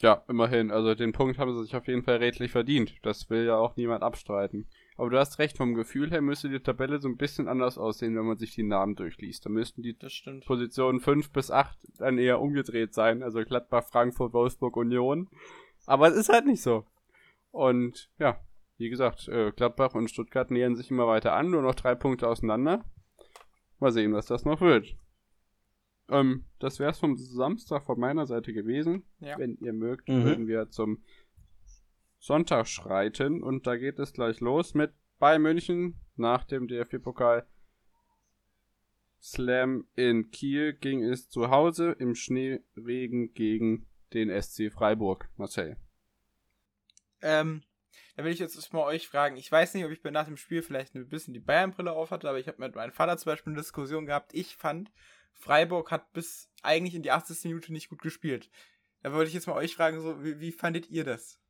[0.00, 0.70] Ja, immerhin.
[0.70, 2.94] Also den Punkt haben sie sich auf jeden Fall redlich verdient.
[3.02, 4.68] Das will ja auch niemand abstreiten.
[4.96, 8.16] Aber du hast recht, vom Gefühl her müsste die Tabelle so ein bisschen anders aussehen,
[8.16, 9.46] wenn man sich die Namen durchliest.
[9.46, 9.96] Da müssten die
[10.46, 13.22] Positionen 5 bis 8 dann eher umgedreht sein.
[13.22, 15.28] Also Gladbach, Frankfurt, Wolfsburg, Union.
[15.86, 16.84] Aber es ist halt nicht so.
[17.50, 18.40] Und ja,
[18.76, 22.28] wie gesagt, äh, Gladbach und Stuttgart nähern sich immer weiter an, nur noch drei Punkte
[22.28, 22.84] auseinander.
[23.80, 24.96] Mal sehen, was das noch wird.
[26.08, 29.04] Ähm, das wär's vom Samstag von meiner Seite gewesen.
[29.20, 29.38] Ja.
[29.38, 30.24] Wenn ihr mögt, mhm.
[30.24, 31.02] würden wir zum
[32.18, 37.46] Sonntag schreiten und da geht es gleich los mit bei München nach dem DFB-Pokal
[39.20, 45.76] Slam in Kiel ging es zu Hause im Schneeregen gegen den SC Freiburg, Marcel.
[47.20, 47.62] Ähm,
[48.16, 49.36] da will ich jetzt mal euch fragen.
[49.36, 52.28] Ich weiß nicht, ob ich nach dem Spiel vielleicht ein bisschen die Bayern-Brille auf hatte,
[52.28, 54.32] aber ich habe mit meinem Vater zum Beispiel eine Diskussion gehabt.
[54.34, 54.92] Ich fand,
[55.34, 57.44] Freiburg hat bis eigentlich in die 80.
[57.44, 58.50] Minute nicht gut gespielt.
[59.02, 61.40] Da wollte ich jetzt mal euch fragen, so, wie, wie fandet ihr das?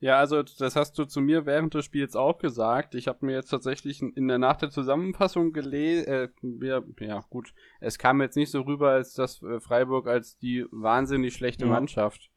[0.00, 2.94] Ja, also das hast du zu mir während des Spiels auch gesagt.
[2.94, 6.28] Ich habe mir jetzt tatsächlich in der Nach der Zusammenfassung gelesen, äh,
[6.64, 10.66] ja, ja gut, es kam jetzt nicht so rüber, als dass äh, Freiburg als die
[10.70, 11.70] wahnsinnig schlechte ja.
[11.70, 12.30] Mannschaft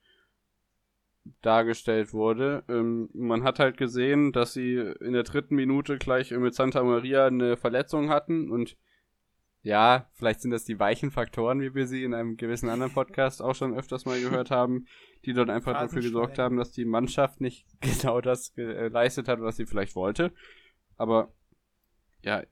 [1.43, 2.63] dargestellt wurde.
[2.67, 7.27] Ähm, man hat halt gesehen, dass sie in der dritten Minute gleich mit Santa Maria
[7.27, 8.75] eine Verletzung hatten und
[9.63, 13.41] ja, vielleicht sind das die weichen Faktoren, wie wir sie in einem gewissen anderen Podcast
[13.41, 14.87] auch schon öfters mal gehört haben,
[15.25, 19.57] die dort einfach dafür gesorgt haben, dass die Mannschaft nicht genau das geleistet hat, was
[19.57, 20.33] sie vielleicht wollte.
[20.97, 21.31] Aber
[22.23, 22.43] ja,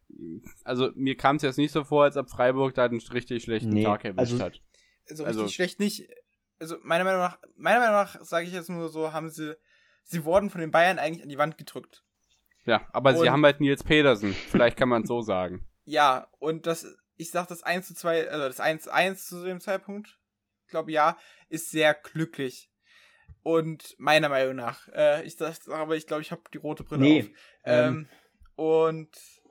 [0.64, 3.70] also mir kam es jetzt nicht so vor, als ob Freiburg da einen richtig schlechten
[3.70, 4.62] nee, Tag erwischt also, hat.
[5.10, 6.08] Also richtig also, schlecht nicht.
[6.60, 9.56] Also meiner Meinung nach, meiner Meinung nach sage ich jetzt nur so, haben sie,
[10.04, 12.04] sie wurden von den Bayern eigentlich an die Wand gedrückt.
[12.66, 14.34] Ja, aber und, sie haben halt Nils Pedersen.
[14.34, 15.66] Vielleicht kann man so sagen.
[15.86, 16.86] Ja, und das,
[17.20, 20.18] ich sag das 1 zu 2, also das 1 zu 1 zu dem Zeitpunkt,
[20.68, 21.18] glaube ja,
[21.50, 22.72] ist sehr glücklich.
[23.44, 27.02] Und meiner Meinung nach, äh, ich sag, aber ich glaube, ich habe die rote Brille
[27.02, 27.28] nee, auf.
[27.66, 28.08] Ähm, ähm,
[28.56, 29.10] und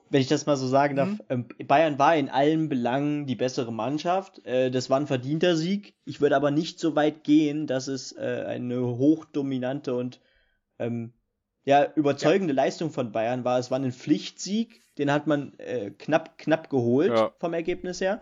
[0.09, 1.19] wenn ich das mal so sagen darf, mhm.
[1.29, 4.43] ähm, Bayern war in allen Belangen die bessere Mannschaft.
[4.45, 5.95] Äh, das war ein verdienter Sieg.
[6.05, 10.19] Ich würde aber nicht so weit gehen, dass es äh, eine hochdominante und
[10.79, 11.13] ähm,
[11.63, 12.63] ja, überzeugende ja.
[12.63, 13.59] Leistung von Bayern war.
[13.59, 17.33] Es war ein Pflichtsieg, den hat man äh, knapp, knapp geholt ja.
[17.39, 18.21] vom Ergebnis her.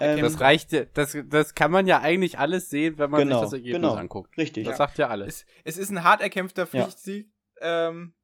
[0.00, 3.44] Ähm, das reicht, das, das kann man ja eigentlich alles sehen, wenn man genau, sich
[3.44, 4.36] das Ergebnis genau, anguckt.
[4.38, 4.64] Richtig.
[4.64, 4.76] Das ja.
[4.78, 5.44] sagt ja alles.
[5.64, 7.30] Es, es, ist ein hart erkämpfter Pflichtsieg.
[7.60, 8.14] Ähm,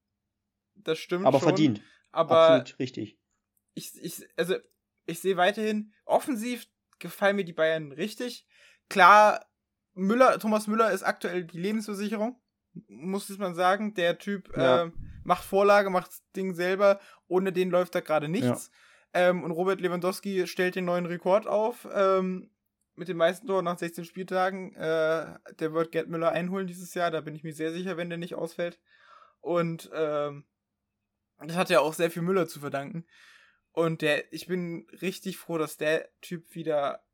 [0.75, 1.27] das stimmt.
[1.27, 1.49] Aber schon.
[1.49, 1.83] verdient.
[2.13, 3.19] Aber Absolut richtig.
[3.75, 4.55] Ich, ich, also,
[5.05, 6.67] ich sehe weiterhin, offensiv
[6.99, 8.47] gefallen mir die Bayern richtig.
[8.89, 9.45] Klar,
[9.93, 12.41] Müller, Thomas Müller ist aktuell die Lebensversicherung
[12.89, 13.95] muss man sagen.
[13.95, 14.85] Der Typ ja.
[14.85, 14.91] äh,
[15.25, 17.01] macht Vorlage, macht das Ding selber.
[17.29, 18.71] Ohne den läuft da gerade nichts.
[19.15, 19.31] Ja.
[19.31, 21.89] Ähm, und Robert Lewandowski stellt den neuen Rekord auf.
[21.93, 22.51] Ähm,
[22.97, 24.75] mit den meisten Toren nach 16 Spieltagen.
[24.75, 27.11] Äh, der wird Gerd Müller einholen dieses Jahr.
[27.11, 28.81] Da bin ich mir sehr sicher, wenn der nicht ausfällt.
[29.41, 30.45] Und ähm,
[31.39, 33.07] das hat ja auch sehr viel Müller zu verdanken.
[33.73, 37.05] Und der, ich bin richtig froh, dass der Typ wieder,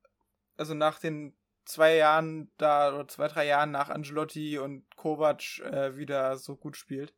[0.57, 1.35] also nach den
[1.65, 6.77] zwei Jahren da oder zwei, drei Jahren nach Angelotti und Kovac äh, wieder so gut
[6.77, 7.15] spielt.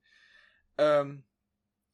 [0.79, 1.25] Ähm,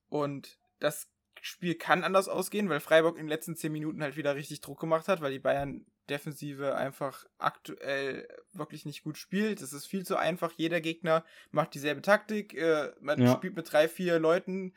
[0.08, 1.08] und das
[1.40, 4.80] Spiel kann anders ausgehen, weil Freiburg in den letzten zehn Minuten halt wieder richtig Druck
[4.80, 9.60] gemacht hat, weil die Bayern Defensive einfach aktuell wirklich nicht gut spielt.
[9.60, 10.52] Es ist viel zu einfach.
[10.56, 12.54] Jeder Gegner macht dieselbe Taktik.
[12.54, 13.34] Äh, man ja.
[13.34, 14.74] spielt mit drei, vier Leuten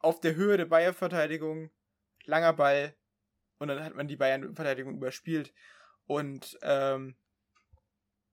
[0.00, 1.70] auf der Höhe der Bayern-Verteidigung.
[2.24, 2.94] Langer Ball.
[3.58, 5.52] Und dann hat man die Bayern-Verteidigung überspielt.
[6.06, 7.14] Und ähm,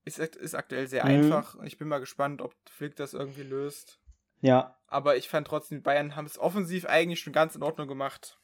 [0.04, 1.10] ist, ist aktuell sehr mhm.
[1.10, 4.00] einfach und ich bin mal gespannt, ob Flick das irgendwie löst.
[4.40, 4.76] Ja.
[4.86, 8.38] Aber ich fand trotzdem, die Bayern haben es offensiv eigentlich schon ganz in Ordnung gemacht.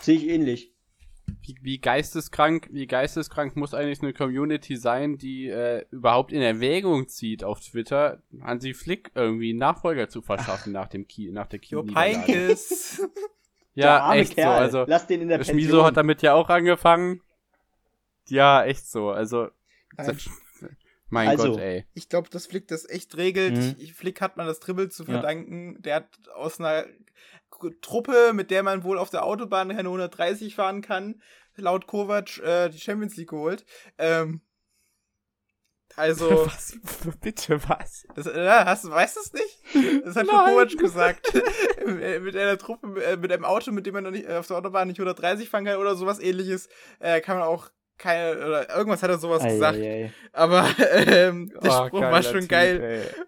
[0.00, 0.74] Sehe ich ähnlich.
[1.42, 7.08] Wie, wie, geisteskrank, wie geisteskrank muss eigentlich eine Community sein, die äh, überhaupt in Erwägung
[7.08, 11.58] zieht auf Twitter, Hansi Flick irgendwie einen Nachfolger zu verschaffen nach dem Ki nach der
[11.58, 11.84] Kino.
[13.74, 14.70] ja, echt Kerl.
[14.70, 14.78] so.
[14.78, 17.20] Also Lass den in der Schmiso hat damit ja auch angefangen.
[18.30, 19.10] Ja, echt so.
[19.10, 19.48] Also
[21.10, 21.86] mein also, Gott, ey.
[21.94, 23.56] Ich glaube, dass Flick das echt regelt.
[23.56, 23.76] Mhm.
[23.78, 25.74] Ich, Flick hat man das Dribbel zu verdanken.
[25.74, 25.80] Ja.
[25.80, 26.84] Der hat aus einer
[27.80, 31.22] Truppe, mit der man wohl auf der Autobahn keine 130 fahren kann,
[31.56, 33.64] laut Kovac äh, die Champions League geholt.
[33.96, 34.42] Ähm,
[35.96, 36.28] also.
[36.46, 36.78] Was?
[37.20, 38.06] Bitte was?
[38.14, 40.04] Das, äh, hast, weißt du es nicht?
[40.04, 40.54] Das hat Nein.
[40.54, 41.32] Kovac gesagt.
[41.86, 44.88] mit einer Truppe, äh, mit einem Auto, mit dem man noch nicht, auf der Autobahn
[44.88, 46.68] nicht 130 fahren kann oder sowas ähnliches,
[47.00, 49.78] äh, kann man auch keine, oder irgendwas hat er sowas ei, gesagt.
[49.78, 50.12] Ei, ei.
[50.32, 50.66] Aber
[51.06, 52.80] ähm, der oh, Spruch war schon typ, geil.
[52.82, 53.24] Ey.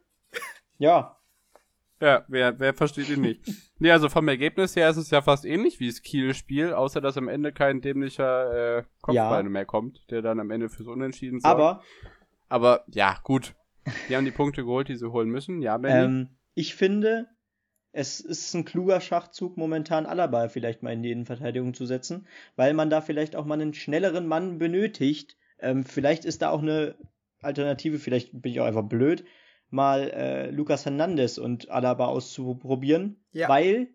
[0.78, 1.18] Ja.
[2.00, 3.42] Ja, wer, wer versteht ihn nicht?
[3.78, 7.18] nee, also vom Ergebnis her ist es ja fast ähnlich wie das Kiel-Spiel, außer dass
[7.18, 9.50] am Ende kein dämlicher äh, Kopfball ja.
[9.50, 11.54] mehr kommt, der dann am Ende fürs Unentschieden sorgt.
[11.54, 11.82] Aber,
[12.48, 13.54] aber ja, gut.
[14.08, 15.60] Die haben die Punkte geholt, die sie holen müssen.
[15.60, 16.04] Ja, Benny?
[16.04, 17.28] Ähm, ich finde,
[17.92, 22.26] es ist ein kluger Schachzug, momentan Alaba vielleicht mal in die Innenverteidigung zu setzen,
[22.56, 25.36] weil man da vielleicht auch mal einen schnelleren Mann benötigt.
[25.58, 26.94] Ähm, vielleicht ist da auch eine
[27.42, 29.24] Alternative, vielleicht bin ich auch einfach blöd,
[29.70, 33.48] mal äh, Lucas Hernandez und Alaba auszuprobieren, ja.
[33.48, 33.88] weil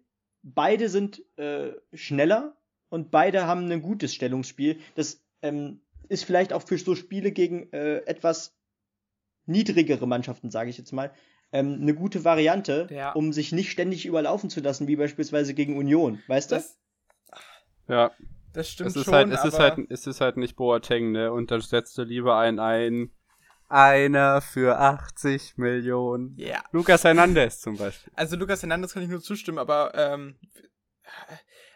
[0.43, 2.57] beide sind äh, schneller
[2.89, 4.79] und beide haben ein gutes Stellungsspiel.
[4.95, 8.57] Das ähm, ist vielleicht auch für so Spiele gegen äh, etwas
[9.45, 11.11] niedrigere Mannschaften, sage ich jetzt mal,
[11.51, 13.11] ähm, eine gute Variante, ja.
[13.13, 16.63] um sich nicht ständig überlaufen zu lassen, wie beispielsweise gegen Union, weißt du?
[17.87, 18.11] Ja.
[18.55, 21.31] Das stimmt es ist schon, halt, es ist halt, es ist halt nicht Boateng, ne?
[21.31, 23.11] Und dann setzt du lieber einen ein.
[23.67, 26.35] Einer für 80 Millionen.
[26.37, 26.63] Ja.
[26.71, 28.13] Lukas Hernandez zum Beispiel.
[28.15, 30.35] Also Lukas Hernandez kann ich nur zustimmen, aber ähm,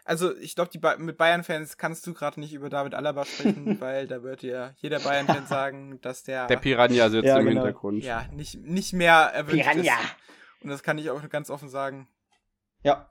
[0.04, 4.06] also ich glaube, ba mit Bayern-Fans kannst du gerade nicht über David Alaba sprechen, weil
[4.06, 7.62] da wird dir jeder Bayern-Fan sagen, dass der der Piranha sitzt ja, im genau.
[7.62, 8.04] Hintergrund.
[8.04, 10.00] Ja, nicht, nicht mehr erwünscht Piranha.
[10.00, 10.16] ist.
[10.62, 12.08] Und das kann ich auch ganz offen sagen.
[12.82, 13.10] Ja.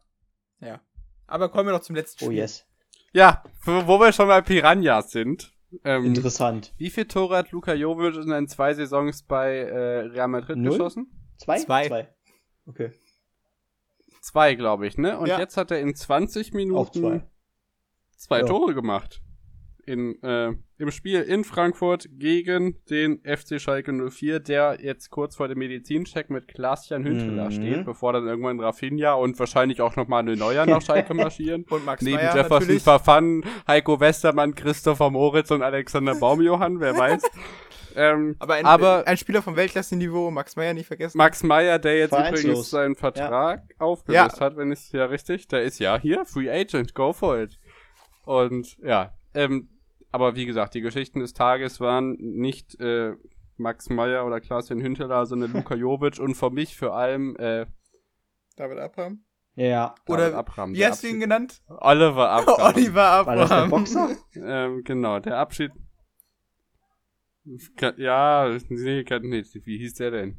[0.59, 0.81] Ja.
[1.27, 2.39] Aber kommen wir noch zum letzten oh, Spiel.
[2.39, 2.65] Oh yes.
[3.11, 5.53] Ja, wo wir schon bei Piranhas sind.
[5.83, 6.73] Ähm, Interessant.
[6.77, 10.71] Wie viel Tore hat Luka Jovic in den zwei Saisons bei äh, Real Madrid Null?
[10.71, 11.11] geschossen?
[11.37, 11.59] Zwei?
[11.59, 11.87] Zwei.
[11.87, 12.15] Zwei.
[12.65, 12.91] Okay.
[14.21, 15.17] Zwei, glaube ich, ne?
[15.17, 15.39] Und ja.
[15.39, 17.23] jetzt hat er in 20 Minuten Auch zwei,
[18.17, 18.45] zwei ja.
[18.45, 19.21] Tore gemacht.
[19.85, 25.47] In, äh, Im Spiel in Frankfurt gegen den FC Schalke 04, der jetzt kurz vor
[25.47, 27.51] dem Medizincheck mit Klaas-Jan Hünteler mhm.
[27.51, 31.65] steht, bevor dann irgendwann Rafinha und wahrscheinlich auch nochmal eine Neuer nach Schalke marschieren.
[31.71, 32.79] und Max Neben Meyer Jefferson.
[32.79, 37.23] Verfannen, Heiko Westermann, Christopher Moritz und Alexander Baumjohann, wer weiß.
[37.95, 41.17] Ähm, aber, ein, aber ein Spieler vom Weltklasse-Niveau, Max Meyer nicht vergessen.
[41.17, 43.75] Max Meyer, der jetzt übrigens seinen Vertrag ja.
[43.79, 44.45] aufgelöst ja.
[44.45, 47.59] hat, wenn ich es ja richtig, der ist ja hier, Free Agent, go for it.
[48.25, 49.69] Und ja, ähm,
[50.11, 53.13] aber wie gesagt, die Geschichten des Tages waren nicht äh,
[53.57, 57.65] Max Meyer oder Klaas-Jan Hünteler, sondern Luka Jovic und für mich vor allem äh,
[58.55, 59.23] David Abraham.
[59.55, 59.95] Ja.
[60.07, 61.61] Oder Abraham, wie hast du ihn genannt?
[61.67, 62.75] Oliver Abraham.
[62.75, 63.39] Oliver Abraham.
[63.39, 64.09] War das der Boxer?
[64.35, 65.71] ähm, genau, der Abschied
[67.97, 70.37] ja, nee, nee, wie hieß der denn?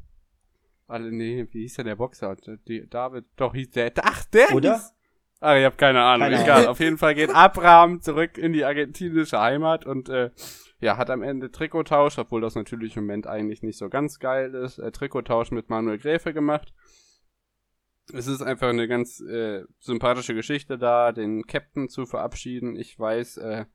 [0.87, 2.35] Alle, nee, wie hieß der der Boxer?
[2.67, 4.73] Die, David, doch hieß der, ach, der Oder?
[4.73, 4.93] Hieß,
[5.39, 6.57] ah, ich habe keine Ahnung, keine egal.
[6.57, 6.69] Ahnung.
[6.69, 10.31] Auf jeden Fall geht Abraham zurück in die argentinische Heimat und, äh,
[10.79, 14.53] ja, hat am Ende Trikottausch, obwohl das natürlich im Moment eigentlich nicht so ganz geil
[14.55, 16.73] ist, äh, Trikottausch mit Manuel Gräfe gemacht.
[18.13, 22.75] Es ist einfach eine ganz äh, sympathische Geschichte da, den Captain zu verabschieden.
[22.75, 23.65] Ich weiß, äh,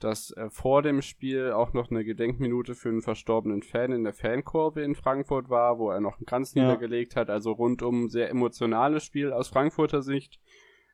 [0.00, 4.14] dass äh, vor dem Spiel auch noch eine Gedenkminute für einen verstorbenen Fan in der
[4.14, 6.62] Fankurve in Frankfurt war, wo er noch einen Kranz ja.
[6.62, 7.30] niedergelegt hat.
[7.30, 10.40] Also rundum sehr emotionales Spiel aus Frankfurter Sicht,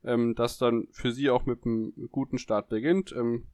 [0.04, 3.14] ähm, das dann für sie auch mit einem guten Start beginnt.
[3.16, 3.46] Ähm,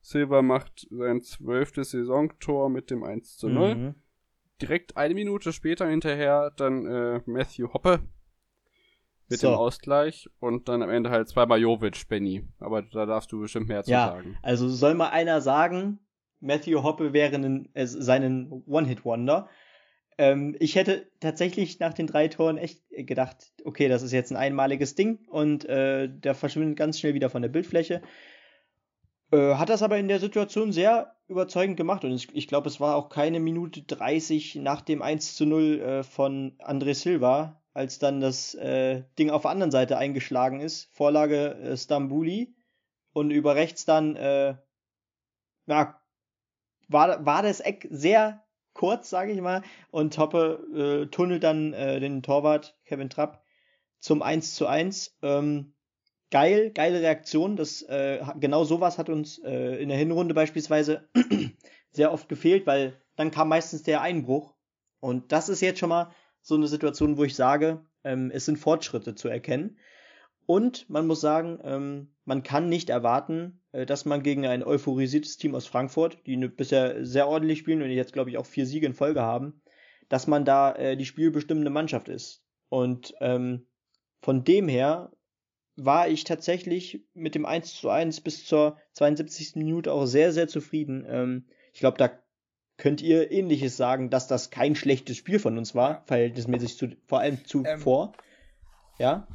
[0.00, 3.74] Silva macht sein zwölftes Saisontor mit dem 1 zu 0.
[3.74, 3.94] Mhm.
[4.60, 8.00] Direkt eine Minute später hinterher dann äh, Matthew Hoppe
[9.28, 9.50] mit so.
[9.50, 12.44] dem Ausgleich und dann am Ende halt zweimal Jovic, Benny.
[12.58, 14.36] Aber da darfst du bestimmt mehr zu ja, sagen.
[14.42, 16.00] Also soll mal einer sagen,
[16.40, 19.48] Matthew Hoppe wäre einen, äh, seinen One-Hit-Wonder.
[20.16, 24.36] Ähm, ich hätte tatsächlich nach den drei Toren echt gedacht, okay, das ist jetzt ein
[24.36, 28.02] einmaliges Ding und äh, der verschwindet ganz schnell wieder von der Bildfläche.
[29.30, 32.80] Äh, hat das aber in der Situation sehr überzeugend gemacht und ich, ich glaube, es
[32.80, 37.98] war auch keine Minute 30 nach dem 1 zu 0 äh, von André Silva, als
[37.98, 40.88] dann das äh, Ding auf der anderen Seite eingeschlagen ist.
[40.92, 42.54] Vorlage äh, Stambuli
[43.12, 44.56] und über rechts dann, äh,
[45.66, 46.00] ja,
[46.88, 52.00] war, war das Eck sehr kurz, sage ich mal, und Hoppe äh, tunnelt dann äh,
[52.00, 53.42] den Torwart Kevin Trapp
[53.98, 55.18] zum 1 zu 1.
[55.22, 55.74] Ähm,
[56.30, 57.56] geil, geile Reaktion.
[57.56, 61.08] Das, äh, genau sowas hat uns äh, in der Hinrunde beispielsweise
[61.90, 64.54] sehr oft gefehlt, weil dann kam meistens der Einbruch.
[65.00, 66.12] Und das ist jetzt schon mal
[66.48, 69.78] so eine Situation, wo ich sage, ähm, es sind Fortschritte zu erkennen.
[70.46, 75.36] Und man muss sagen, ähm, man kann nicht erwarten, äh, dass man gegen ein euphorisiertes
[75.36, 78.64] Team aus Frankfurt, die ne, bisher sehr ordentlich spielen und jetzt, glaube ich, auch vier
[78.64, 79.60] Siege in Folge haben,
[80.08, 82.42] dass man da äh, die spielbestimmende Mannschaft ist.
[82.70, 83.66] Und ähm,
[84.22, 85.12] von dem her
[85.76, 89.56] war ich tatsächlich mit dem 1 zu 1 bis zur 72.
[89.56, 91.06] Minute auch sehr, sehr zufrieden.
[91.06, 92.10] Ähm, ich glaube, da
[92.78, 97.18] Könnt ihr ähnliches sagen, dass das kein schlechtes Spiel von uns war, verhältnismäßig zu, vor
[97.18, 98.12] allem zuvor?
[98.14, 98.22] Ähm,
[98.98, 99.28] ja?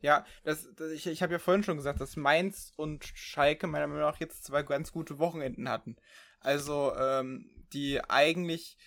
[0.00, 3.88] Ja, das, das ich, ich habe ja vorhin schon gesagt, dass Mainz und Schalke meiner
[3.88, 5.96] Meinung nach jetzt zwei ganz gute Wochenenden hatten.
[6.38, 8.78] Also, ähm, die eigentlich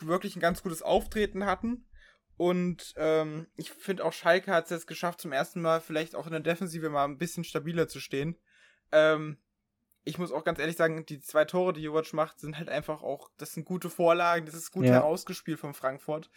[0.00, 1.86] wirklich ein ganz gutes Auftreten hatten.
[2.36, 6.26] Und ähm, ich finde auch Schalke hat es jetzt geschafft, zum ersten Mal vielleicht auch
[6.26, 8.36] in der Defensive mal ein bisschen stabiler zu stehen.
[8.92, 9.38] Ähm,
[10.04, 13.02] ich muss auch ganz ehrlich sagen, die zwei Tore, die Jovic macht, sind halt einfach
[13.02, 14.92] auch, das sind gute Vorlagen, das ist gut ja.
[14.92, 16.30] herausgespielt von Frankfurt.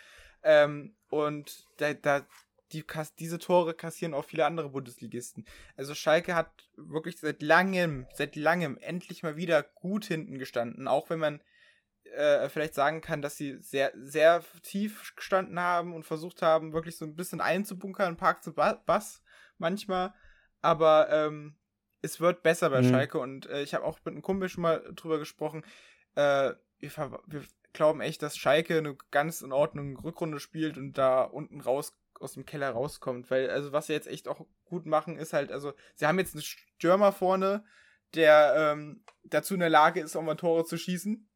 [0.43, 2.25] Ähm, und da, da,
[2.73, 2.83] die,
[3.19, 5.45] diese Tore kassieren auch viele andere Bundesligisten.
[5.77, 11.09] Also Schalke hat wirklich seit langem, seit langem endlich mal wieder gut hinten gestanden, auch
[11.09, 11.41] wenn man
[12.15, 16.97] äh, vielleicht sagen kann, dass sie sehr, sehr tief gestanden haben und versucht haben, wirklich
[16.97, 19.23] so ein bisschen einzubunkern, Park zu Bass
[19.57, 20.13] manchmal.
[20.61, 21.55] Aber ähm,
[22.03, 22.89] es wird besser bei mhm.
[22.89, 25.65] Schalke und äh, ich habe auch mit einem Kumpel schon mal drüber gesprochen.
[26.15, 26.91] Äh, wir,
[27.27, 31.91] wir, glauben echt, dass Schalke eine ganz in Ordnung Rückrunde spielt und da unten raus
[32.19, 33.31] aus dem Keller rauskommt.
[33.31, 36.35] Weil, also was sie jetzt echt auch gut machen, ist halt, also, sie haben jetzt
[36.35, 37.65] einen Stürmer vorne,
[38.13, 41.27] der ähm, dazu in der Lage ist, auch mal Tore zu schießen.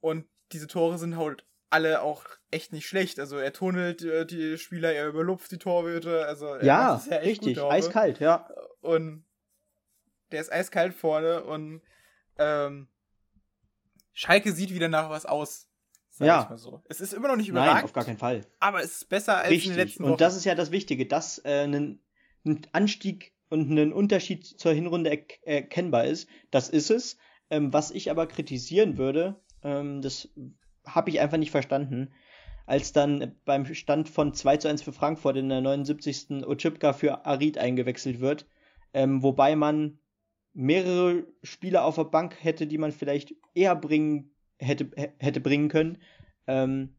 [0.00, 3.18] Und diese Tore sind halt alle auch echt nicht schlecht.
[3.18, 6.26] Also er tunnelt äh, die Spieler, er überlupft die Torhüte.
[6.26, 8.48] Also ja, ja richtig, eiskalt, ja.
[8.80, 9.24] Und
[10.30, 11.82] der ist eiskalt vorne und
[12.38, 12.88] ähm,
[14.12, 15.68] Schalke sieht wieder nach was aus.
[16.18, 16.50] ja.
[16.56, 16.82] So.
[16.88, 17.74] Es ist immer noch nicht überragend.
[17.74, 18.44] Nein, auf gar keinen Fall.
[18.58, 19.70] Aber es ist besser als Richtig.
[19.70, 20.12] in den letzten Wochen.
[20.12, 22.00] Und das ist ja das Wichtige, dass äh, ein,
[22.44, 26.28] ein Anstieg und ein Unterschied zur Hinrunde er erkennbar ist.
[26.50, 27.16] Das ist es.
[27.50, 30.28] Ähm, was ich aber kritisieren würde, ähm, das
[30.84, 32.12] habe ich einfach nicht verstanden,
[32.66, 36.44] als dann beim Stand von 2 zu 1 für Frankfurt in der 79.
[36.46, 38.46] Ochipka für Arid eingewechselt wird,
[38.92, 39.98] ähm, wobei man
[40.58, 45.98] mehrere Spieler auf der Bank hätte, die man vielleicht eher bringen hätte, hätte bringen können.
[46.48, 46.96] Ähm,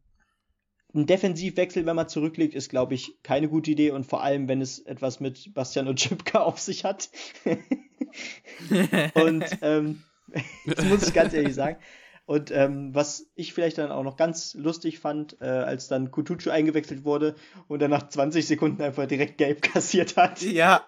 [0.94, 4.62] ein Defensivwechsel, wenn man zurückliegt, ist, glaube ich, keine gute Idee und vor allem, wenn
[4.62, 7.10] es etwas mit Bastian und Chipka auf sich hat.
[9.14, 10.02] und ähm,
[10.66, 11.76] das muss ich ganz ehrlich sagen.
[12.24, 16.48] Und ähm, was ich vielleicht dann auch noch ganz lustig fand, äh, als dann Kutucu
[16.48, 17.34] eingewechselt wurde
[17.68, 20.40] und er nach 20 Sekunden einfach direkt gelb kassiert hat.
[20.40, 20.86] Ja.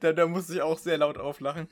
[0.00, 1.68] Da, da musste ich auch sehr laut auflachen.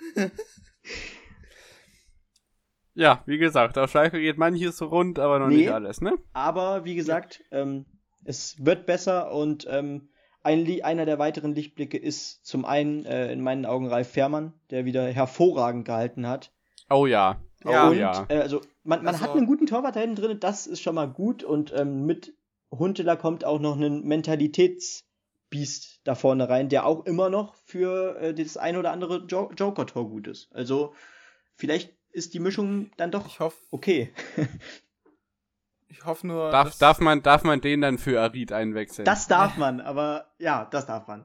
[2.94, 6.14] ja, wie gesagt, auf Schalke geht manches rund, aber noch nee, nicht alles, ne?
[6.32, 7.86] Aber wie gesagt, ähm,
[8.24, 10.10] es wird besser und ähm,
[10.42, 14.84] ein, einer der weiteren Lichtblicke ist zum einen äh, in meinen Augen Ralf Fährmann, der
[14.84, 16.52] wieder hervorragend gehalten hat.
[16.88, 17.40] Oh ja.
[17.64, 18.26] Ja, und, ja.
[18.28, 20.94] Äh, also man, man also, hat einen guten Torwart da hinten drin, das ist schon
[20.94, 22.34] mal gut und ähm, mit
[22.70, 24.02] Huntela kommt auch noch ein
[25.50, 29.50] Mentalitätsbiest da vorne rein, der auch immer noch für äh, das ein oder andere jo
[29.50, 30.48] Joker-Tor gut ist.
[30.52, 30.94] Also
[31.56, 34.12] vielleicht ist die Mischung dann doch ich hoff, okay.
[35.88, 36.50] ich hoffe nur.
[36.50, 39.04] Darf, darf, man, darf man den dann für Arid einwechseln?
[39.04, 41.24] Das darf man, aber ja, das darf man.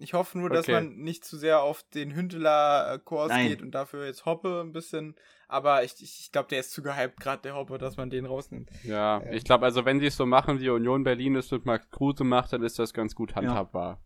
[0.00, 0.74] Ich hoffe nur, dass okay.
[0.74, 5.16] man nicht zu sehr auf den Hündeler-Kurs geht und dafür jetzt Hoppe ein bisschen.
[5.48, 8.24] Aber ich, ich, ich glaube, der ist zu gehypt, gerade der Hoppe, dass man den
[8.24, 8.70] rausnimmt.
[8.84, 9.32] Ja, ähm.
[9.32, 12.22] ich glaube, also wenn sie es so machen, wie Union Berlin es mit Max Kruse
[12.22, 14.00] macht, dann ist das ganz gut handhabbar.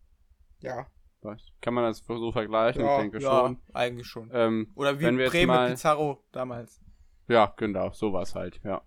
[0.60, 0.86] Ja.
[1.24, 1.36] ja.
[1.60, 2.82] Kann man das so vergleichen?
[2.82, 3.58] Ja, ich denke ja, schon.
[3.74, 4.30] eigentlich schon.
[4.32, 6.80] Ähm, Oder wie Bremen mit Pizarro damals.
[7.28, 8.82] Ja, genau, sowas halt, ja.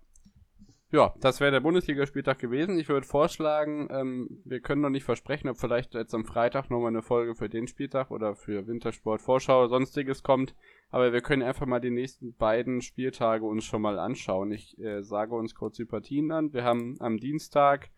[0.96, 2.78] Ja, das wäre der Bundesligaspieltag gewesen.
[2.78, 6.88] Ich würde vorschlagen, ähm, wir können noch nicht versprechen, ob vielleicht jetzt am Freitag nochmal
[6.88, 10.54] eine Folge für den Spieltag oder für Wintersport Vorschau oder sonstiges kommt.
[10.88, 14.50] Aber wir können einfach mal die nächsten beiden Spieltage uns schon mal anschauen.
[14.52, 16.54] Ich äh, sage uns kurz die Partien an.
[16.54, 17.90] Wir haben am Dienstag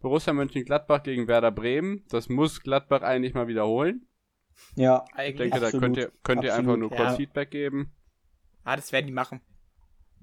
[0.00, 2.04] Borussia Mönchengladbach gegen Werder Bremen.
[2.08, 4.08] Das muss Gladbach eigentlich mal wiederholen.
[4.74, 7.14] Ja, ich denke, absolut, da könnt ihr, könnt ihr einfach nur kurz ja.
[7.14, 7.92] Feedback geben.
[8.64, 9.40] Ah, das werden die machen.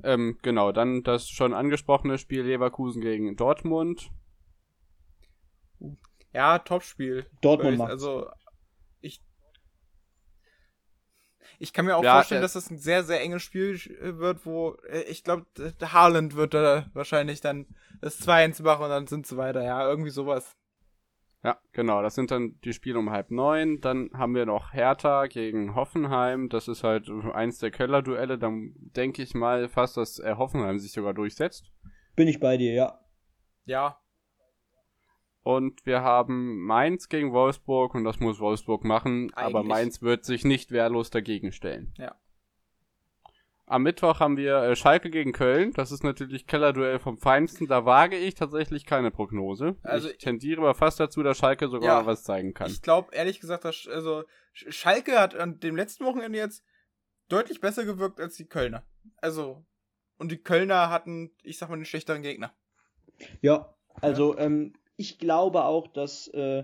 [0.04, 4.12] Ähm, genau, dann das schon angesprochene Spiel Leverkusen gegen Dortmund.
[6.34, 7.26] Ja, Topspiel.
[7.42, 7.90] Dortmund macht.
[7.90, 8.30] Also
[9.02, 9.22] ich
[11.60, 14.46] ich kann mir auch ja, vorstellen, äh, dass das ein sehr sehr enges Spiel wird,
[14.46, 15.48] wo äh, ich glaube,
[15.82, 17.66] Haaland wird da wahrscheinlich dann
[18.02, 19.64] das 2-1 machen und dann sind sie weiter.
[19.64, 20.56] Ja, irgendwie sowas.
[21.44, 22.02] Ja, genau.
[22.02, 23.80] Das sind dann die Spiele um halb neun.
[23.82, 26.50] Dann haben wir noch Hertha gegen Hoffenheim.
[26.50, 28.38] Das ist halt eins der Keller-Duelle.
[28.38, 31.72] Dann denke ich mal fast, dass äh, Hoffenheim sich sogar durchsetzt.
[32.16, 33.00] Bin ich bei dir, ja.
[33.66, 34.00] Ja.
[35.44, 39.32] Und wir haben Mainz gegen Wolfsburg und das muss Wolfsburg machen.
[39.34, 39.56] Eigentlich.
[39.56, 41.94] Aber Mainz wird sich nicht wehrlos dagegen stellen.
[41.98, 42.16] Ja.
[43.70, 45.74] Am Mittwoch haben wir äh, Schalke gegen Köln.
[45.74, 47.68] Das ist natürlich Kellerduell vom Feinsten.
[47.68, 49.76] Da wage ich tatsächlich keine Prognose.
[49.84, 52.72] Also ich tendiere aber fast dazu, dass Schalke sogar ja, was zeigen kann.
[52.72, 54.24] Ich glaube, ehrlich gesagt, dass, also
[54.54, 56.64] Schalke hat an dem letzten Wochenende jetzt
[57.28, 58.84] deutlich besser gewirkt als die Kölner.
[59.18, 59.66] Also,
[60.18, 62.56] und die Kölner hatten, ich sag mal, einen schlechteren Gegner.
[63.42, 66.64] Ja, also ähm, ich glaube auch, dass, äh,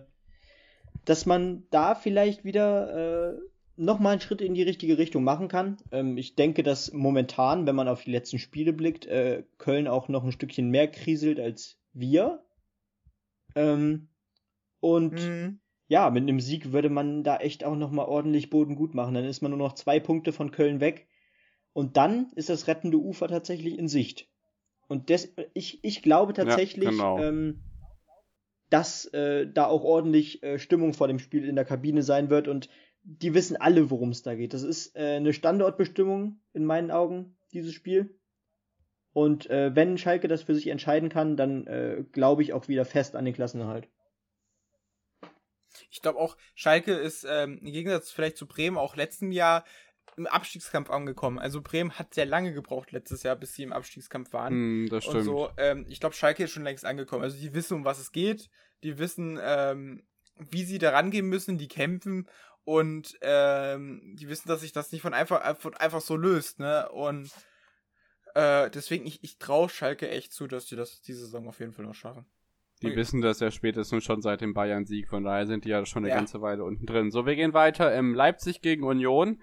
[1.04, 3.40] dass man da vielleicht wieder äh,
[3.76, 5.78] nochmal einen Schritt in die richtige Richtung machen kann.
[5.91, 10.08] Ähm, ich denke, dass momentan, wenn man auf die letzten Spiele blickt, äh, Köln auch
[10.10, 12.44] noch ein Stückchen mehr kriselt als wir.
[13.56, 14.10] Ähm,
[14.80, 15.60] und mhm.
[15.88, 19.16] ja, mit einem Sieg würde man da echt auch nochmal ordentlich Boden gut machen.
[19.16, 21.08] Dann ist man nur noch zwei Punkte von Köln weg.
[21.74, 24.30] Und dann ist das rettende Ufer tatsächlich in Sicht.
[24.88, 27.20] Und des, ich, ich glaube tatsächlich, ja, genau.
[27.20, 27.62] ähm,
[28.70, 32.48] dass äh, da auch ordentlich äh, Stimmung vor dem Spiel in der Kabine sein wird
[32.48, 32.70] und
[33.04, 34.54] die wissen alle, worum es da geht.
[34.54, 38.18] Das ist äh, eine Standortbestimmung in meinen Augen, dieses Spiel.
[39.12, 42.86] Und äh, wenn Schalke das für sich entscheiden kann, dann äh, glaube ich auch wieder
[42.86, 43.88] fest an den Klassenerhalt.
[45.92, 49.66] Ich glaube auch, Schalke ist ähm, im Gegensatz vielleicht zu Bremen auch letztem Jahr
[50.18, 51.40] im Abstiegskampf angekommen.
[51.40, 54.84] Also Bremen hat sehr lange gebraucht letztes Jahr, bis sie im Abstiegskampf waren.
[54.84, 55.18] Mm, das stimmt.
[55.18, 57.24] Und so, ähm, ich glaube, Schalke ist schon längst angekommen.
[57.24, 58.50] Also die wissen, um was es geht.
[58.84, 60.04] Die wissen, ähm,
[60.38, 61.58] wie sie da rangehen müssen.
[61.58, 62.28] Die kämpfen
[62.65, 66.90] und ähm, die wissen, dass sich das nicht von einfach, von einfach so löst, ne?
[66.90, 67.31] Und
[68.35, 71.72] Äh, deswegen, ich, ich traue Schalke echt zu, dass die das diese Saison auf jeden
[71.73, 72.26] Fall noch schaffen.
[72.81, 72.95] Die Okay.
[72.98, 76.10] wissen das ja spätestens schon seit dem Bayern-Sieg, von daher sind die ja schon eine
[76.10, 76.15] Ja.
[76.15, 77.11] ganze Weile unten drin.
[77.11, 77.94] So, wir gehen weiter.
[77.94, 79.41] Ähm, Leipzig gegen Union.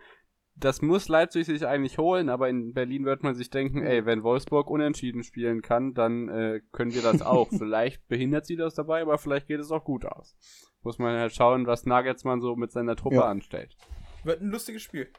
[0.57, 4.25] Das muss Leipzig sich eigentlich holen, aber in Berlin wird man sich denken, ey, wenn
[4.25, 7.49] Wolfsburg unentschieden spielen kann, dann äh, können wir das auch.
[7.57, 10.37] vielleicht behindert sie das dabei, aber vielleicht geht es auch gut aus.
[10.83, 13.29] Muss man halt schauen, was Nagelsmann so mit seiner Truppe Ja.
[13.29, 13.77] anstellt.
[14.25, 15.11] Wird ein lustiges Spiel.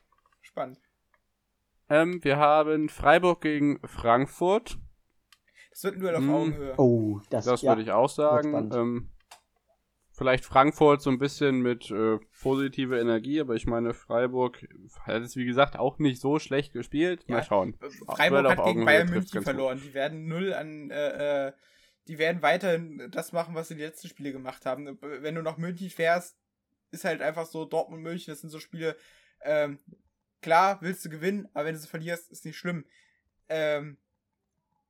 [0.42, 0.80] Spannend.
[1.90, 4.78] Ähm, wir haben Freiburg gegen Frankfurt.
[5.72, 6.30] Das wird ein Duell auf Hm.
[6.34, 6.74] Augenhöhe.
[6.78, 7.72] Oh, das, Das ja.
[7.72, 8.72] würde ich auch sagen.
[8.74, 9.10] Ähm,
[10.12, 14.68] vielleicht Frankfurt so ein bisschen mit äh, positive Energie, aber ich meine, Freiburg
[15.06, 17.28] hat es wie gesagt auch nicht so schlecht gespielt.
[17.30, 17.44] Mal Ja.
[17.44, 17.78] schauen.
[18.08, 19.44] Freiburg Duell hat gegen Bayern München ganz gut.
[19.44, 19.82] verloren.
[19.84, 21.52] Die werden null an, äh, äh,
[22.08, 24.98] die werden weiterhin das machen, was sie die letzten Spiele gemacht haben.
[25.02, 26.38] Wenn du nach München fährst,
[26.92, 28.98] ist halt einfach so Dortmund München, das sind so Spiele,
[29.42, 29.80] ähm,
[30.42, 32.86] klar willst du gewinnen, aber wenn du sie verlierst, ist nicht schlimm.
[33.50, 33.98] Ähm,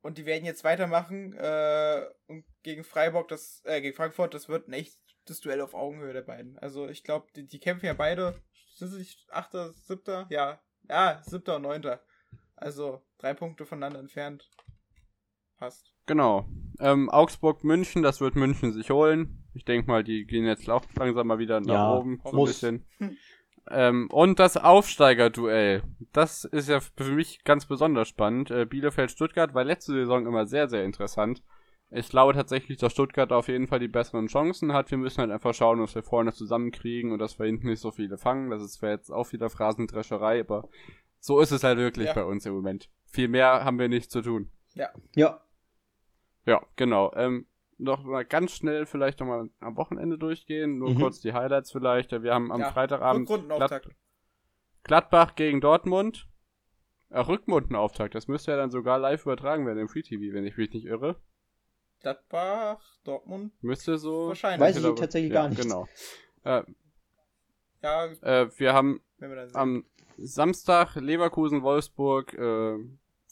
[0.02, 4.68] und die werden jetzt weitermachen äh, und gegen Freiburg, das, äh, gegen Frankfurt, das wird
[4.68, 6.58] ein echtes Duell auf Augenhöhe der beiden.
[6.58, 8.42] Also ich glaube, die, die kämpfen ja beide.
[8.76, 10.26] Sind sie Achter, Siebter?
[10.30, 10.60] Ja,
[10.90, 12.04] ja, Siebter und Neunter.
[12.56, 14.50] Also drei Punkte voneinander entfernt.
[15.58, 15.94] Passt.
[16.08, 16.48] Genau.
[16.82, 19.44] Ähm, Augsburg, München, das wird München sich holen.
[19.54, 22.20] Ich denke mal, die gehen jetzt auch langsam mal wieder nach Ja, oben.
[22.24, 22.50] So ein muss.
[22.50, 22.86] bisschen.
[23.70, 25.84] Ähm, und das Aufsteigerduell.
[26.14, 28.50] Das ist ja für mich ganz besonders spannend.
[28.52, 31.44] Äh, Bielefeld-Stuttgart war letzte Saison immer sehr, sehr interessant.
[31.92, 34.90] Ich glaube tatsächlich, dass Stuttgart auf jeden Fall die besseren Chancen hat.
[34.90, 37.92] Wir müssen halt einfach schauen, dass wir vorne zusammenkriegen und dass wir hinten nicht so
[37.92, 38.50] viele fangen.
[38.50, 40.68] Das ist zwar jetzt auch wieder Phrasendrescherei, aber
[41.20, 42.14] so ist es halt wirklich Ja.
[42.14, 42.90] bei uns im Moment.
[43.06, 44.50] Viel mehr haben wir nicht zu tun.
[44.74, 45.40] Ja, Ja,
[46.76, 47.12] genau.
[47.16, 47.46] Ähm,
[47.78, 50.78] noch mal ganz schnell vielleicht noch mal am Wochenende durchgehen.
[50.78, 51.00] Nur Mhm.
[51.00, 52.12] kurz die Highlights vielleicht.
[52.12, 53.28] Wir haben am Ja, Freitagabend.
[53.28, 53.82] Glad
[54.84, 56.28] Gladbach gegen Dortmund.
[57.10, 58.16] Äh, Rückrundenauftakt.
[58.16, 60.86] Das müsste ja dann sogar live übertragen werden im Free TV, wenn ich mich nicht
[60.86, 61.18] irre.
[62.02, 64.30] Gladbach, Dortmund, Müsste so.
[64.30, 64.62] wahrscheinlich.
[64.62, 65.62] Weiß ich glaube- tatsächlich ja, gar nicht.
[65.62, 65.88] Genau.
[66.44, 66.64] Äh,
[67.84, 69.86] Ja, äh, wir haben wenn wir am
[70.18, 72.78] Samstag Leverkusen, Wolfsburg, äh,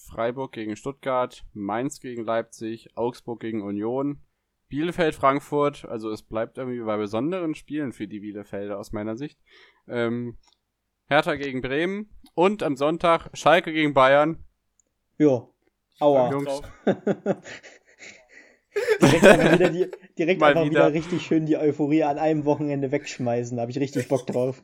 [0.08, 4.22] Freiburg gegen Stuttgart, Mainz gegen Leipzig, Augsburg gegen Union,
[4.70, 5.86] Bielefeld, Frankfurt.
[5.86, 9.40] Also es bleibt irgendwie bei besonderen Spielen für die Bielefelder aus meiner Sicht.
[9.88, 10.38] Ähm,
[11.08, 14.44] Hertha gegen Bremen und am Sonntag Schalke gegen Bayern.
[15.18, 15.48] ja.
[16.02, 16.32] Aua.
[16.32, 16.62] Jungs.
[19.02, 20.88] direkt einfach wieder, die, direkt Mal einfach wieder.
[20.88, 20.94] wieder.
[20.94, 23.58] richtig schön die Euphorie an einem Wochenende wegschmeißen.
[23.58, 24.64] Da habe ich richtig Bock drauf.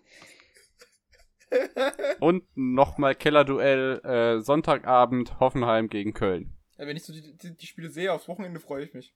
[2.20, 6.54] Und nochmal Kellerduell äh, Sonntagabend Hoffenheim gegen Köln.
[6.78, 9.14] Ja, wenn ich so die, die, die Spiele sehe, aufs Wochenende freue ich mich.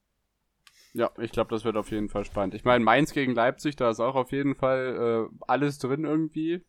[0.94, 2.56] Ja, ich glaube, das wird auf jeden Fall spannend.
[2.56, 6.66] Ich meine, Mainz gegen Leipzig, da ist auch auf jeden Fall äh, alles drin irgendwie.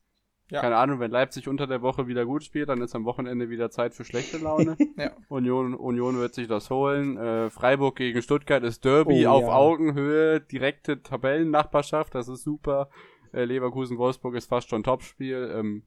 [0.51, 0.61] Ja.
[0.63, 3.71] Keine Ahnung, wenn Leipzig unter der Woche wieder gut spielt, dann ist am Wochenende wieder
[3.71, 4.77] Zeit für schlechte Laune.
[4.97, 5.13] Ja.
[5.29, 7.17] Union, Union wird sich das holen.
[7.17, 9.53] Äh, Freiburg gegen Stuttgart ist Derby Oh, auf ja.
[9.53, 12.91] Augenhöhe, direkte Tabellennachbarschaft, das ist super.
[13.33, 15.53] Äh, Leverkusen-Wolfsburg ist fast schon Topspiel.
[15.55, 15.85] Ähm,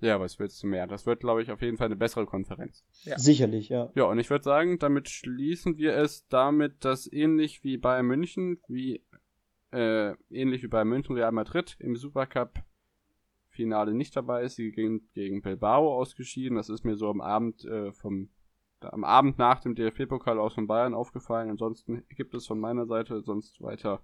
[0.00, 0.86] ja, was willst du mehr?
[0.86, 2.84] Das wird, glaube ich, auf jeden Fall eine bessere Konferenz.
[3.04, 3.18] Ja.
[3.18, 3.90] Sicherlich, ja.
[3.94, 8.60] Ja, und ich würde sagen, damit schließen wir es damit, dass ähnlich wie bei München,
[8.68, 9.02] wie
[9.72, 12.62] äh, ähnlich wie bei München Real Madrid im Supercup
[13.48, 16.56] Finale nicht dabei ist, sie gegen, gegen Bilbao ausgeschieden.
[16.56, 18.30] Das ist mir so am Abend äh, vom
[18.80, 21.48] am Abend nach dem DFB-Pokal aus von Bayern aufgefallen.
[21.48, 24.02] Ansonsten gibt es von meiner Seite sonst weiter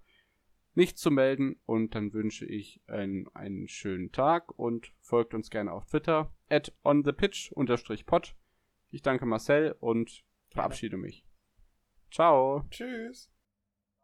[0.75, 5.73] nichts zu melden und dann wünsche ich einen, einen schönen Tag und folgt uns gerne
[5.73, 8.37] auf Twitter at onthepitch-pod.
[8.91, 11.25] Ich danke Marcel und verabschiede mich.
[12.11, 12.65] Ciao.
[12.71, 13.31] Tschüss.